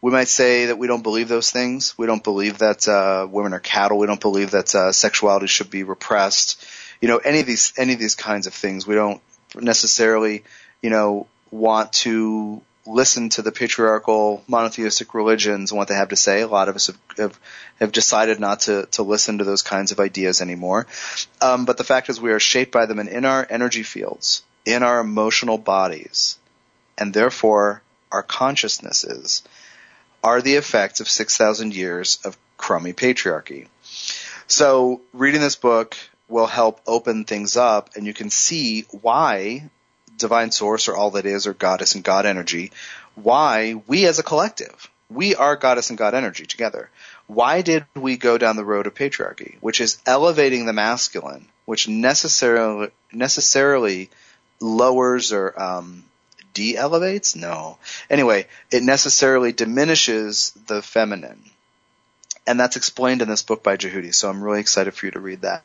We 0.00 0.12
might 0.12 0.28
say 0.28 0.66
that 0.66 0.78
we 0.78 0.86
don't 0.86 1.02
believe 1.02 1.28
those 1.28 1.50
things. 1.50 1.98
We 1.98 2.06
don't 2.06 2.22
believe 2.22 2.58
that 2.58 2.86
uh, 2.86 3.26
women 3.28 3.52
are 3.52 3.60
cattle. 3.60 3.98
We 3.98 4.06
don't 4.06 4.20
believe 4.20 4.52
that 4.52 4.72
uh, 4.74 4.92
sexuality 4.92 5.48
should 5.48 5.70
be 5.70 5.82
repressed. 5.82 6.64
You 7.00 7.08
know, 7.08 7.18
any 7.18 7.40
of 7.40 7.46
these 7.46 7.72
any 7.76 7.94
of 7.94 7.98
these 7.98 8.14
kinds 8.14 8.46
of 8.46 8.54
things. 8.54 8.86
We 8.86 8.94
don't 8.94 9.20
necessarily, 9.56 10.44
you 10.82 10.90
know, 10.90 11.26
want 11.50 11.92
to 12.04 12.62
listen 12.86 13.28
to 13.28 13.42
the 13.42 13.52
patriarchal 13.52 14.42
monotheistic 14.48 15.14
religions 15.14 15.70
and 15.70 15.78
what 15.78 15.88
they 15.88 15.94
have 15.94 16.08
to 16.08 16.16
say. 16.16 16.40
A 16.40 16.46
lot 16.46 16.68
of 16.68 16.76
us 16.76 16.86
have 16.86 16.98
have, 17.16 17.40
have 17.80 17.92
decided 17.92 18.38
not 18.38 18.60
to 18.60 18.86
to 18.92 19.02
listen 19.02 19.38
to 19.38 19.44
those 19.44 19.62
kinds 19.62 19.90
of 19.90 19.98
ideas 19.98 20.40
anymore. 20.40 20.86
Um, 21.40 21.64
but 21.64 21.76
the 21.76 21.84
fact 21.84 22.08
is, 22.08 22.20
we 22.20 22.30
are 22.30 22.40
shaped 22.40 22.72
by 22.72 22.86
them 22.86 23.00
and 23.00 23.08
in 23.08 23.24
our 23.24 23.46
energy 23.50 23.82
fields, 23.82 24.42
in 24.64 24.84
our 24.84 25.00
emotional 25.00 25.58
bodies, 25.58 26.38
and 26.96 27.12
therefore 27.12 27.82
our 28.10 28.22
consciousnesses 28.22 29.42
are 30.22 30.42
the 30.42 30.54
effects 30.54 31.00
of 31.00 31.08
six 31.08 31.36
thousand 31.36 31.74
years 31.74 32.18
of 32.24 32.36
crummy 32.56 32.92
patriarchy. 32.92 33.68
So, 34.46 35.02
reading 35.12 35.40
this 35.40 35.56
book 35.56 35.96
will 36.28 36.46
help 36.46 36.80
open 36.86 37.24
things 37.24 37.56
up, 37.56 37.90
and 37.96 38.06
you 38.06 38.14
can 38.14 38.30
see 38.30 38.82
why 38.90 39.70
divine 40.16 40.50
source 40.50 40.88
or 40.88 40.96
all 40.96 41.12
that 41.12 41.26
is 41.26 41.46
or 41.46 41.54
goddess 41.54 41.94
and 41.94 42.04
God 42.04 42.26
energy, 42.26 42.72
why 43.14 43.80
we 43.86 44.06
as 44.06 44.18
a 44.18 44.22
collective, 44.22 44.90
we 45.10 45.34
are 45.34 45.56
goddess 45.56 45.90
and 45.90 45.98
God 45.98 46.14
energy 46.14 46.44
together. 46.44 46.90
Why 47.26 47.62
did 47.62 47.86
we 47.94 48.16
go 48.16 48.36
down 48.38 48.56
the 48.56 48.64
road 48.64 48.86
of 48.86 48.94
patriarchy, 48.94 49.56
which 49.60 49.80
is 49.80 49.98
elevating 50.06 50.66
the 50.66 50.72
masculine, 50.72 51.46
which 51.64 51.88
necessarily 51.88 52.90
necessarily 53.12 54.10
lowers 54.60 55.32
or 55.32 55.60
um, 55.60 56.04
de-elevates? 56.58 57.36
No. 57.36 57.78
Anyway, 58.10 58.48
it 58.72 58.82
necessarily 58.82 59.52
diminishes 59.52 60.52
the 60.66 60.82
feminine. 60.82 61.40
And 62.48 62.58
that's 62.58 62.74
explained 62.74 63.22
in 63.22 63.28
this 63.28 63.44
book 63.44 63.62
by 63.62 63.76
Jehudi, 63.76 64.12
so 64.12 64.28
I'm 64.28 64.42
really 64.42 64.58
excited 64.58 64.92
for 64.94 65.06
you 65.06 65.12
to 65.12 65.20
read 65.20 65.42
that. 65.42 65.62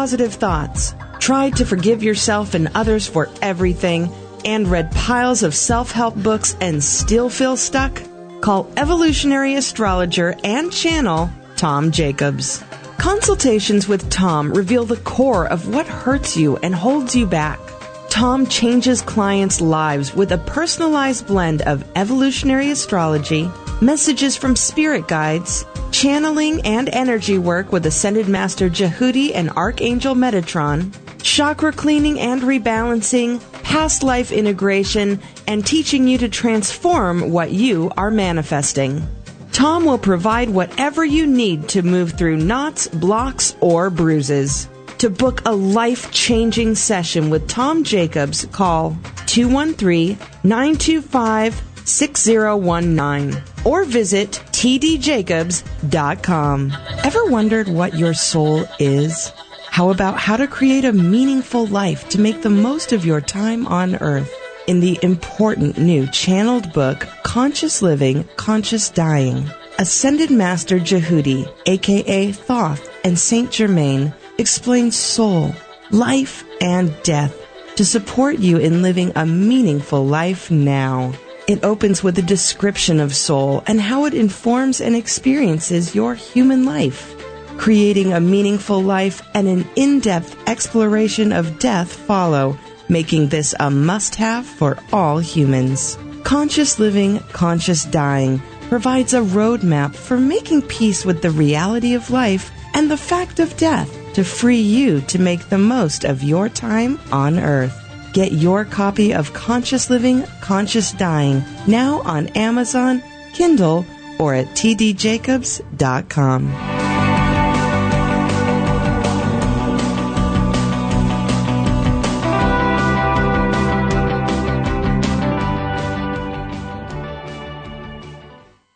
Positive 0.00 0.32
thoughts, 0.32 0.94
tried 1.18 1.54
to 1.54 1.66
forgive 1.66 2.02
yourself 2.02 2.54
and 2.54 2.70
others 2.74 3.06
for 3.06 3.28
everything, 3.42 4.10
and 4.46 4.66
read 4.66 4.90
piles 4.92 5.42
of 5.42 5.54
self 5.54 5.92
help 5.92 6.14
books 6.16 6.56
and 6.62 6.82
still 6.82 7.28
feel 7.28 7.54
stuck? 7.54 8.00
Call 8.40 8.72
evolutionary 8.78 9.56
astrologer 9.56 10.34
and 10.42 10.72
channel 10.72 11.28
Tom 11.56 11.90
Jacobs. 11.90 12.64
Consultations 12.96 13.88
with 13.88 14.08
Tom 14.08 14.50
reveal 14.54 14.86
the 14.86 14.96
core 14.96 15.46
of 15.46 15.68
what 15.68 15.86
hurts 15.86 16.34
you 16.34 16.56
and 16.62 16.74
holds 16.74 17.14
you 17.14 17.26
back. 17.26 17.60
Tom 18.08 18.46
changes 18.46 19.02
clients' 19.02 19.60
lives 19.60 20.14
with 20.14 20.32
a 20.32 20.38
personalized 20.38 21.26
blend 21.26 21.60
of 21.60 21.84
evolutionary 21.94 22.70
astrology, 22.70 23.50
messages 23.80 24.36
from 24.36 24.54
spirit 24.56 25.08
guides, 25.08 25.64
channeling 25.90 26.60
and 26.62 26.88
energy 26.90 27.38
work 27.38 27.72
with 27.72 27.86
Ascended 27.86 28.28
Master 28.28 28.68
Jehudi 28.68 29.32
and 29.34 29.50
Archangel 29.50 30.14
Metatron, 30.14 30.94
chakra 31.22 31.72
cleaning 31.72 32.20
and 32.20 32.42
rebalancing, 32.42 33.40
past 33.62 34.02
life 34.02 34.32
integration, 34.32 35.20
and 35.46 35.66
teaching 35.66 36.06
you 36.06 36.18
to 36.18 36.28
transform 36.28 37.30
what 37.30 37.52
you 37.52 37.90
are 37.96 38.10
manifesting. 38.10 39.06
Tom 39.52 39.84
will 39.84 39.98
provide 39.98 40.50
whatever 40.50 41.04
you 41.04 41.26
need 41.26 41.68
to 41.70 41.82
move 41.82 42.12
through 42.12 42.36
knots, 42.36 42.86
blocks, 42.88 43.56
or 43.60 43.90
bruises. 43.90 44.68
To 44.98 45.10
book 45.10 45.42
a 45.46 45.52
life 45.52 46.10
changing 46.12 46.74
session 46.74 47.30
with 47.30 47.48
Tom 47.48 47.84
Jacobs, 47.84 48.44
call 48.52 48.96
213 49.26 50.18
925 50.44 51.62
6019 51.84 53.42
or 53.64 53.84
visit 53.84 54.42
tdjacobs.com. 54.52 56.72
Ever 57.04 57.24
wondered 57.26 57.68
what 57.68 57.94
your 57.94 58.14
soul 58.14 58.64
is? 58.78 59.32
How 59.70 59.90
about 59.90 60.18
how 60.18 60.36
to 60.36 60.48
create 60.48 60.84
a 60.84 60.92
meaningful 60.92 61.66
life 61.66 62.08
to 62.10 62.20
make 62.20 62.42
the 62.42 62.50
most 62.50 62.92
of 62.92 63.06
your 63.06 63.20
time 63.20 63.66
on 63.66 63.96
earth? 63.96 64.34
In 64.66 64.80
the 64.80 64.98
important 65.02 65.78
new 65.78 66.06
channeled 66.08 66.72
book, 66.72 67.08
Conscious 67.22 67.80
Living, 67.80 68.28
Conscious 68.36 68.90
Dying, 68.90 69.48
Ascended 69.78 70.30
Master 70.30 70.78
Jehudi, 70.78 71.50
aka 71.66 72.32
Thoth 72.32 72.88
and 73.04 73.18
Saint 73.18 73.50
Germain, 73.50 74.12
explains 74.38 74.96
soul, 74.96 75.54
life, 75.90 76.44
and 76.60 76.94
death 77.02 77.34
to 77.76 77.84
support 77.84 78.38
you 78.38 78.58
in 78.58 78.82
living 78.82 79.12
a 79.16 79.24
meaningful 79.24 80.04
life 80.04 80.50
now. 80.50 81.12
It 81.50 81.64
opens 81.64 82.04
with 82.04 82.16
a 82.16 82.22
description 82.22 83.00
of 83.00 83.12
soul 83.12 83.64
and 83.66 83.80
how 83.80 84.04
it 84.04 84.14
informs 84.14 84.80
and 84.80 84.94
experiences 84.94 85.96
your 85.96 86.14
human 86.14 86.64
life. 86.64 87.12
Creating 87.58 88.12
a 88.12 88.20
meaningful 88.20 88.80
life 88.80 89.20
and 89.34 89.48
an 89.48 89.68
in-depth 89.74 90.48
exploration 90.48 91.32
of 91.32 91.58
death 91.58 91.92
follow, 91.92 92.56
making 92.88 93.30
this 93.30 93.52
a 93.58 93.68
must-have 93.68 94.46
for 94.46 94.78
all 94.92 95.18
humans. 95.18 95.98
Conscious 96.22 96.78
Living, 96.78 97.18
Conscious 97.32 97.84
Dying 97.84 98.40
provides 98.68 99.12
a 99.12 99.20
roadmap 99.20 99.92
for 99.92 100.20
making 100.20 100.62
peace 100.62 101.04
with 101.04 101.20
the 101.20 101.32
reality 101.32 101.94
of 101.94 102.12
life 102.12 102.52
and 102.74 102.88
the 102.88 102.96
fact 102.96 103.40
of 103.40 103.56
death 103.56 103.90
to 104.14 104.22
free 104.22 104.60
you 104.60 105.00
to 105.00 105.18
make 105.18 105.48
the 105.48 105.58
most 105.58 106.04
of 106.04 106.22
your 106.22 106.48
time 106.48 107.00
on 107.10 107.40
earth. 107.40 107.89
Get 108.12 108.32
your 108.32 108.64
copy 108.64 109.14
of 109.14 109.32
Conscious 109.32 109.88
Living, 109.88 110.24
Conscious 110.40 110.90
Dying 110.92 111.44
now 111.66 112.00
on 112.00 112.26
Amazon, 112.28 113.02
Kindle, 113.32 113.86
or 114.18 114.34
at 114.34 114.46
tdjacobs.com. 114.48 116.52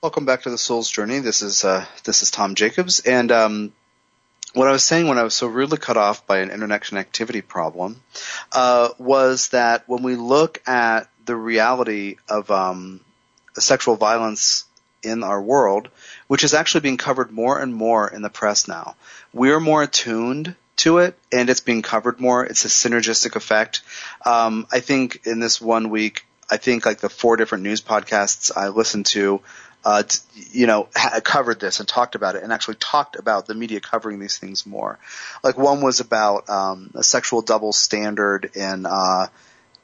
Welcome 0.01 0.27
back 0.27 0.43
to 0.43 0.51
the 0.51 0.59
Soul's 0.59 0.91
Journey. 0.91 1.19
This 1.19 1.43
is 1.43 1.65
uh, 1.65 1.85
this 2.05 2.23
is 2.23 2.31
Tom 2.31 2.55
Jacobs, 2.55 3.01
and 3.01 3.33
um, 3.33 3.73
what 4.55 4.69
I 4.69 4.73
was 4.73 4.85
saying 4.85 5.09
when 5.09 5.19
I 5.19 5.25
was 5.25 5.35
so 5.35 5.47
rudely 5.47 5.79
cut 5.79 5.97
off 5.97 6.27
by 6.27 6.39
an 6.39 6.51
internet 6.51 6.83
connectivity 6.83 7.47
problem 7.47 8.01
uh, 8.53 8.91
was 8.99 9.49
that 9.49 9.89
when 9.89 10.03
we 10.03 10.17
look 10.17 10.63
at 10.67 11.09
the 11.27 11.37
reality 11.37 12.17
of 12.29 12.51
um, 12.51 13.01
sexual 13.55 13.97
violence 13.97 14.65
in 15.03 15.23
our 15.23 15.43
world, 15.43 15.89
which 16.29 16.45
is 16.45 16.55
actually 16.55 16.81
being 16.81 16.97
covered 16.97 17.31
more 17.31 17.59
and 17.61 17.75
more 17.75 18.09
in 18.09 18.23
the 18.23 18.31
press 18.31 18.69
now, 18.69 18.97
we're 19.33 19.61
more 19.61 19.83
attuned 19.83 20.55
to 20.77 20.99
it 20.99 21.19
and 21.33 21.51
it's 21.51 21.61
being 21.61 21.83
covered 21.83 22.21
more. 22.21 22.45
It's 22.45 22.65
a 22.65 22.69
synergistic 22.69 23.37
effect. 23.37 23.83
Um, 24.25 24.67
I 24.73 24.81
think 24.81 25.27
in 25.27 25.41
this 25.41 25.61
one 25.61 25.91
week, 25.91 26.27
I 26.51 26.57
think 26.59 26.87
like 26.87 26.99
the 26.99 27.09
four 27.09 27.37
different 27.37 27.65
news 27.65 27.81
podcasts 27.81 28.57
I 28.57 28.69
listened 28.69 29.07
to 29.07 29.41
uh, 29.85 30.03
t- 30.03 30.19
you 30.53 30.67
know, 30.67 30.89
ha- 30.95 31.21
covered 31.23 31.61
this 31.61 31.81
and 31.81 31.89
talked 31.89 32.15
about 32.15 32.37
it 32.37 32.43
and 32.43 32.53
actually 32.53 32.77
talked 32.77 33.17
about 33.17 33.47
the 33.47 33.55
media 33.55 33.81
covering 33.81 34.19
these 34.19 34.39
things 34.39 34.67
more. 34.67 34.99
Like 35.43 35.59
one 35.59 35.83
was 35.83 36.01
about, 36.01 36.49
um, 36.49 36.91
a 36.95 37.03
sexual 37.03 37.43
double 37.43 37.73
standard 37.73 38.51
in, 38.55 38.87
uh, 38.87 39.27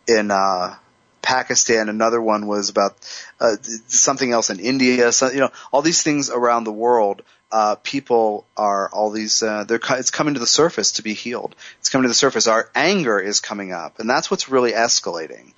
in, 0.08 0.30
uh, 0.30 0.76
Pakistan. 1.22 1.88
Another 1.88 2.20
one 2.20 2.46
was 2.46 2.68
about, 2.68 2.96
uh, 3.40 3.56
something 3.86 4.32
else 4.32 4.50
in 4.50 4.60
India. 4.60 5.12
So, 5.12 5.30
you 5.30 5.40
know, 5.40 5.50
all 5.72 5.82
these 5.82 6.02
things 6.02 6.30
around 6.30 6.64
the 6.64 6.72
world 6.72 7.22
uh, 7.52 7.74
people 7.82 8.46
are 8.56 8.88
all 8.92 9.10
these 9.10 9.42
uh, 9.42 9.64
they're 9.64 9.80
it's 9.90 10.10
coming 10.10 10.34
to 10.34 10.40
the 10.40 10.46
surface 10.46 10.92
to 10.92 11.02
be 11.02 11.14
healed. 11.14 11.56
It's 11.80 11.88
coming 11.88 12.04
to 12.04 12.08
the 12.08 12.14
surface. 12.14 12.46
Our 12.46 12.70
anger 12.74 13.18
is 13.18 13.40
coming 13.40 13.72
up, 13.72 13.98
and 13.98 14.08
that's 14.08 14.30
what's 14.30 14.48
really 14.48 14.72
escalating. 14.72 15.52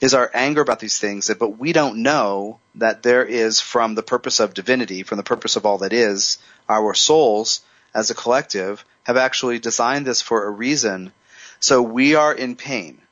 Is 0.00 0.14
our 0.14 0.30
anger 0.32 0.62
about 0.62 0.80
these 0.80 0.98
things 0.98 1.26
that, 1.26 1.38
but 1.38 1.58
we 1.58 1.72
don't 1.72 2.02
know 2.02 2.60
that 2.76 3.02
there 3.02 3.24
is 3.24 3.60
from 3.60 3.94
the 3.94 4.02
purpose 4.02 4.40
of 4.40 4.54
divinity, 4.54 5.02
from 5.02 5.18
the 5.18 5.22
purpose 5.22 5.56
of 5.56 5.66
all 5.66 5.78
that 5.78 5.92
is, 5.92 6.38
our 6.68 6.94
souls 6.94 7.60
as 7.94 8.10
a 8.10 8.14
collective 8.14 8.84
have 9.02 9.18
actually 9.18 9.58
designed 9.58 10.06
this 10.06 10.22
for 10.22 10.46
a 10.46 10.50
reason. 10.50 11.12
So 11.60 11.82
we 11.82 12.14
are 12.14 12.34
in 12.34 12.56
pain, 12.56 13.02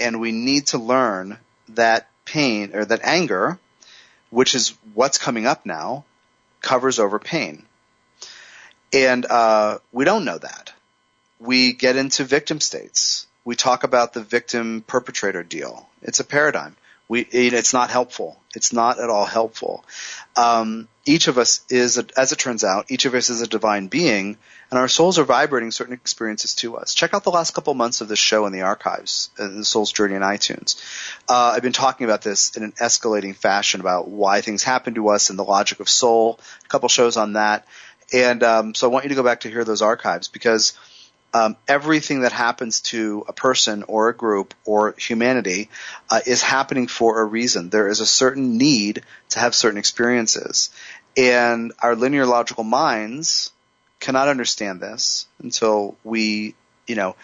and 0.00 0.20
we 0.20 0.32
need 0.32 0.68
to 0.68 0.78
learn 0.78 1.38
that 1.70 2.08
pain 2.24 2.74
or 2.74 2.84
that 2.84 3.00
anger, 3.04 3.58
which 4.30 4.54
is 4.54 4.74
what's 4.94 5.18
coming 5.18 5.46
up 5.46 5.66
now, 5.66 6.04
covers 6.60 6.98
over 6.98 7.18
pain. 7.18 7.64
And 8.92 9.24
uh, 9.26 9.78
we 9.92 10.04
don't 10.04 10.24
know 10.24 10.38
that. 10.38 10.72
We 11.38 11.72
get 11.72 11.96
into 11.96 12.24
victim 12.24 12.60
states. 12.60 13.26
We 13.44 13.56
talk 13.56 13.84
about 13.84 14.12
the 14.12 14.22
victim 14.22 14.82
perpetrator 14.86 15.42
deal. 15.42 15.88
It's 16.02 16.20
a 16.20 16.24
paradigm. 16.24 16.76
We, 17.08 17.22
it's 17.22 17.72
not 17.72 17.90
helpful. 17.90 18.40
It's 18.54 18.72
not 18.72 19.00
at 19.00 19.10
all 19.10 19.24
helpful. 19.24 19.84
Um, 20.36 20.86
each 21.04 21.28
of 21.28 21.38
us 21.38 21.62
is, 21.68 21.98
a, 21.98 22.06
as 22.16 22.32
it 22.32 22.38
turns 22.38 22.62
out, 22.62 22.90
each 22.90 23.04
of 23.04 23.14
us 23.14 23.30
is 23.30 23.42
a 23.42 23.48
divine 23.48 23.88
being, 23.88 24.36
and 24.70 24.78
our 24.78 24.88
souls 24.88 25.18
are 25.18 25.24
vibrating 25.24 25.70
certain 25.70 25.94
experiences 25.94 26.54
to 26.56 26.76
us. 26.76 26.94
Check 26.94 27.12
out 27.12 27.24
the 27.24 27.30
last 27.30 27.54
couple 27.54 27.74
months 27.74 28.00
of 28.00 28.08
this 28.08 28.18
show 28.18 28.46
in 28.46 28.52
the 28.52 28.62
archives, 28.62 29.30
uh, 29.38 29.48
the 29.48 29.64
Soul's 29.64 29.92
Journey 29.92 30.14
in 30.14 30.22
iTunes. 30.22 30.80
Uh, 31.28 31.52
I've 31.54 31.62
been 31.62 31.72
talking 31.72 32.04
about 32.04 32.22
this 32.22 32.56
in 32.56 32.62
an 32.62 32.72
escalating 32.72 33.34
fashion 33.34 33.80
about 33.80 34.08
why 34.08 34.40
things 34.40 34.62
happen 34.62 34.94
to 34.94 35.08
us 35.08 35.30
and 35.30 35.38
the 35.38 35.44
logic 35.44 35.80
of 35.80 35.88
soul. 35.88 36.38
A 36.64 36.68
couple 36.68 36.88
shows 36.88 37.16
on 37.16 37.32
that. 37.32 37.66
And 38.12 38.42
um, 38.42 38.74
so 38.74 38.88
I 38.88 38.92
want 38.92 39.04
you 39.04 39.10
to 39.10 39.14
go 39.14 39.22
back 39.22 39.40
to 39.40 39.50
hear 39.50 39.64
those 39.64 39.82
archives 39.82 40.28
because 40.28 40.78
um, 41.32 41.56
everything 41.68 42.20
that 42.20 42.32
happens 42.32 42.80
to 42.80 43.24
a 43.28 43.32
person 43.32 43.84
or 43.84 44.08
a 44.08 44.16
group 44.16 44.54
or 44.64 44.94
humanity 44.98 45.68
uh, 46.10 46.20
is 46.26 46.42
happening 46.42 46.86
for 46.86 47.20
a 47.20 47.24
reason. 47.24 47.70
There 47.70 47.88
is 47.88 48.00
a 48.00 48.06
certain 48.06 48.56
need 48.56 49.02
to 49.30 49.38
have 49.38 49.54
certain 49.54 49.78
experiences, 49.78 50.70
and 51.16 51.72
our 51.80 51.94
linear 51.94 52.26
logical 52.26 52.64
minds 52.64 53.52
cannot 54.00 54.28
understand 54.28 54.80
this 54.80 55.26
until 55.42 55.96
we, 56.02 56.54
you 56.86 56.96
know, 56.96 57.14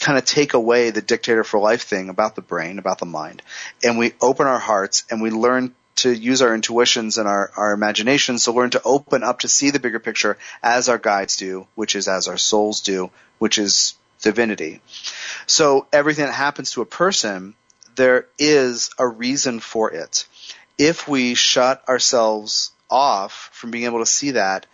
kind 0.00 0.18
of 0.18 0.24
take 0.24 0.54
away 0.54 0.90
the 0.90 1.02
dictator 1.02 1.44
for 1.44 1.60
life 1.60 1.82
thing 1.82 2.08
about 2.08 2.34
the 2.34 2.42
brain, 2.42 2.78
about 2.78 2.98
the 2.98 3.06
mind, 3.06 3.42
and 3.82 3.98
we 3.98 4.14
open 4.20 4.46
our 4.46 4.58
hearts 4.58 5.04
and 5.10 5.20
we 5.20 5.30
learn 5.30 5.74
to 5.96 6.12
use 6.12 6.42
our 6.42 6.54
intuitions 6.54 7.18
and 7.18 7.28
our, 7.28 7.52
our 7.56 7.72
imaginations 7.72 8.44
to 8.44 8.52
learn 8.52 8.70
to 8.70 8.82
open 8.84 9.22
up 9.22 9.40
to 9.40 9.48
see 9.48 9.70
the 9.70 9.78
bigger 9.78 10.00
picture 10.00 10.36
as 10.62 10.88
our 10.88 10.98
guides 10.98 11.36
do, 11.36 11.66
which 11.74 11.94
is 11.94 12.08
as 12.08 12.26
our 12.26 12.38
souls 12.38 12.80
do, 12.80 13.10
which 13.38 13.58
is 13.58 13.94
divinity. 14.20 14.80
So 15.46 15.86
everything 15.92 16.26
that 16.26 16.32
happens 16.32 16.72
to 16.72 16.82
a 16.82 16.86
person, 16.86 17.54
there 17.94 18.26
is 18.38 18.90
a 18.98 19.06
reason 19.06 19.60
for 19.60 19.92
it. 19.92 20.26
If 20.78 21.06
we 21.06 21.34
shut 21.34 21.88
ourselves 21.88 22.72
off 22.90 23.50
from 23.52 23.70
being 23.70 23.84
able 23.84 24.00
to 24.00 24.06
see 24.06 24.32
that 24.32 24.66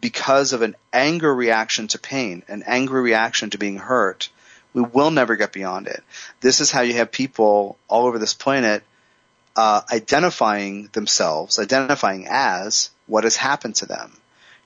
because 0.00 0.52
of 0.52 0.62
an 0.62 0.76
anger 0.92 1.34
reaction 1.34 1.88
to 1.88 1.98
pain, 1.98 2.42
an 2.48 2.62
angry 2.66 3.00
reaction 3.00 3.50
to 3.50 3.58
being 3.58 3.76
hurt, 3.76 4.28
we 4.72 4.82
will 4.82 5.10
never 5.10 5.36
get 5.36 5.52
beyond 5.52 5.86
it. 5.86 6.02
This 6.40 6.60
is 6.60 6.70
how 6.70 6.82
you 6.82 6.94
have 6.94 7.10
people 7.10 7.78
all 7.88 8.06
over 8.06 8.18
this 8.18 8.34
planet 8.34 8.82
uh, 9.56 9.80
identifying 9.90 10.90
themselves, 10.92 11.58
identifying 11.58 12.26
as 12.28 12.90
what 13.06 13.24
has 13.24 13.36
happened 13.36 13.76
to 13.76 13.86
them. 13.86 14.12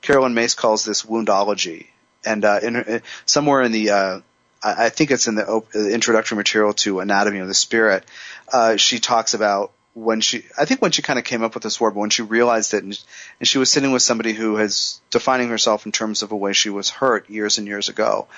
Caroline 0.03 0.35
Myss 0.35 0.55
calls 0.55 0.85
this 0.85 1.03
woundology, 1.05 1.87
and 2.25 2.45
uh, 2.45 2.59
in, 2.63 2.77
in, 2.77 3.03
somewhere 3.25 3.63
in 3.63 3.71
the 3.71 3.91
uh, 3.91 4.21
I 4.63 4.91
think 4.91 5.11
it's 5.11 5.27
in 5.27 5.37
the, 5.37 5.47
op- 5.47 5.71
the, 5.71 5.93
introductory 5.93 6.37
material 6.37 6.75
to 6.75 7.01
Anatomy 7.01 7.39
of 7.39 7.49
the 7.49 7.55
Spirit. 7.55 8.05
Uh, 8.53 8.77
she 8.77 8.99
talks 8.99 9.33
about 9.33 9.73
when 9.95 10.21
she, 10.21 10.45
I 10.57 10.67
think 10.67 10.81
when 10.81 10.93
she 10.93 11.03
kind 11.03 11.19
of 11.19 11.25
came 11.25 11.43
up 11.43 11.55
with 11.55 11.65
this 11.65 11.81
word, 11.81 11.95
but 11.95 12.01
when 12.01 12.11
she 12.11 12.23
realized 12.23 12.75
it, 12.75 12.85
and, 12.85 13.05
and, 13.41 13.49
she 13.49 13.59
was 13.59 13.71
sitting 13.71 13.91
with 13.91 14.03
somebody 14.03 14.33
who 14.33 14.57
has 14.57 15.01
defining 15.11 15.49
herself 15.49 15.85
in 15.85 15.93
terms 15.93 16.23
of 16.23 16.31
a 16.31 16.37
way 16.37 16.53
she 16.53 16.71
was 16.71 16.91
hurt 16.91 17.29
years 17.29 17.59
and 17.59 17.67
years 17.67 17.89
ago, 17.89 18.29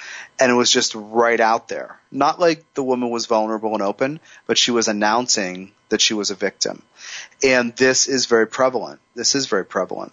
and 0.40 0.50
it 0.50 0.54
was 0.54 0.70
just 0.70 0.94
right 0.94 1.40
out 1.40 1.68
there. 1.68 1.98
Not 2.10 2.40
like 2.40 2.64
the 2.74 2.82
woman 2.82 3.10
was 3.10 3.26
vulnerable 3.26 3.74
and 3.74 3.82
open, 3.82 4.20
but 4.46 4.56
she 4.56 4.70
was 4.70 4.88
announcing 4.88 5.72
that 5.90 6.00
she 6.00 6.14
was 6.14 6.30
a 6.30 6.34
victim, 6.34 6.82
and 7.42 7.76
this 7.76 8.08
is 8.08 8.26
very 8.26 8.46
prevalent. 8.46 9.00
This 9.14 9.34
is 9.34 9.46
very 9.46 9.66
prevalent. 9.66 10.12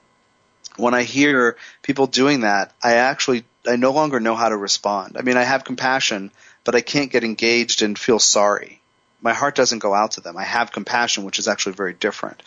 When 0.76 0.94
I 0.94 1.04
hear 1.04 1.58
people 1.82 2.08
doing 2.08 2.42
that, 2.42 2.74
I 2.84 2.96
actually 2.96 3.46
I 3.66 3.78
no 3.78 3.92
longer 3.92 4.20
know 4.20 4.36
how 4.36 4.50
to 4.50 4.58
respond. 4.58 5.16
I 5.18 5.22
mean, 5.22 5.38
I 5.38 5.44
have 5.44 5.64
compassion, 5.64 6.32
but 6.66 6.76
I 6.76 6.82
can't 6.82 7.12
get 7.12 7.24
engaged 7.24 7.82
and 7.82 7.98
feel 7.98 8.20
sorry 8.20 8.79
my 9.22 9.34
heart 9.34 9.56
doesn't 9.56 9.80
go 9.80 9.94
out 9.94 10.12
to 10.12 10.22
them. 10.22 10.38
I 10.38 10.44
have 10.44 10.72
compassion, 10.72 11.24
which 11.24 11.40
is 11.40 11.48
actually 11.48 11.74
very 11.74 11.94
different. 11.94 12.42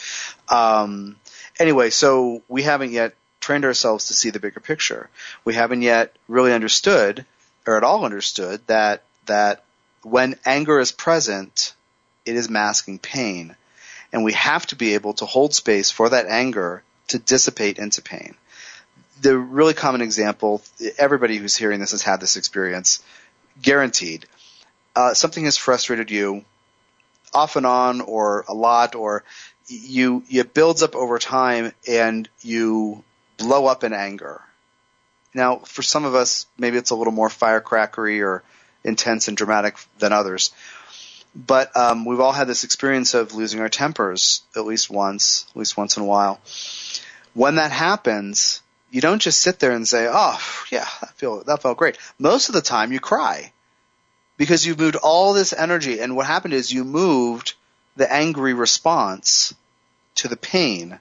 Um, 0.48 1.16
anyway, 1.58 1.90
so 1.90 2.42
we 2.48 2.62
haven't 2.62 2.92
yet 2.92 3.14
trained 3.40 3.64
ourselves 3.64 4.06
to 4.06 4.14
see 4.14 4.30
the 4.30 4.40
bigger 4.40 4.60
picture. 4.60 5.10
We 5.44 5.54
haven't 5.54 5.82
yet 5.82 6.16
really 6.28 6.52
understood, 6.52 7.26
or 7.66 7.76
at 7.76 7.84
all 7.84 8.04
understood, 8.04 8.60
that 8.66 9.02
that 9.26 9.64
when 10.02 10.38
anger 10.44 10.80
is 10.80 10.92
present, 10.92 11.74
it 12.24 12.36
is 12.36 12.48
masking 12.48 12.98
pain, 12.98 13.54
and 14.12 14.24
we 14.24 14.32
have 14.32 14.66
to 14.66 14.76
be 14.76 14.94
able 14.94 15.14
to 15.14 15.26
hold 15.26 15.54
space 15.54 15.90
for 15.90 16.08
that 16.08 16.26
anger 16.26 16.82
to 17.08 17.18
dissipate 17.18 17.78
into 17.78 18.02
pain. 18.02 18.34
The 19.20 19.36
really 19.36 19.74
common 19.74 20.00
example, 20.00 20.62
everybody 20.98 21.36
who's 21.36 21.56
hearing 21.56 21.78
this 21.78 21.92
has 21.92 22.02
had 22.02 22.20
this 22.20 22.36
experience, 22.36 23.02
guaranteed. 23.60 24.26
Uh, 24.96 25.14
something 25.14 25.44
has 25.44 25.56
frustrated 25.56 26.10
you 26.10 26.44
off 27.34 27.56
and 27.56 27.66
on 27.66 28.00
or 28.00 28.44
a 28.48 28.54
lot 28.54 28.94
or 28.94 29.24
you 29.66 30.22
it 30.30 30.54
builds 30.54 30.82
up 30.82 30.94
over 30.94 31.18
time 31.18 31.72
and 31.88 32.28
you 32.40 33.02
blow 33.36 33.66
up 33.66 33.84
in 33.84 33.92
anger. 33.92 34.42
Now, 35.34 35.56
for 35.58 35.82
some 35.82 36.04
of 36.04 36.14
us, 36.14 36.46
maybe 36.58 36.76
it's 36.76 36.90
a 36.90 36.94
little 36.94 37.12
more 37.12 37.28
firecrackery 37.28 38.22
or 38.22 38.42
intense 38.84 39.28
and 39.28 39.36
dramatic 39.36 39.76
than 39.98 40.12
others. 40.12 40.52
But 41.34 41.74
um, 41.74 42.04
we've 42.04 42.20
all 42.20 42.32
had 42.32 42.46
this 42.46 42.64
experience 42.64 43.14
of 43.14 43.34
losing 43.34 43.60
our 43.60 43.70
tempers 43.70 44.42
at 44.54 44.66
least 44.66 44.90
once, 44.90 45.46
at 45.50 45.56
least 45.56 45.78
once 45.78 45.96
in 45.96 46.02
a 46.02 46.06
while. 46.06 46.40
When 47.32 47.54
that 47.54 47.72
happens, 47.72 48.60
you 48.90 49.00
don't 49.00 49.22
just 49.22 49.40
sit 49.40 49.58
there 49.58 49.72
and 49.72 49.88
say, 49.88 50.06
"Oh, 50.10 50.38
yeah, 50.70 50.86
that 51.00 51.14
feel 51.14 51.42
that 51.44 51.62
felt 51.62 51.78
great." 51.78 51.96
Most 52.18 52.50
of 52.50 52.54
the 52.54 52.60
time, 52.60 52.92
you 52.92 53.00
cry 53.00 53.52
because 54.42 54.66
you've 54.66 54.80
moved 54.80 54.96
all 54.96 55.34
this 55.34 55.52
energy, 55.52 56.00
and 56.00 56.16
what 56.16 56.26
happened 56.26 56.52
is 56.52 56.72
you 56.72 56.82
moved 56.82 57.54
the 57.94 58.12
angry 58.12 58.54
response 58.54 59.54
to 60.16 60.26
the 60.26 60.36
pain. 60.36 60.98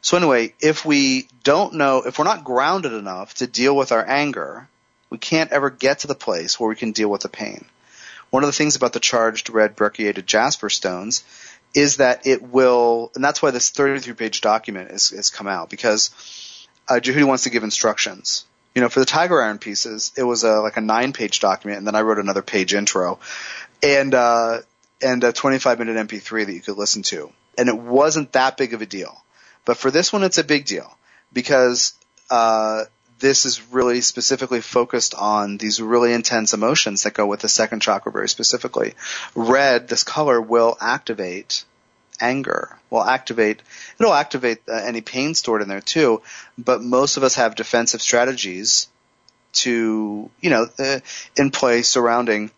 So 0.00 0.16
anyway, 0.16 0.54
if 0.60 0.84
we 0.84 1.26
don't 1.42 1.74
know, 1.74 2.02
if 2.06 2.20
we're 2.20 2.24
not 2.24 2.44
grounded 2.44 2.92
enough 2.92 3.34
to 3.34 3.48
deal 3.48 3.74
with 3.74 3.90
our 3.90 4.08
anger, 4.08 4.68
we 5.10 5.18
can't 5.18 5.50
ever 5.50 5.70
get 5.70 5.98
to 6.00 6.06
the 6.06 6.14
place 6.14 6.60
where 6.60 6.68
we 6.68 6.76
can 6.76 6.92
deal 6.92 7.08
with 7.08 7.22
the 7.22 7.28
pain. 7.28 7.64
One 8.30 8.44
of 8.44 8.46
the 8.46 8.52
things 8.52 8.76
about 8.76 8.92
the 8.92 9.00
charged 9.00 9.50
red 9.50 9.74
brecciated 9.74 10.28
jasper 10.28 10.70
stones 10.70 11.24
is 11.74 11.96
that 11.96 12.28
it 12.28 12.44
will, 12.44 13.10
and 13.16 13.24
that's 13.24 13.42
why 13.42 13.50
this 13.50 13.70
33 13.70 14.12
page 14.12 14.40
document 14.40 14.92
has 14.92 15.32
come 15.34 15.48
out 15.48 15.68
because 15.68 16.10
uh, 16.88 17.00
Jehudi 17.02 17.24
wants 17.24 17.42
to 17.42 17.50
give 17.50 17.64
instructions. 17.64 18.44
You 18.76 18.82
know, 18.82 18.90
for 18.90 19.00
the 19.00 19.06
tiger 19.06 19.42
iron 19.42 19.56
pieces, 19.56 20.12
it 20.18 20.22
was 20.22 20.44
a, 20.44 20.60
like 20.60 20.76
a 20.76 20.82
nine 20.82 21.14
page 21.14 21.40
document 21.40 21.78
and 21.78 21.86
then 21.86 21.94
I 21.94 22.02
wrote 22.02 22.18
another 22.18 22.42
page 22.42 22.74
intro 22.74 23.18
and, 23.82 24.14
uh, 24.14 24.58
and 25.00 25.24
a 25.24 25.32
25 25.32 25.78
minute 25.78 25.96
MP3 25.96 26.44
that 26.44 26.52
you 26.52 26.60
could 26.60 26.76
listen 26.76 27.02
to. 27.04 27.32
And 27.56 27.70
it 27.70 27.78
wasn't 27.78 28.32
that 28.32 28.58
big 28.58 28.74
of 28.74 28.82
a 28.82 28.86
deal. 28.86 29.24
But 29.64 29.78
for 29.78 29.90
this 29.90 30.12
one, 30.12 30.22
it's 30.24 30.36
a 30.36 30.44
big 30.44 30.66
deal 30.66 30.94
because, 31.32 31.94
uh, 32.28 32.84
this 33.18 33.46
is 33.46 33.62
really 33.72 34.02
specifically 34.02 34.60
focused 34.60 35.14
on 35.14 35.56
these 35.56 35.80
really 35.80 36.12
intense 36.12 36.52
emotions 36.52 37.04
that 37.04 37.14
go 37.14 37.26
with 37.26 37.40
the 37.40 37.48
second 37.48 37.80
chakra 37.80 38.12
very 38.12 38.28
specifically. 38.28 38.92
Red, 39.34 39.88
this 39.88 40.04
color 40.04 40.38
will 40.38 40.76
activate 40.82 41.64
anger, 42.20 42.76
will 42.90 43.02
activate, 43.02 43.62
it'll 43.98 44.14
activate 44.14 44.60
uh, 44.68 44.72
any 44.74 45.00
pain 45.00 45.34
stored 45.34 45.62
in 45.62 45.68
there 45.68 45.80
too, 45.80 46.22
but 46.56 46.82
most 46.82 47.16
of 47.16 47.22
us 47.22 47.36
have 47.36 47.54
defensive 47.54 48.02
strategies 48.02 48.88
to, 49.52 50.30
you 50.40 50.50
know, 50.50 50.68
uh, 50.78 51.00
in 51.36 51.50
place 51.50 51.88
surrounding 51.88 52.50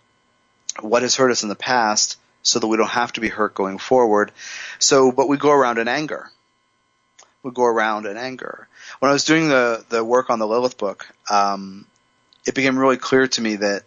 what 0.81 1.03
has 1.03 1.17
hurt 1.17 1.31
us 1.31 1.43
in 1.43 1.49
the 1.49 1.55
past 1.55 2.17
so 2.43 2.59
that 2.59 2.67
we 2.67 2.77
don't 2.77 2.89
have 2.89 3.13
to 3.13 3.21
be 3.21 3.29
hurt 3.29 3.55
going 3.55 3.79
forward. 3.79 4.33
So, 4.79 5.13
but 5.13 5.29
we 5.29 5.37
go 5.37 5.51
around 5.51 5.79
in 5.79 5.89
anger. 5.89 6.31
We 7.43 7.53
go 7.53 7.65
around 7.65 8.07
in 8.07 8.17
anger 8.17 8.69
when 8.99 9.11
I 9.11 9.13
was 9.13 9.25
doing 9.25 9.49
the 9.49 9.85
the 9.89 10.05
work 10.05 10.31
on 10.31 10.39
the 10.39 10.47
Lilith 10.47 10.79
book, 10.79 11.09
um, 11.31 11.87
it 12.47 12.55
became 12.55 12.79
really 12.79 12.97
clear 12.97 13.27
to 13.29 13.41
me 13.41 13.57
that 13.57 13.83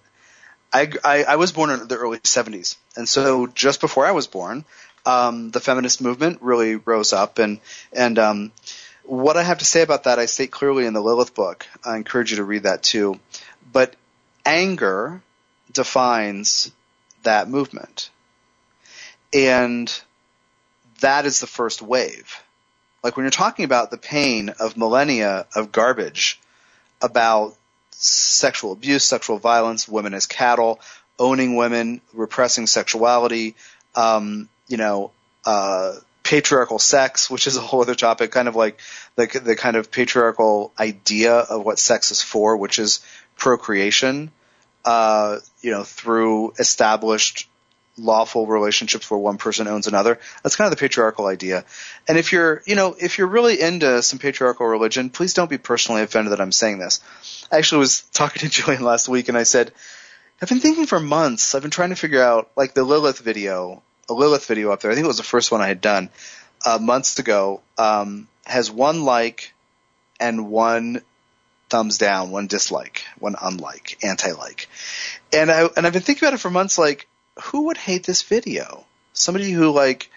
I, 0.71 0.91
I, 1.03 1.23
I 1.23 1.35
was 1.35 1.51
born 1.51 1.69
in 1.69 1.87
the 1.87 1.97
early 1.97 2.19
'70s, 2.19 2.77
and 2.95 3.07
so 3.07 3.47
just 3.47 3.81
before 3.81 4.05
I 4.05 4.11
was 4.11 4.27
born, 4.27 4.65
um, 5.05 5.51
the 5.51 5.59
feminist 5.59 6.01
movement 6.01 6.39
really 6.41 6.75
rose 6.75 7.13
up, 7.13 7.39
and 7.39 7.59
and 7.93 8.19
um, 8.19 8.51
what 9.03 9.37
I 9.37 9.43
have 9.43 9.59
to 9.59 9.65
say 9.65 9.81
about 9.81 10.03
that, 10.03 10.19
I 10.19 10.25
state 10.25 10.51
clearly 10.51 10.85
in 10.85 10.93
the 10.93 11.01
Lilith 11.01 11.33
book. 11.33 11.65
I 11.83 11.97
encourage 11.97 12.31
you 12.31 12.37
to 12.37 12.43
read 12.43 12.63
that 12.63 12.83
too. 12.83 13.19
But 13.71 13.95
anger 14.45 15.21
defines 15.71 16.71
that 17.23 17.49
movement, 17.49 18.09
and 19.33 19.91
that 20.99 21.25
is 21.25 21.39
the 21.39 21.47
first 21.47 21.81
wave. 21.81 22.41
Like 23.03 23.17
when 23.17 23.23
you're 23.23 23.31
talking 23.31 23.65
about 23.65 23.89
the 23.89 23.97
pain 23.97 24.49
of 24.59 24.77
millennia 24.77 25.47
of 25.55 25.71
garbage 25.71 26.39
about 27.01 27.55
sexual 27.91 28.71
abuse, 28.71 29.03
sexual 29.03 29.37
violence, 29.37 29.87
women 29.87 30.13
as 30.13 30.25
cattle, 30.25 30.79
owning 31.17 31.55
women, 31.55 32.01
repressing 32.13 32.67
sexuality, 32.67 33.55
um, 33.95 34.49
you 34.71 34.77
know, 34.77 35.11
uh, 35.45 35.93
patriarchal 36.23 36.79
sex, 36.79 37.29
which 37.29 37.47
is 37.47 37.57
a 37.57 37.61
whole 37.61 37.81
other 37.81 37.95
topic, 37.95 38.31
kind 38.31 38.47
of 38.47 38.55
like 38.55 38.79
the, 39.15 39.27
the 39.43 39.55
kind 39.55 39.75
of 39.75 39.91
patriarchal 39.91 40.71
idea 40.79 41.33
of 41.33 41.65
what 41.65 41.77
sex 41.77 42.11
is 42.11 42.21
for, 42.21 42.55
which 42.57 42.79
is 42.79 43.05
procreation, 43.37 44.31
uh, 44.85 45.37
you 45.61 45.71
know, 45.71 45.83
through 45.83 46.53
established 46.59 47.47
lawful 47.97 48.47
relationships 48.47 49.11
where 49.11 49.19
one 49.19 49.37
person 49.37 49.67
owns 49.67 49.87
another. 49.87 50.19
That's 50.43 50.55
kind 50.55 50.71
of 50.71 50.77
the 50.77 50.81
patriarchal 50.81 51.25
idea. 51.25 51.65
And 52.07 52.17
if 52.17 52.31
you're, 52.31 52.63
you 52.65 52.75
know, 52.75 52.95
if 52.97 53.17
you're 53.17 53.27
really 53.27 53.59
into 53.59 54.01
some 54.01 54.17
patriarchal 54.17 54.65
religion, 54.65 55.09
please 55.09 55.33
don't 55.33 55.49
be 55.49 55.57
personally 55.57 56.01
offended 56.01 56.31
that 56.31 56.41
I'm 56.41 56.51
saying 56.51 56.79
this. 56.79 57.01
I 57.51 57.57
actually 57.57 57.79
was 57.79 58.01
talking 58.13 58.39
to 58.39 58.61
Jillian 58.61 58.81
last 58.81 59.09
week 59.09 59.27
and 59.27 59.37
I 59.37 59.43
said, 59.43 59.73
I've 60.41 60.49
been 60.49 60.59
thinking 60.59 60.87
for 60.87 60.99
months, 60.99 61.53
I've 61.53 61.61
been 61.61 61.69
trying 61.69 61.91
to 61.91 61.95
figure 61.95 62.23
out, 62.23 62.49
like 62.55 62.73
the 62.73 62.83
Lilith 62.83 63.19
video, 63.19 63.83
a 64.11 64.13
Lilith 64.13 64.45
video 64.45 64.71
up 64.71 64.81
there, 64.81 64.91
I 64.91 64.95
think 64.95 65.05
it 65.05 65.07
was 65.07 65.17
the 65.17 65.23
first 65.23 65.51
one 65.51 65.61
I 65.61 65.67
had 65.67 65.81
done, 65.81 66.09
uh, 66.65 66.77
months 66.79 67.17
ago, 67.17 67.61
um, 67.77 68.27
has 68.45 68.69
one 68.69 69.03
like 69.03 69.53
and 70.19 70.49
one 70.49 71.01
thumbs 71.69 71.97
down, 71.97 72.31
one 72.31 72.47
dislike, 72.47 73.03
one 73.17 73.35
unlike, 73.41 73.97
anti-like. 74.03 74.67
And 75.33 75.49
I, 75.49 75.67
and 75.75 75.87
I've 75.87 75.93
been 75.93 76.01
thinking 76.01 76.27
about 76.27 76.35
it 76.35 76.41
for 76.41 76.51
months, 76.51 76.77
like, 76.77 77.07
who 77.43 77.67
would 77.67 77.77
hate 77.77 78.03
this 78.03 78.21
video? 78.21 78.85
Somebody 79.13 79.51
who 79.51 79.71
like 79.71 80.11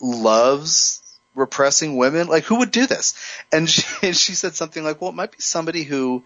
loves 0.00 1.00
repressing 1.34 1.96
women? 1.96 2.28
Like 2.28 2.44
who 2.44 2.58
would 2.58 2.70
do 2.70 2.86
this? 2.86 3.14
And 3.50 3.68
she, 3.70 4.06
and 4.06 4.16
she 4.16 4.34
said 4.34 4.54
something 4.54 4.84
like, 4.84 5.00
well, 5.00 5.10
it 5.10 5.16
might 5.16 5.32
be 5.32 5.38
somebody 5.40 5.82
who, 5.84 6.22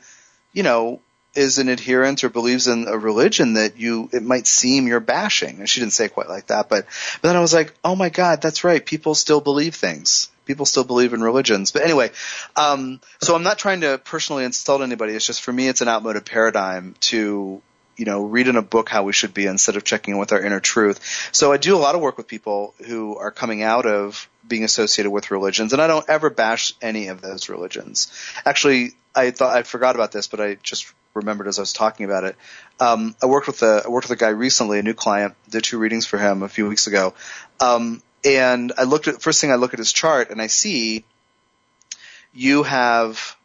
you 0.53 0.62
know, 0.62 1.01
is 1.35 1.59
an 1.59 1.68
adherent 1.68 2.24
or 2.24 2.28
believes 2.28 2.68
in 2.68 2.87
a 2.89 2.99
religion 2.99 3.55
that 3.55 3.78
you, 3.78 4.09
it 4.12 4.22
might 4.22 4.47
seem 4.47 4.87
you're 4.87 5.01
bashing. 5.01 5.59
And 5.59 5.68
she 5.68 5.80
didn't 5.80 5.95
say 5.95 6.07
it 6.07 6.14
quite 6.14 6.28
like 6.28 6.49
that, 6.49 6.68
but, 6.68 6.87
but 7.20 7.28
then 7.28 7.37
I 7.37 7.41
was 7.41 7.55
like, 7.55 7.72
oh 7.83 7.97
my 7.97 8.11
God, 8.11 8.43
that's 8.43 8.64
right. 8.64 8.85
People 8.85 9.14
still 9.14 9.41
believe 9.41 9.74
things. 9.74 10.30
People 10.45 10.66
still 10.66 10.85
believe 10.85 11.14
in 11.14 11.22
religions. 11.22 11.70
But 11.70 11.83
anyway, 11.83 12.11
um, 12.57 13.01
so 13.20 13.35
I'm 13.35 13.45
not 13.45 13.59
trying 13.59 13.83
to 13.83 13.99
personally 13.99 14.45
insult 14.45 14.83
anybody. 14.83 15.14
It's 15.14 15.26
just 15.26 15.43
for 15.43 15.53
me, 15.53 15.68
it's 15.68 15.80
an 15.80 15.89
outmoded 15.89 16.26
paradigm 16.26 16.95
to 17.01 17.62
you 17.97 18.07
know, 18.07 18.24
read 18.24 18.49
in 18.49 18.57
a 18.57 18.62
book 18.62 18.89
how 18.89 19.03
we 19.03 19.12
should 19.12 19.35
be 19.35 19.47
instead 19.47 19.76
of 19.76 19.85
checking 19.85 20.14
in 20.14 20.20
with 20.20 20.33
our 20.33 20.41
inner 20.41 20.61
truth. 20.61 21.30
So 21.33 21.53
I 21.53 21.57
do 21.57 21.76
a 21.76 21.78
lot 21.78 21.95
of 21.95 22.01
work 22.01 22.16
with 22.16 22.26
people 22.26 22.74
who 22.87 23.16
are 23.16 23.30
coming 23.30 23.62
out 23.62 23.87
of 23.87 24.28
being 24.47 24.64
associated 24.64 25.11
with 25.11 25.30
religions, 25.30 25.72
and 25.72 25.80
I 25.80 25.87
don't 25.87 26.09
ever 26.09 26.30
bash 26.30 26.74
any 26.80 27.09
of 27.09 27.20
those 27.20 27.49
religions. 27.49 28.11
Actually, 28.45 28.93
I 29.15 29.31
thought 29.31 29.57
I 29.57 29.63
forgot 29.63 29.95
about 29.95 30.13
this, 30.13 30.27
but 30.27 30.41
I 30.41 30.57
just 30.63 30.93
remembered 31.15 31.47
as 31.47 31.59
I 31.59 31.63
was 31.63 31.73
talking 31.73 32.07
about 32.07 32.25
it. 32.25 32.37
Um, 32.81 33.15
I 33.23 33.27
worked 33.27 33.47
with 33.47 33.63
a 33.63 33.83
I 33.85 33.89
worked 33.89 34.09
with 34.09 34.19
a 34.19 34.21
guy 34.21 34.31
recently, 34.31 34.79
a 34.79 34.83
new 34.83 34.95
client, 34.95 35.35
did 35.49 35.65
two 35.65 35.79
readings 35.79 36.07
for 36.07 36.19
him 36.19 36.43
a 36.43 36.49
few 36.49 36.69
weeks 36.69 36.87
ago, 36.87 37.15
um, 37.61 38.03
and 38.25 38.73
I 38.79 38.85
looked 38.85 39.09
at 39.09 39.21
first 39.21 39.41
thing 39.41 39.51
I 39.51 39.57
look 39.57 39.75
at 39.75 39.79
his 39.79 39.93
chart 39.93 40.31
and 40.31 40.41
I 40.41 40.47
see 40.47 41.05
you 42.33 42.63
have 42.63 43.37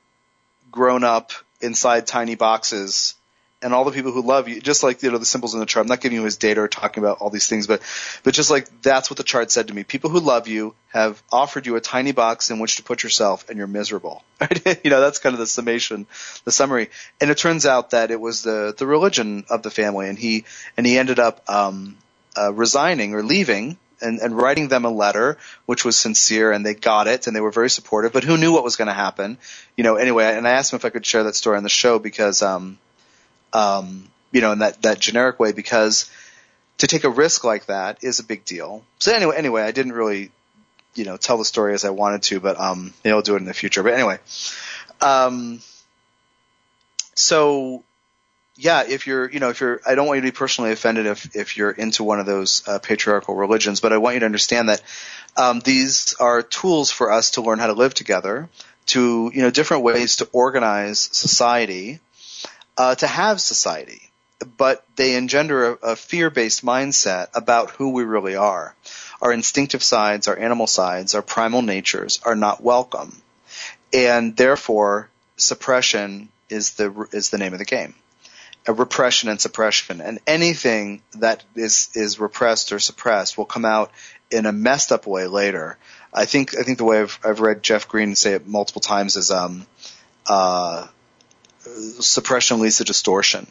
grown 0.72 1.03
up 1.03 1.32
inside 1.61 2.07
tiny 2.07 2.36
boxes 2.36 3.15
and 3.61 3.73
all 3.73 3.85
the 3.85 3.91
people 3.91 4.11
who 4.11 4.21
love 4.21 4.47
you, 4.47 4.61
just 4.61 4.83
like 4.83 5.01
you 5.01 5.09
know 5.09 5.17
the 5.17 5.25
symbols 5.25 5.53
in 5.53 5.59
the 5.59 5.65
chart. 5.65 5.83
I'm 5.83 5.89
not 5.89 6.01
giving 6.01 6.17
you 6.17 6.25
his 6.25 6.37
data 6.37 6.61
or 6.61 6.67
talking 6.67 7.03
about 7.03 7.19
all 7.19 7.29
these 7.29 7.47
things, 7.47 7.65
but 7.65 7.81
but 8.23 8.33
just 8.33 8.51
like 8.51 8.81
that's 8.81 9.09
what 9.09 9.17
the 9.17 9.23
chart 9.23 9.49
said 9.49 9.67
to 9.69 9.73
me. 9.73 9.83
People 9.83 10.09
who 10.11 10.19
love 10.19 10.47
you 10.47 10.75
have 10.89 11.21
offered 11.31 11.65
you 11.65 11.75
a 11.75 11.81
tiny 11.81 12.11
box 12.11 12.51
in 12.51 12.59
which 12.59 12.75
to 12.75 12.83
put 12.83 13.01
yourself, 13.01 13.49
and 13.49 13.57
you're 13.57 13.67
miserable. 13.67 14.23
You 14.83 14.91
know 14.91 15.01
that's 15.01 15.19
kind 15.19 15.33
of 15.33 15.39
the 15.39 15.47
summation, 15.47 16.05
the 16.45 16.51
summary. 16.51 16.89
And 17.19 17.31
it 17.31 17.37
turns 17.37 17.65
out 17.65 17.91
that 17.91 18.11
it 18.11 18.19
was 18.19 18.43
the 18.43 18.75
the 18.77 18.85
religion 18.85 19.45
of 19.49 19.63
the 19.63 19.71
family, 19.71 20.07
and 20.07 20.19
he 20.19 20.45
and 20.75 20.85
he 20.85 20.97
ended 20.97 21.19
up 21.19 21.49
um, 21.49 21.97
uh, 22.37 22.53
resigning 22.53 23.13
or 23.13 23.23
leaving. 23.23 23.77
And, 23.99 24.19
and 24.19 24.37
writing 24.37 24.67
them 24.67 24.85
a 24.85 24.91
letter, 24.91 25.39
which 25.65 25.83
was 25.83 25.97
sincere, 25.97 26.51
and 26.51 26.63
they 26.63 26.75
got 26.75 27.07
it, 27.07 27.25
and 27.25 27.35
they 27.35 27.41
were 27.41 27.49
very 27.49 27.71
supportive. 27.71 28.13
But 28.13 28.23
who 28.23 28.37
knew 28.37 28.53
what 28.53 28.63
was 28.63 28.75
going 28.75 28.89
to 28.89 28.93
happen? 28.93 29.39
You 29.75 29.83
know. 29.83 29.95
Anyway, 29.95 30.23
and 30.23 30.47
I 30.47 30.51
asked 30.51 30.71
him 30.71 30.77
if 30.77 30.85
I 30.85 30.91
could 30.91 31.03
share 31.03 31.23
that 31.23 31.33
story 31.33 31.57
on 31.57 31.63
the 31.63 31.69
show 31.69 31.97
because 31.97 32.43
um, 32.43 32.77
um, 33.53 34.09
you 34.31 34.41
know, 34.41 34.51
in 34.51 34.59
that, 34.59 34.81
that 34.81 34.99
generic 34.99 35.39
way 35.39 35.51
because 35.51 36.09
to 36.79 36.87
take 36.87 37.03
a 37.03 37.09
risk 37.09 37.43
like 37.43 37.67
that 37.67 38.03
is 38.03 38.19
a 38.19 38.23
big 38.23 38.45
deal. 38.45 38.83
So 38.99 39.13
anyway, 39.13 39.35
anyway, 39.37 39.63
I 39.63 39.71
didn't 39.71 39.93
really, 39.93 40.31
you 40.95 41.05
know, 41.05 41.17
tell 41.17 41.37
the 41.37 41.45
story 41.45 41.73
as 41.73 41.85
I 41.85 41.89
wanted 41.89 42.23
to, 42.23 42.39
but, 42.39 42.59
um, 42.59 42.93
maybe 43.03 43.13
I'll 43.13 43.21
do 43.21 43.35
it 43.35 43.39
in 43.39 43.45
the 43.45 43.53
future. 43.53 43.83
But 43.83 43.93
anyway, 43.93 44.19
um, 45.01 45.59
so 47.15 47.83
yeah, 48.57 48.83
if 48.87 49.05
you're, 49.05 49.29
you 49.29 49.39
know, 49.39 49.49
if 49.49 49.61
you're, 49.61 49.79
I 49.85 49.93
don't 49.95 50.07
want 50.07 50.17
you 50.17 50.21
to 50.21 50.27
be 50.33 50.35
personally 50.35 50.71
offended 50.71 51.05
if, 51.05 51.35
if 51.35 51.57
you're 51.57 51.71
into 51.71 52.03
one 52.03 52.19
of 52.19 52.25
those 52.25 52.67
uh, 52.67 52.79
patriarchal 52.79 53.35
religions, 53.35 53.79
but 53.79 53.93
I 53.93 53.99
want 53.99 54.15
you 54.15 54.19
to 54.21 54.25
understand 54.25 54.69
that 54.69 54.81
um, 55.35 55.59
these 55.59 56.15
are 56.19 56.41
tools 56.41 56.89
for 56.89 57.11
us 57.11 57.31
to 57.31 57.41
learn 57.41 57.59
how 57.59 57.67
to 57.67 57.73
live 57.73 57.93
together, 57.93 58.49
to, 58.87 59.31
you 59.33 59.41
know, 59.43 59.51
different 59.51 59.83
ways 59.83 60.17
to 60.17 60.29
organize 60.31 60.99
society, 60.99 61.99
uh, 62.78 62.95
to 62.95 63.07
have 63.07 63.41
society, 63.41 64.01
but 64.57 64.86
they 64.95 65.15
engender 65.15 65.71
a, 65.71 65.91
a 65.91 65.95
fear-based 65.95 66.63
mindset 66.63 67.28
about 67.34 67.71
who 67.71 67.89
we 67.89 68.03
really 68.03 68.36
are. 68.36 68.75
Our 69.21 69.34
instinctive 69.34 69.82
sides, 69.82 70.28
our 70.28 70.38
animal 70.38 70.67
sides, 70.67 71.15
our 71.15 71.23
primal 71.23 71.63
natures 71.63 72.19
are 72.23 72.36
not 72.36 72.61
welcome, 72.61 73.21
and 73.91 74.38
therefore 74.38 75.09
suppression 75.38 76.30
is 76.49 76.73
the 76.73 77.07
is 77.11 77.30
the 77.30 77.38
name 77.38 77.53
of 77.53 77.59
the 77.59 77.65
game. 77.65 77.95
a 78.67 78.73
repression 78.73 79.30
and 79.30 79.39
suppression, 79.39 80.01
and 80.01 80.19
anything 80.28 81.01
that 81.15 81.43
is 81.55 81.89
is 81.93 82.19
repressed 82.19 82.71
or 82.71 82.80
suppressed 82.80 83.38
will 83.38 83.45
come 83.45 83.65
out 83.65 83.91
in 84.30 84.45
a 84.45 84.51
messed 84.51 84.91
up 84.91 85.07
way 85.07 85.25
later. 85.25 85.78
I 86.13 86.25
think 86.25 86.57
I 86.57 86.63
think 86.63 86.78
the 86.78 86.84
way 86.84 86.99
I've, 86.99 87.19
I've 87.23 87.39
read 87.39 87.63
Jeff 87.63 87.88
Green 87.88 88.15
say 88.15 88.34
it 88.34 88.45
multiple 88.47 88.82
times 88.82 89.15
is 89.15 89.32
um, 89.32 89.65
uh, 90.28 90.88
suppression 91.99 92.59
leads 92.59 92.78
to 92.78 92.84
distortion, 92.84 93.47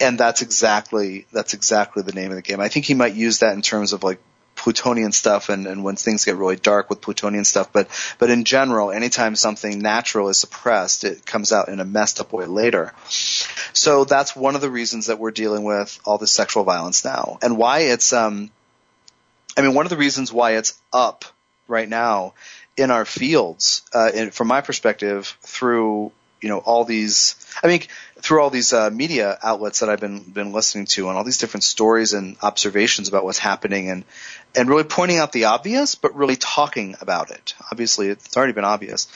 and 0.00 0.18
that's 0.18 0.42
exactly 0.42 1.26
that's 1.32 1.54
exactly 1.54 2.02
the 2.02 2.12
name 2.12 2.30
of 2.30 2.36
the 2.36 2.42
game. 2.42 2.60
I 2.60 2.68
think 2.68 2.86
he 2.86 2.94
might 2.94 3.14
use 3.14 3.40
that 3.40 3.54
in 3.54 3.62
terms 3.62 3.92
of 3.92 4.02
like 4.02 4.18
Plutonian 4.54 5.12
stuff 5.12 5.50
and, 5.50 5.66
and 5.66 5.84
when 5.84 5.94
things 5.94 6.24
get 6.24 6.34
really 6.36 6.56
dark 6.56 6.90
with 6.90 7.00
Plutonian 7.00 7.44
stuff, 7.44 7.72
but 7.72 7.88
but 8.18 8.30
in 8.30 8.44
general, 8.44 8.90
anytime 8.90 9.36
something 9.36 9.78
natural 9.80 10.28
is 10.28 10.38
suppressed, 10.38 11.04
it 11.04 11.24
comes 11.24 11.52
out 11.52 11.68
in 11.68 11.80
a 11.80 11.84
messed 11.84 12.20
up 12.20 12.32
way 12.32 12.44
later. 12.46 12.92
So 13.72 14.04
that's 14.04 14.34
one 14.34 14.56
of 14.56 14.60
the 14.60 14.70
reasons 14.70 15.06
that 15.06 15.18
we're 15.18 15.30
dealing 15.30 15.62
with 15.62 15.98
all 16.04 16.18
this 16.18 16.32
sexual 16.32 16.64
violence 16.64 17.04
now, 17.04 17.38
and 17.40 17.56
why 17.56 17.80
it's 17.80 18.12
um, 18.12 18.50
I 19.56 19.62
mean, 19.62 19.74
one 19.74 19.86
of 19.86 19.90
the 19.90 19.96
reasons 19.96 20.32
why 20.32 20.52
it's 20.52 20.78
up 20.92 21.24
right 21.66 21.88
now 21.88 22.34
in 22.76 22.92
our 22.92 23.04
fields, 23.04 23.82
uh, 23.92 24.10
in, 24.14 24.30
from 24.30 24.46
my 24.46 24.60
perspective, 24.60 25.36
through 25.42 26.12
you 26.40 26.48
know 26.48 26.58
all 26.58 26.84
these 26.84 27.34
i 27.62 27.66
mean 27.66 27.82
through 28.16 28.42
all 28.42 28.50
these 28.50 28.72
uh, 28.72 28.90
media 28.90 29.38
outlets 29.42 29.80
that 29.80 29.88
i've 29.88 30.00
been 30.00 30.22
been 30.22 30.52
listening 30.52 30.86
to 30.86 31.08
and 31.08 31.16
all 31.16 31.24
these 31.24 31.38
different 31.38 31.64
stories 31.64 32.12
and 32.12 32.36
observations 32.42 33.08
about 33.08 33.24
what's 33.24 33.38
happening 33.38 33.90
and 33.90 34.04
and 34.54 34.68
really 34.68 34.84
pointing 34.84 35.18
out 35.18 35.32
the 35.32 35.44
obvious 35.44 35.94
but 35.94 36.14
really 36.14 36.36
talking 36.36 36.96
about 37.00 37.30
it. 37.30 37.54
Obviously 37.70 38.08
it's 38.08 38.36
already 38.36 38.52
been 38.52 38.64
obvious. 38.64 39.08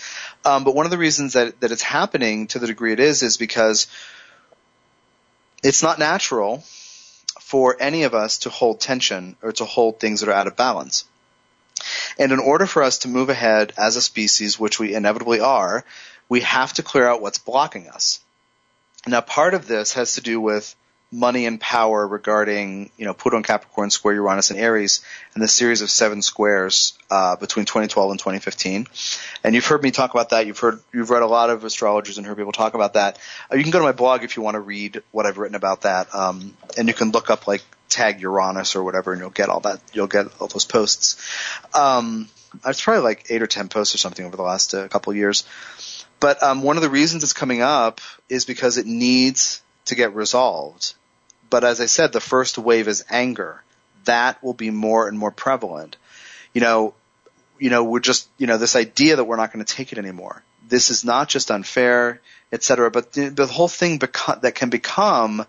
Um, 0.44 0.64
but 0.64 0.74
one 0.74 0.84
of 0.84 0.90
the 0.90 0.98
reasons 0.98 1.34
that 1.34 1.60
that 1.60 1.72
it's 1.72 1.82
happening 1.82 2.46
to 2.48 2.58
the 2.58 2.66
degree 2.66 2.92
it 2.92 3.00
is 3.00 3.22
is 3.22 3.36
because 3.36 3.86
it's 5.62 5.82
not 5.82 5.98
natural 5.98 6.64
for 7.40 7.76
any 7.80 8.04
of 8.04 8.14
us 8.14 8.38
to 8.38 8.50
hold 8.50 8.80
tension 8.80 9.36
or 9.42 9.52
to 9.52 9.64
hold 9.64 10.00
things 10.00 10.20
that 10.20 10.28
are 10.28 10.34
out 10.34 10.46
of 10.46 10.56
balance. 10.56 11.04
And 12.18 12.32
in 12.32 12.38
order 12.38 12.66
for 12.66 12.82
us 12.82 12.98
to 12.98 13.08
move 13.08 13.28
ahead 13.28 13.72
as 13.76 13.96
a 13.96 14.02
species, 14.02 14.58
which 14.58 14.78
we 14.78 14.94
inevitably 14.94 15.40
are, 15.40 15.84
we 16.32 16.40
have 16.40 16.72
to 16.72 16.82
clear 16.82 17.06
out 17.06 17.20
what's 17.20 17.36
blocking 17.36 17.88
us. 17.88 18.18
Now, 19.06 19.20
part 19.20 19.52
of 19.52 19.66
this 19.66 19.92
has 19.92 20.14
to 20.14 20.22
do 20.22 20.40
with 20.40 20.74
money 21.10 21.44
and 21.44 21.60
power 21.60 22.08
regarding, 22.08 22.90
you 22.96 23.04
know, 23.04 23.12
Pluto 23.12 23.36
and 23.36 23.44
Capricorn 23.44 23.90
square 23.90 24.14
Uranus 24.14 24.50
and 24.50 24.58
Aries 24.58 25.04
and 25.34 25.42
the 25.42 25.46
series 25.46 25.82
of 25.82 25.90
seven 25.90 26.22
squares 26.22 26.96
uh, 27.10 27.36
between 27.36 27.66
2012 27.66 28.12
and 28.12 28.18
2015. 28.18 28.86
And 29.44 29.54
you've 29.54 29.66
heard 29.66 29.82
me 29.82 29.90
talk 29.90 30.14
about 30.14 30.30
that. 30.30 30.46
You've 30.46 30.58
heard, 30.58 30.80
you've 30.90 31.10
read 31.10 31.20
a 31.20 31.26
lot 31.26 31.50
of 31.50 31.64
astrologers 31.64 32.16
and 32.16 32.26
heard 32.26 32.38
people 32.38 32.52
talk 32.52 32.72
about 32.72 32.94
that. 32.94 33.18
Uh, 33.52 33.56
you 33.56 33.62
can 33.62 33.70
go 33.70 33.80
to 33.80 33.84
my 33.84 33.92
blog 33.92 34.24
if 34.24 34.38
you 34.38 34.42
want 34.42 34.54
to 34.54 34.60
read 34.60 35.02
what 35.10 35.26
I've 35.26 35.36
written 35.36 35.54
about 35.54 35.82
that. 35.82 36.14
Um, 36.14 36.56
and 36.78 36.88
you 36.88 36.94
can 36.94 37.10
look 37.10 37.28
up 37.28 37.46
like 37.46 37.62
tag 37.90 38.22
Uranus 38.22 38.74
or 38.74 38.82
whatever, 38.82 39.12
and 39.12 39.20
you'll 39.20 39.28
get 39.28 39.50
all 39.50 39.60
that. 39.60 39.82
You'll 39.92 40.06
get 40.06 40.28
all 40.40 40.48
those 40.48 40.64
posts. 40.64 41.20
Um, 41.74 42.30
it's 42.66 42.82
probably 42.82 43.02
like 43.02 43.26
eight 43.28 43.42
or 43.42 43.46
ten 43.46 43.68
posts 43.68 43.94
or 43.94 43.98
something 43.98 44.24
over 44.24 44.36
the 44.36 44.42
last 44.42 44.74
uh, 44.74 44.88
couple 44.88 45.14
years. 45.14 45.44
But 46.22 46.40
um, 46.40 46.62
one 46.62 46.76
of 46.76 46.84
the 46.84 46.88
reasons 46.88 47.24
it's 47.24 47.32
coming 47.32 47.62
up 47.62 48.00
is 48.28 48.44
because 48.44 48.78
it 48.78 48.86
needs 48.86 49.60
to 49.86 49.96
get 49.96 50.14
resolved. 50.14 50.94
But 51.50 51.64
as 51.64 51.80
I 51.80 51.86
said, 51.86 52.12
the 52.12 52.20
first 52.20 52.58
wave 52.58 52.86
is 52.86 53.04
anger. 53.10 53.60
That 54.04 54.40
will 54.40 54.54
be 54.54 54.70
more 54.70 55.08
and 55.08 55.18
more 55.18 55.32
prevalent. 55.32 55.96
You 56.54 56.60
know, 56.60 56.94
you 57.58 57.70
know, 57.70 57.82
we're 57.82 57.98
just, 57.98 58.28
you 58.38 58.46
know, 58.46 58.56
this 58.56 58.76
idea 58.76 59.16
that 59.16 59.24
we're 59.24 59.36
not 59.36 59.52
going 59.52 59.64
to 59.64 59.74
take 59.74 59.90
it 59.90 59.98
anymore. 59.98 60.44
This 60.68 60.90
is 60.90 61.04
not 61.04 61.28
just 61.28 61.50
unfair, 61.50 62.20
etc. 62.52 62.92
But 62.92 63.14
the, 63.14 63.28
the 63.28 63.46
whole 63.46 63.66
thing 63.66 63.98
beco- 63.98 64.40
that 64.42 64.54
can 64.54 64.70
become 64.70 65.44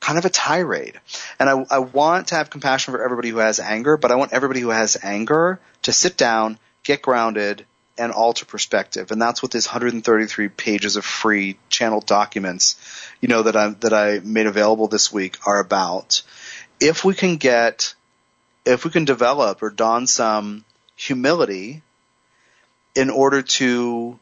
kind 0.00 0.18
of 0.18 0.24
a 0.24 0.30
tirade. 0.30 0.98
And 1.38 1.48
I, 1.48 1.64
I 1.70 1.78
want 1.78 2.28
to 2.28 2.34
have 2.34 2.50
compassion 2.50 2.92
for 2.92 3.04
everybody 3.04 3.28
who 3.28 3.38
has 3.38 3.60
anger, 3.60 3.96
but 3.96 4.10
I 4.10 4.16
want 4.16 4.32
everybody 4.32 4.58
who 4.58 4.70
has 4.70 4.96
anger 5.00 5.60
to 5.82 5.92
sit 5.92 6.16
down, 6.16 6.58
get 6.82 7.02
grounded, 7.02 7.66
and 7.98 8.12
alter 8.12 8.44
perspective. 8.44 9.10
And 9.10 9.20
that's 9.20 9.42
what 9.42 9.52
this 9.52 9.66
133 9.66 10.48
pages 10.48 10.96
of 10.96 11.04
free 11.04 11.58
channel 11.68 12.00
documents, 12.00 12.76
you 13.20 13.28
know, 13.28 13.42
that 13.42 13.56
I 13.56 13.68
that 13.80 13.92
I 13.92 14.20
made 14.20 14.46
available 14.46 14.88
this 14.88 15.12
week 15.12 15.36
are 15.46 15.58
about. 15.58 16.22
If 16.80 17.04
we 17.04 17.14
can 17.14 17.36
get, 17.36 17.94
if 18.64 18.84
we 18.84 18.90
can 18.90 19.04
develop 19.04 19.62
or 19.62 19.70
don 19.70 20.06
some 20.06 20.64
humility 20.96 21.82
in 22.94 23.10
order 23.10 23.42
to 23.42 24.18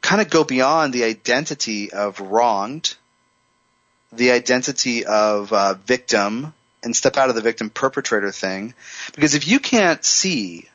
kind 0.00 0.20
of 0.20 0.30
go 0.30 0.44
beyond 0.44 0.92
the 0.92 1.04
identity 1.04 1.92
of 1.92 2.20
wronged 2.20 2.96
the 4.12 4.32
identity 4.32 5.04
of 5.04 5.52
uh, 5.52 5.74
victim 5.74 6.52
and 6.82 6.96
step 6.96 7.16
out 7.16 7.28
of 7.28 7.34
the 7.34 7.42
victim 7.42 7.70
perpetrator 7.70 8.32
thing. 8.32 8.74
Because 9.14 9.34
if 9.34 9.46
you 9.46 9.60
can't 9.60 10.04
see 10.04 10.68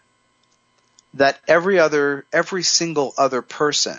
that 1.16 1.39
every 1.47 1.80
other, 1.80 2.26
every 2.32 2.63
single 2.63 3.13
other 3.18 3.41
person 3.41 3.97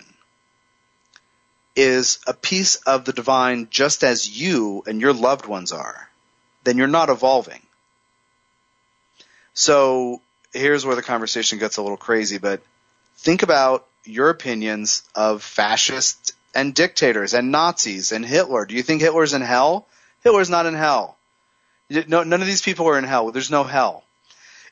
is 1.74 2.18
a 2.26 2.32
piece 2.32 2.76
of 2.76 3.04
the 3.04 3.12
divine 3.12 3.68
just 3.70 4.02
as 4.02 4.28
you 4.28 4.82
and 4.86 5.00
your 5.00 5.12
loved 5.12 5.46
ones 5.46 5.72
are, 5.72 6.08
then 6.64 6.78
you're 6.78 6.86
not 6.86 7.10
evolving. 7.10 7.60
So 9.54 10.20
here's 10.52 10.86
where 10.86 10.96
the 10.96 11.02
conversation 11.02 11.58
gets 11.58 11.76
a 11.76 11.82
little 11.82 11.96
crazy, 11.96 12.38
but 12.38 12.62
think 13.18 13.42
about 13.42 13.86
your 14.04 14.30
opinions 14.30 15.02
of 15.14 15.42
fascists 15.42 16.32
and 16.54 16.74
dictators 16.74 17.34
and 17.34 17.50
Nazis 17.50 18.12
and 18.12 18.24
Hitler. 18.24 18.64
Do 18.64 18.74
you 18.74 18.82
think 18.82 19.00
Hitler's 19.00 19.34
in 19.34 19.42
hell? 19.42 19.86
Hitler's 20.22 20.50
not 20.50 20.66
in 20.66 20.74
hell. 20.74 21.16
No, 21.88 22.24
none 22.24 22.40
of 22.40 22.46
these 22.46 22.62
people 22.62 22.88
are 22.88 22.98
in 22.98 23.04
hell. 23.04 23.30
There's 23.30 23.50
no 23.50 23.64
hell. 23.64 24.05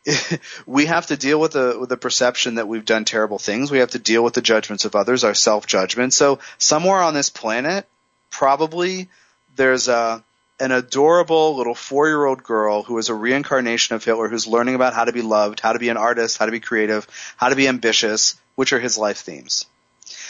we 0.66 0.86
have 0.86 1.06
to 1.06 1.16
deal 1.16 1.40
with 1.40 1.52
the 1.52 1.76
with 1.80 1.88
the 1.88 1.96
perception 1.96 2.56
that 2.56 2.68
we've 2.68 2.84
done 2.84 3.04
terrible 3.04 3.38
things. 3.38 3.70
We 3.70 3.78
have 3.78 3.90
to 3.90 3.98
deal 3.98 4.22
with 4.22 4.34
the 4.34 4.42
judgments 4.42 4.84
of 4.84 4.94
others, 4.94 5.24
our 5.24 5.34
self 5.34 5.66
judgment. 5.66 6.12
So 6.12 6.40
somewhere 6.58 7.00
on 7.00 7.14
this 7.14 7.30
planet, 7.30 7.88
probably 8.30 9.08
there's 9.56 9.88
a 9.88 10.22
an 10.60 10.72
adorable 10.72 11.56
little 11.56 11.74
four 11.74 12.06
year 12.06 12.24
old 12.24 12.42
girl 12.42 12.82
who 12.82 12.98
is 12.98 13.08
a 13.08 13.14
reincarnation 13.14 13.96
of 13.96 14.04
Hitler 14.04 14.28
who's 14.28 14.46
learning 14.46 14.74
about 14.74 14.94
how 14.94 15.04
to 15.04 15.12
be 15.12 15.22
loved, 15.22 15.60
how 15.60 15.72
to 15.72 15.78
be 15.78 15.88
an 15.88 15.96
artist, 15.96 16.38
how 16.38 16.46
to 16.46 16.52
be 16.52 16.60
creative, 16.60 17.06
how 17.36 17.48
to 17.48 17.56
be 17.56 17.66
ambitious, 17.66 18.36
which 18.54 18.72
are 18.72 18.80
his 18.80 18.98
life 18.98 19.18
themes. 19.18 19.66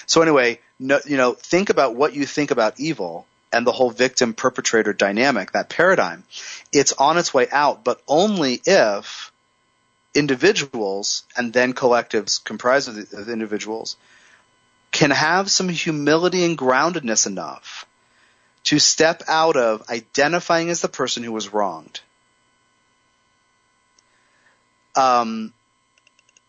So 0.06 0.22
anyway, 0.22 0.60
no, 0.78 1.00
you 1.04 1.16
know, 1.16 1.32
think 1.32 1.70
about 1.70 1.94
what 1.94 2.14
you 2.14 2.26
think 2.26 2.50
about 2.50 2.78
evil 2.78 3.26
and 3.52 3.66
the 3.66 3.72
whole 3.72 3.90
victim 3.90 4.34
perpetrator 4.34 4.92
dynamic, 4.92 5.52
that 5.52 5.68
paradigm. 5.68 6.24
It's 6.72 6.92
on 6.92 7.18
its 7.18 7.32
way 7.32 7.48
out, 7.50 7.84
but 7.84 8.00
only 8.08 8.60
if 8.64 9.30
individuals 10.14 11.24
and 11.36 11.52
then 11.52 11.72
collectives 11.72 12.42
comprised 12.42 12.88
of, 12.88 13.12
of 13.12 13.28
individuals 13.28 13.96
can 14.92 15.10
have 15.10 15.50
some 15.50 15.68
humility 15.68 16.44
and 16.44 16.56
groundedness 16.56 17.26
enough 17.26 17.86
to 18.64 18.78
step 18.78 19.22
out 19.28 19.56
of 19.56 19.88
identifying 19.90 20.70
as 20.70 20.80
the 20.80 20.88
person 20.88 21.22
who 21.22 21.32
was 21.32 21.52
wronged. 21.52 22.00
Um, 24.94 25.52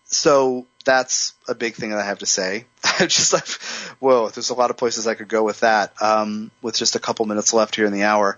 so 0.06 0.68
that's 0.86 1.34
a 1.48 1.56
big 1.56 1.74
thing 1.74 1.90
that 1.90 2.00
I 2.00 2.06
have 2.06 2.20
to 2.20 2.26
say. 2.26 2.66
I 2.84 3.08
just 3.08 3.34
like, 3.34 3.48
whoa, 4.00 4.30
there's 4.30 4.52
a 4.52 4.54
lot 4.54 4.70
of 4.70 4.78
places 4.78 5.08
I 5.08 5.16
could 5.16 5.28
go 5.28 5.44
with 5.44 5.62
that. 5.62 6.00
Um, 6.02 6.52
with 6.62 6.78
just 6.78 6.96
a 6.96 7.00
couple 7.00 7.26
minutes 7.26 7.54
left 7.54 7.76
here 7.76 7.86
in 7.86 7.94
the 7.94 8.04
hour, 8.04 8.38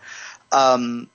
um, 0.52 1.10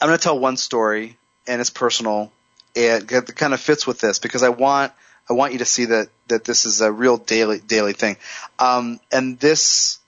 I'm 0.00 0.08
going 0.08 0.18
to 0.18 0.22
tell 0.22 0.38
one 0.38 0.56
story, 0.56 1.16
and 1.46 1.60
it's 1.60 1.70
personal, 1.70 2.32
it 2.74 3.36
kind 3.36 3.54
of 3.54 3.60
fits 3.60 3.86
with 3.86 4.00
this 4.00 4.18
because 4.18 4.42
I 4.42 4.48
want 4.48 4.92
I 5.28 5.34
want 5.34 5.52
you 5.52 5.58
to 5.60 5.64
see 5.64 5.86
that 5.86 6.08
that 6.28 6.44
this 6.44 6.66
is 6.66 6.80
a 6.80 6.90
real 6.90 7.16
daily 7.16 7.58
daily 7.58 7.92
thing. 7.92 8.16
Um, 8.58 9.00
and 9.10 9.38
this, 9.38 9.98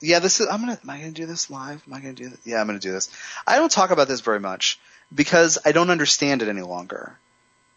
yeah, 0.00 0.18
this 0.18 0.40
is. 0.40 0.48
I'm 0.48 0.60
gonna. 0.60 0.78
Am 0.82 0.90
I 0.90 0.98
gonna 0.98 1.12
do 1.12 1.26
this 1.26 1.50
live? 1.50 1.82
Am 1.86 1.94
I 1.94 2.00
gonna 2.00 2.14
do 2.14 2.30
this? 2.30 2.40
Yeah, 2.44 2.60
I'm 2.60 2.66
gonna 2.66 2.78
do 2.78 2.92
this. 2.92 3.10
I 3.46 3.56
don't 3.56 3.70
talk 3.70 3.90
about 3.90 4.08
this 4.08 4.20
very 4.20 4.40
much 4.40 4.80
because 5.14 5.58
I 5.64 5.72
don't 5.72 5.90
understand 5.90 6.42
it 6.42 6.48
any 6.48 6.62
longer. 6.62 7.18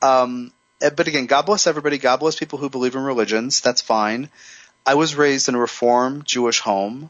Um, 0.01 0.51
uh, 0.81 0.89
but 0.89 1.07
again, 1.07 1.25
God 1.27 1.45
bless 1.45 1.67
everybody. 1.67 1.97
God 1.97 2.19
bless 2.19 2.37
people 2.37 2.59
who 2.59 2.69
believe 2.69 2.95
in 2.95 3.03
religions. 3.03 3.61
That's 3.61 3.81
fine. 3.81 4.29
I 4.85 4.95
was 4.95 5.15
raised 5.15 5.49
in 5.49 5.55
a 5.55 5.59
Reform 5.59 6.23
Jewish 6.23 6.59
home, 6.59 7.09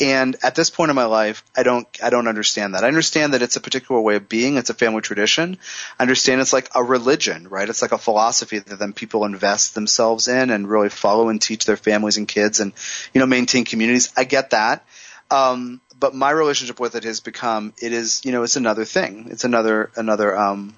and 0.00 0.36
at 0.42 0.56
this 0.56 0.70
point 0.70 0.90
in 0.90 0.96
my 0.96 1.04
life, 1.04 1.44
I 1.56 1.62
don't 1.62 1.86
I 2.02 2.10
don't 2.10 2.26
understand 2.26 2.74
that. 2.74 2.82
I 2.82 2.88
understand 2.88 3.34
that 3.34 3.42
it's 3.42 3.56
a 3.56 3.60
particular 3.60 4.00
way 4.00 4.16
of 4.16 4.28
being. 4.28 4.56
It's 4.56 4.70
a 4.70 4.74
family 4.74 5.02
tradition. 5.02 5.58
I 5.98 6.02
understand 6.02 6.40
it's 6.40 6.52
like 6.52 6.68
a 6.74 6.82
religion, 6.82 7.48
right? 7.48 7.68
It's 7.68 7.80
like 7.80 7.92
a 7.92 7.98
philosophy 7.98 8.58
that 8.58 8.78
then 8.78 8.92
people 8.92 9.24
invest 9.24 9.74
themselves 9.74 10.26
in 10.26 10.50
and 10.50 10.68
really 10.68 10.88
follow 10.88 11.28
and 11.28 11.40
teach 11.40 11.64
their 11.64 11.76
families 11.76 12.16
and 12.16 12.26
kids, 12.26 12.58
and 12.58 12.72
you 13.12 13.20
know 13.20 13.26
maintain 13.26 13.64
communities. 13.64 14.12
I 14.16 14.24
get 14.24 14.50
that. 14.50 14.84
Um, 15.30 15.80
but 15.98 16.14
my 16.14 16.30
relationship 16.30 16.80
with 16.80 16.96
it 16.96 17.04
has 17.04 17.20
become 17.20 17.72
it 17.80 17.92
is 17.92 18.20
you 18.24 18.32
know 18.32 18.42
it's 18.42 18.56
another 18.56 18.84
thing. 18.84 19.28
It's 19.30 19.44
another 19.44 19.90
another 19.94 20.36
um, 20.36 20.74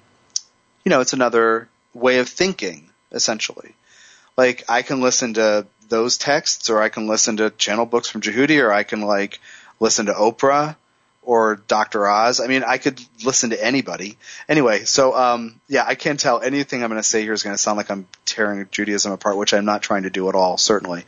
you 0.85 0.91
know 0.91 1.01
it's 1.01 1.13
another 1.13 1.69
way 1.95 2.19
of 2.19 2.29
thinking, 2.29 2.91
essentially. 3.11 3.73
Like 4.37 4.63
I 4.69 4.83
can 4.83 5.01
listen 5.01 5.33
to 5.33 5.65
those 5.89 6.17
texts, 6.17 6.69
or 6.69 6.81
I 6.81 6.89
can 6.89 7.07
listen 7.07 7.37
to 7.37 7.49
channel 7.49 7.85
books 7.85 8.09
from 8.09 8.21
Jehudi, 8.21 8.61
or 8.63 8.71
I 8.71 8.83
can 8.83 9.01
like 9.01 9.39
listen 9.79 10.07
to 10.07 10.13
Oprah 10.13 10.75
or 11.27 11.57
Dr. 11.67 12.07
Oz. 12.07 12.39
I 12.39 12.47
mean, 12.47 12.63
I 12.63 12.77
could 12.77 13.01
listen 13.23 13.49
to 13.49 13.63
anybody. 13.63 14.17
Anyway, 14.47 14.85
so 14.85 15.13
um, 15.13 15.59
yeah, 15.67 15.83
I 15.85 15.95
can't 15.95 16.19
tell 16.19 16.41
anything 16.41 16.83
I'm 16.83 16.89
going 16.89 16.99
to 17.01 17.07
say 17.07 17.21
here 17.21 17.33
is 17.33 17.43
going 17.43 17.53
to 17.53 17.61
sound 17.61 17.75
like 17.75 17.91
I'm 17.91 18.07
tearing 18.25 18.65
Judaism 18.71 19.11
apart, 19.11 19.35
which 19.35 19.53
I'm 19.53 19.65
not 19.65 19.81
trying 19.81 20.03
to 20.03 20.09
do 20.09 20.29
at 20.29 20.35
all, 20.35 20.57
certainly. 20.57 21.03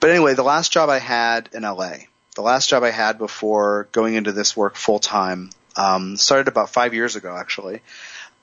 But 0.00 0.10
anyway, 0.10 0.34
the 0.34 0.42
last 0.42 0.72
job 0.72 0.90
I 0.90 0.98
had 0.98 1.50
in 1.52 1.62
LA, 1.62 1.92
the 2.34 2.42
last 2.42 2.68
job 2.68 2.82
I 2.82 2.90
had 2.90 3.16
before 3.16 3.88
going 3.92 4.14
into 4.14 4.32
this 4.32 4.56
work 4.56 4.74
full 4.74 4.98
time, 4.98 5.50
um, 5.76 6.16
started 6.16 6.48
about 6.48 6.70
five 6.70 6.92
years 6.92 7.14
ago, 7.14 7.36
actually. 7.36 7.80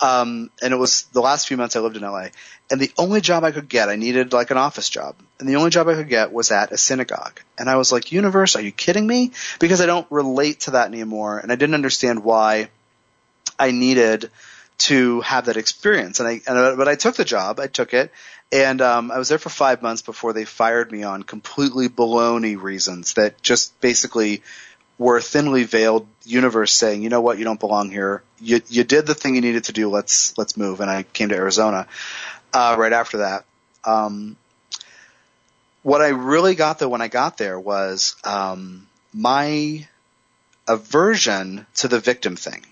Um, 0.01 0.49
and 0.61 0.73
it 0.73 0.77
was 0.77 1.03
the 1.13 1.21
last 1.21 1.47
few 1.47 1.57
months 1.57 1.75
I 1.75 1.79
lived 1.79 1.95
in 1.95 2.03
LA. 2.03 2.27
And 2.69 2.81
the 2.81 2.91
only 2.97 3.21
job 3.21 3.43
I 3.43 3.51
could 3.51 3.69
get, 3.69 3.89
I 3.89 3.95
needed 3.95 4.33
like 4.33 4.51
an 4.51 4.57
office 4.57 4.89
job. 4.89 5.15
And 5.39 5.47
the 5.47 5.55
only 5.55 5.69
job 5.69 5.87
I 5.87 5.93
could 5.93 6.09
get 6.09 6.31
was 6.31 6.51
at 6.51 6.71
a 6.71 6.77
synagogue. 6.77 7.39
And 7.57 7.69
I 7.69 7.75
was 7.77 7.91
like, 7.91 8.11
universe, 8.11 8.55
are 8.55 8.61
you 8.61 8.71
kidding 8.71 9.05
me? 9.05 9.31
Because 9.59 9.81
I 9.81 9.85
don't 9.85 10.07
relate 10.09 10.61
to 10.61 10.71
that 10.71 10.87
anymore. 10.87 11.39
And 11.39 11.51
I 11.51 11.55
didn't 11.55 11.75
understand 11.75 12.23
why 12.23 12.69
I 13.57 13.71
needed 13.71 14.31
to 14.77 15.21
have 15.21 15.45
that 15.45 15.57
experience. 15.57 16.19
And 16.19 16.27
I, 16.27 16.41
and, 16.47 16.77
but 16.77 16.87
I 16.87 16.95
took 16.95 17.15
the 17.15 17.23
job. 17.23 17.59
I 17.59 17.67
took 17.67 17.93
it. 17.93 18.11
And, 18.51 18.81
um, 18.81 19.11
I 19.11 19.17
was 19.17 19.29
there 19.29 19.37
for 19.37 19.49
five 19.49 19.81
months 19.81 20.01
before 20.01 20.33
they 20.33 20.45
fired 20.45 20.91
me 20.91 21.03
on 21.03 21.23
completely 21.23 21.87
baloney 21.87 22.61
reasons 22.61 23.13
that 23.13 23.41
just 23.41 23.79
basically 23.79 24.43
were 24.97 25.17
a 25.17 25.21
thinly 25.21 25.63
veiled 25.63 26.07
universe 26.23 26.73
saying, 26.73 27.03
you 27.03 27.09
know 27.09 27.21
what, 27.21 27.37
you 27.37 27.43
don't 27.43 27.59
belong 27.59 27.91
here. 27.91 28.23
You, 28.39 28.61
you 28.69 28.83
did 28.83 29.05
the 29.05 29.13
thing 29.13 29.35
you 29.35 29.41
needed 29.41 29.65
to 29.65 29.73
do. 29.73 29.89
Let's, 29.89 30.37
let's 30.37 30.55
move. 30.55 30.79
And 30.79 30.89
I 30.89 31.03
came 31.03 31.29
to 31.29 31.35
Arizona, 31.35 31.87
uh, 32.53 32.75
right 32.77 32.93
after 32.93 33.17
that. 33.17 33.45
Um, 33.83 34.37
what 35.83 36.01
I 36.01 36.09
really 36.09 36.55
got 36.55 36.79
though 36.79 36.89
when 36.89 37.01
I 37.01 37.07
got 37.07 37.37
there 37.37 37.59
was, 37.59 38.15
um, 38.23 38.87
my 39.13 39.87
aversion 40.67 41.65
to 41.75 41.87
the 41.87 41.99
victim 41.99 42.35
thing. 42.35 42.65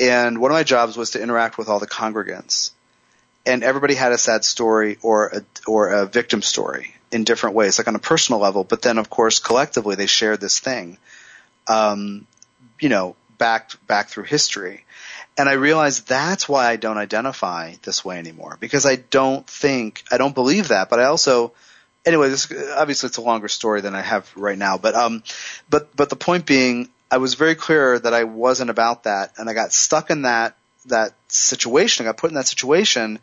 And 0.00 0.40
one 0.40 0.50
of 0.50 0.54
my 0.54 0.62
jobs 0.62 0.96
was 0.96 1.10
to 1.10 1.22
interact 1.22 1.58
with 1.58 1.68
all 1.68 1.78
the 1.78 1.86
congregants. 1.86 2.72
And 3.44 3.62
everybody 3.62 3.94
had 3.94 4.12
a 4.12 4.18
sad 4.18 4.44
story 4.44 4.98
or 5.02 5.28
a, 5.28 5.42
or 5.66 5.88
a 5.90 6.06
victim 6.06 6.42
story 6.42 6.94
in 7.12 7.24
different 7.24 7.56
ways, 7.56 7.78
like 7.78 7.88
on 7.88 7.96
a 7.96 8.00
personal 8.00 8.40
level, 8.40 8.64
but 8.64 8.82
then 8.82 8.98
of 8.98 9.10
course 9.10 9.38
collectively 9.38 9.96
they 9.96 10.06
shared 10.06 10.40
this 10.40 10.60
thing, 10.60 10.98
um, 11.66 12.26
you 12.78 12.88
know, 12.88 13.16
back, 13.38 13.70
back 13.86 14.08
through 14.08 14.24
history. 14.24 14.84
And 15.36 15.48
I 15.48 15.52
realized 15.52 16.06
that's 16.06 16.48
why 16.48 16.68
I 16.68 16.76
don't 16.76 16.98
identify 16.98 17.74
this 17.82 18.04
way 18.04 18.18
anymore 18.18 18.56
because 18.60 18.86
I 18.86 18.96
don't 18.96 19.46
think, 19.46 20.04
I 20.10 20.18
don't 20.18 20.34
believe 20.34 20.68
that, 20.68 20.90
but 20.90 21.00
I 21.00 21.04
also, 21.04 21.52
anyway, 22.04 22.28
this, 22.28 22.52
obviously 22.76 23.08
it's 23.08 23.16
a 23.16 23.22
longer 23.22 23.48
story 23.48 23.80
than 23.80 23.94
I 23.94 24.02
have 24.02 24.30
right 24.36 24.58
now, 24.58 24.78
but, 24.78 24.94
um, 24.94 25.22
but, 25.68 25.94
but 25.96 26.10
the 26.10 26.16
point 26.16 26.46
being, 26.46 26.88
I 27.10 27.16
was 27.16 27.34
very 27.34 27.56
clear 27.56 27.98
that 27.98 28.14
I 28.14 28.24
wasn't 28.24 28.70
about 28.70 29.04
that 29.04 29.32
and 29.36 29.48
I 29.48 29.54
got 29.54 29.72
stuck 29.72 30.10
in 30.10 30.22
that, 30.22 30.56
that 30.86 31.12
situation. 31.28 32.04
I 32.04 32.10
got 32.10 32.18
put 32.18 32.30
in 32.30 32.36
that 32.36 32.46
situation 32.46 33.18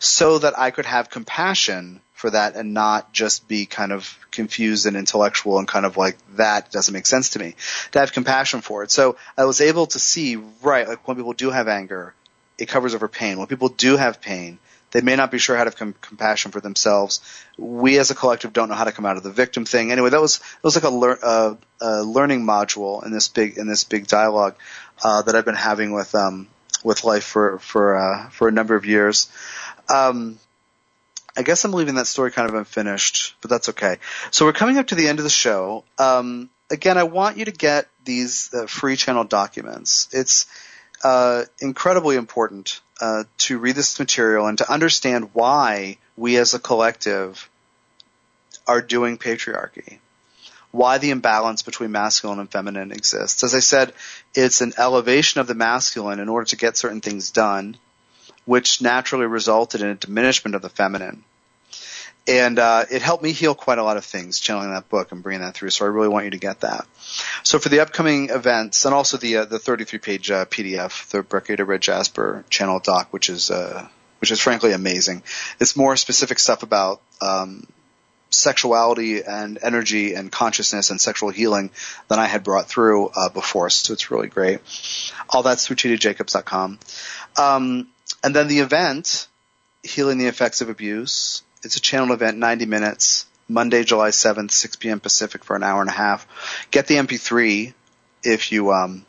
so 0.00 0.38
that 0.38 0.58
I 0.58 0.70
could 0.72 0.86
have 0.86 1.10
compassion 1.10 2.00
for 2.14 2.30
that 2.30 2.56
and 2.56 2.74
not 2.74 3.12
just 3.12 3.46
be 3.46 3.66
kind 3.66 3.92
of 3.92 4.18
confused 4.30 4.86
and 4.86 4.96
intellectual 4.96 5.58
and 5.58 5.68
kind 5.68 5.86
of 5.86 5.96
like 5.96 6.16
that 6.36 6.72
doesn't 6.72 6.92
make 6.92 7.06
sense 7.06 7.30
to 7.30 7.38
me. 7.38 7.54
To 7.92 8.00
have 8.00 8.12
compassion 8.12 8.62
for 8.62 8.82
it. 8.82 8.90
So 8.90 9.16
I 9.36 9.44
was 9.44 9.60
able 9.60 9.86
to 9.86 9.98
see, 9.98 10.36
right, 10.62 10.88
like 10.88 11.06
when 11.06 11.16
people 11.16 11.34
do 11.34 11.50
have 11.50 11.68
anger, 11.68 12.14
it 12.58 12.66
covers 12.66 12.94
over 12.94 13.08
pain. 13.08 13.38
When 13.38 13.46
people 13.46 13.68
do 13.68 13.96
have 13.96 14.20
pain, 14.20 14.58
they 14.90 15.02
may 15.02 15.16
not 15.16 15.30
be 15.30 15.38
sure 15.38 15.56
how 15.56 15.64
to 15.64 15.70
have 15.70 15.78
com- 15.78 15.94
compassion 16.00 16.50
for 16.50 16.60
themselves. 16.60 17.20
We 17.58 17.98
as 17.98 18.10
a 18.10 18.14
collective 18.14 18.52
don't 18.52 18.68
know 18.70 18.74
how 18.74 18.84
to 18.84 18.92
come 18.92 19.06
out 19.06 19.16
of 19.16 19.22
the 19.22 19.30
victim 19.30 19.64
thing. 19.64 19.92
Anyway, 19.92 20.10
that 20.10 20.20
was 20.20 20.36
it 20.36 20.64
was 20.64 20.74
like 20.74 20.84
a, 20.84 20.90
lear- 20.90 21.56
a 21.80 22.04
learning 22.04 22.44
module 22.44 23.04
in 23.04 23.12
this 23.12 23.28
big 23.28 23.58
in 23.58 23.68
this 23.68 23.84
big 23.84 24.06
dialogue 24.06 24.56
uh, 25.04 25.22
that 25.22 25.36
I've 25.36 25.44
been 25.44 25.54
having 25.54 25.92
with 25.92 26.14
um, 26.14 26.48
with 26.82 27.04
life 27.04 27.24
for 27.24 27.58
for 27.58 27.96
uh, 27.96 28.30
for 28.30 28.48
a 28.48 28.52
number 28.52 28.74
of 28.74 28.84
years. 28.84 29.30
Um, 29.90 30.38
I 31.36 31.42
guess 31.42 31.64
I'm 31.64 31.72
leaving 31.72 31.94
that 31.96 32.06
story 32.06 32.30
kind 32.32 32.48
of 32.48 32.54
unfinished, 32.54 33.36
but 33.40 33.50
that's 33.50 33.68
okay. 33.70 33.98
So 34.30 34.44
we're 34.44 34.52
coming 34.52 34.78
up 34.78 34.88
to 34.88 34.94
the 34.94 35.08
end 35.08 35.18
of 35.18 35.24
the 35.24 35.30
show. 35.30 35.84
Um, 35.98 36.50
again, 36.70 36.98
I 36.98 37.04
want 37.04 37.36
you 37.36 37.44
to 37.44 37.52
get 37.52 37.88
these 38.04 38.52
uh, 38.52 38.66
free 38.66 38.96
channel 38.96 39.24
documents. 39.24 40.08
It's 40.12 40.46
uh, 41.04 41.44
incredibly 41.60 42.16
important 42.16 42.80
uh, 43.00 43.24
to 43.38 43.58
read 43.58 43.76
this 43.76 43.98
material 43.98 44.46
and 44.46 44.58
to 44.58 44.70
understand 44.70 45.30
why 45.32 45.98
we 46.16 46.36
as 46.36 46.54
a 46.54 46.58
collective 46.58 47.48
are 48.66 48.82
doing 48.82 49.18
patriarchy. 49.18 49.98
Why 50.72 50.98
the 50.98 51.10
imbalance 51.10 51.62
between 51.62 51.90
masculine 51.90 52.38
and 52.38 52.50
feminine 52.50 52.92
exists. 52.92 53.42
As 53.42 53.54
I 53.54 53.58
said, 53.58 53.92
it's 54.34 54.60
an 54.60 54.74
elevation 54.78 55.40
of 55.40 55.48
the 55.48 55.54
masculine 55.54 56.20
in 56.20 56.28
order 56.28 56.46
to 56.46 56.56
get 56.56 56.76
certain 56.76 57.00
things 57.00 57.30
done 57.32 57.76
which 58.50 58.82
naturally 58.82 59.26
resulted 59.26 59.80
in 59.80 59.86
a 59.86 59.94
diminishment 59.94 60.56
of 60.56 60.62
the 60.62 60.68
feminine. 60.68 61.22
And 62.26 62.58
uh, 62.58 62.84
it 62.90 63.00
helped 63.00 63.22
me 63.22 63.30
heal 63.30 63.54
quite 63.54 63.78
a 63.78 63.84
lot 63.84 63.96
of 63.96 64.04
things, 64.04 64.40
channeling 64.40 64.72
that 64.72 64.88
book 64.88 65.12
and 65.12 65.22
bringing 65.22 65.42
that 65.42 65.54
through. 65.54 65.70
So 65.70 65.84
I 65.84 65.88
really 65.88 66.08
want 66.08 66.24
you 66.24 66.32
to 66.32 66.38
get 66.38 66.62
that. 66.62 66.84
So 67.44 67.60
for 67.60 67.68
the 67.68 67.78
upcoming 67.78 68.30
events, 68.30 68.84
and 68.84 68.92
also 68.92 69.18
the 69.18 69.36
uh, 69.36 69.44
the 69.44 69.60
33 69.60 70.00
page 70.00 70.32
uh, 70.32 70.46
PDF, 70.46 71.10
the 71.10 71.22
Brecciated 71.22 71.68
Red 71.68 71.80
Jasper 71.80 72.44
channel 72.50 72.80
doc, 72.80 73.12
which 73.12 73.28
is 73.30 73.52
uh, 73.52 73.86
which 74.18 74.32
is 74.32 74.40
frankly 74.40 74.72
amazing. 74.72 75.22
It's 75.60 75.76
more 75.76 75.96
specific 75.96 76.40
stuff 76.40 76.64
about 76.64 77.00
um, 77.20 77.68
sexuality 78.30 79.22
and 79.22 79.60
energy 79.62 80.14
and 80.14 80.32
consciousness 80.32 80.90
and 80.90 81.00
sexual 81.00 81.30
healing 81.30 81.70
than 82.08 82.18
I 82.18 82.26
had 82.26 82.42
brought 82.42 82.66
through 82.66 83.10
uh, 83.14 83.28
before. 83.28 83.70
So 83.70 83.92
it's 83.92 84.10
really 84.10 84.28
great. 84.28 84.58
All 85.28 85.44
that's 85.44 85.68
through. 85.68 86.78
Um, 87.36 87.88
and 88.22 88.34
then 88.34 88.48
the 88.48 88.60
event, 88.60 89.28
Healing 89.82 90.18
the 90.18 90.26
Effects 90.26 90.60
of 90.60 90.68
Abuse, 90.68 91.42
it's 91.62 91.76
a 91.76 91.80
channel 91.80 92.12
event, 92.12 92.38
90 92.38 92.66
minutes, 92.66 93.26
Monday, 93.48 93.84
July 93.84 94.10
7th, 94.10 94.50
6 94.50 94.76
p.m. 94.76 95.00
Pacific 95.00 95.44
for 95.44 95.56
an 95.56 95.62
hour 95.62 95.80
and 95.80 95.90
a 95.90 95.94
half. 95.94 96.26
Get 96.70 96.86
the 96.86 96.96
MP3 96.96 97.74
if 98.22 98.52
you, 98.52 98.72
um, 98.72 99.04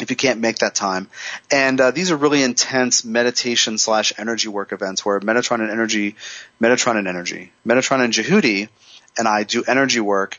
if 0.00 0.10
you 0.10 0.16
can't 0.16 0.40
make 0.40 0.58
that 0.58 0.74
time. 0.74 1.08
And 1.50 1.80
uh, 1.80 1.90
these 1.90 2.10
are 2.10 2.16
really 2.16 2.42
intense 2.42 3.04
meditation 3.04 3.78
slash 3.78 4.12
energy 4.18 4.48
work 4.48 4.72
events 4.72 5.04
where 5.04 5.20
Metatron 5.20 5.60
and 5.60 5.70
Energy, 5.70 6.16
Metatron 6.60 6.96
and 6.96 7.08
Energy, 7.08 7.52
Metatron 7.66 8.02
and 8.02 8.12
Jehudi 8.12 8.68
and 9.18 9.26
I 9.26 9.42
do 9.42 9.64
energy 9.66 10.00
work. 10.00 10.38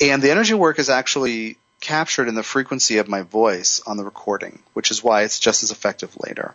And 0.00 0.20
the 0.20 0.30
energy 0.30 0.54
work 0.54 0.78
is 0.78 0.90
actually 0.90 1.56
captured 1.80 2.28
in 2.28 2.34
the 2.34 2.42
frequency 2.42 2.98
of 2.98 3.08
my 3.08 3.22
voice 3.22 3.80
on 3.86 3.96
the 3.96 4.04
recording, 4.04 4.58
which 4.72 4.90
is 4.90 5.02
why 5.02 5.22
it's 5.22 5.38
just 5.38 5.62
as 5.62 5.70
effective 5.70 6.16
later. 6.18 6.54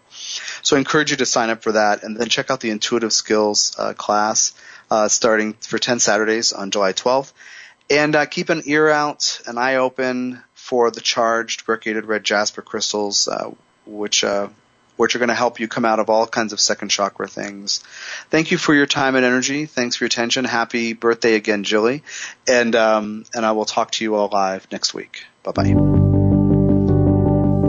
So 0.61 0.75
I 0.75 0.79
encourage 0.79 1.11
you 1.11 1.17
to 1.17 1.25
sign 1.25 1.49
up 1.49 1.63
for 1.63 1.73
that 1.73 2.03
and 2.03 2.17
then 2.17 2.29
check 2.29 2.51
out 2.51 2.59
the 2.59 2.71
intuitive 2.71 3.13
skills 3.13 3.73
uh, 3.77 3.93
class 3.93 4.53
uh, 4.91 5.07
starting 5.07 5.53
for 5.53 5.79
10 5.79 5.99
Saturdays 5.99 6.53
on 6.53 6.71
July 6.71 6.93
12th. 6.93 7.31
And 7.89 8.15
uh, 8.15 8.25
keep 8.25 8.49
an 8.49 8.63
ear 8.65 8.89
out, 8.89 9.41
an 9.45 9.57
eye 9.57 9.75
open 9.75 10.43
for 10.53 10.91
the 10.91 11.01
charged 11.01 11.65
brecciated 11.65 12.05
red 12.05 12.23
jasper 12.23 12.61
crystals, 12.61 13.27
uh, 13.27 13.51
which 13.85 14.23
uh, 14.23 14.49
which 14.97 15.15
are 15.15 15.19
going 15.19 15.29
to 15.29 15.35
help 15.35 15.59
you 15.59 15.67
come 15.67 15.85
out 15.85 15.99
of 15.99 16.09
all 16.09 16.27
kinds 16.27 16.53
of 16.53 16.59
second 16.59 16.89
chakra 16.89 17.27
things. 17.27 17.83
Thank 18.29 18.51
you 18.51 18.57
for 18.57 18.73
your 18.73 18.85
time 18.85 19.15
and 19.15 19.25
energy. 19.25 19.65
Thanks 19.65 19.95
for 19.95 20.03
your 20.03 20.07
attention. 20.07 20.45
Happy 20.45 20.93
birthday 20.93 21.35
again, 21.35 21.63
Jilly. 21.63 22.03
And, 22.47 22.75
um, 22.75 23.25
and 23.33 23.45
I 23.45 23.53
will 23.53 23.65
talk 23.65 23.91
to 23.91 24.03
you 24.03 24.15
all 24.15 24.29
live 24.31 24.67
next 24.71 24.93
week. 24.93 25.25
Bye 25.43 25.51
bye. 25.51 26.03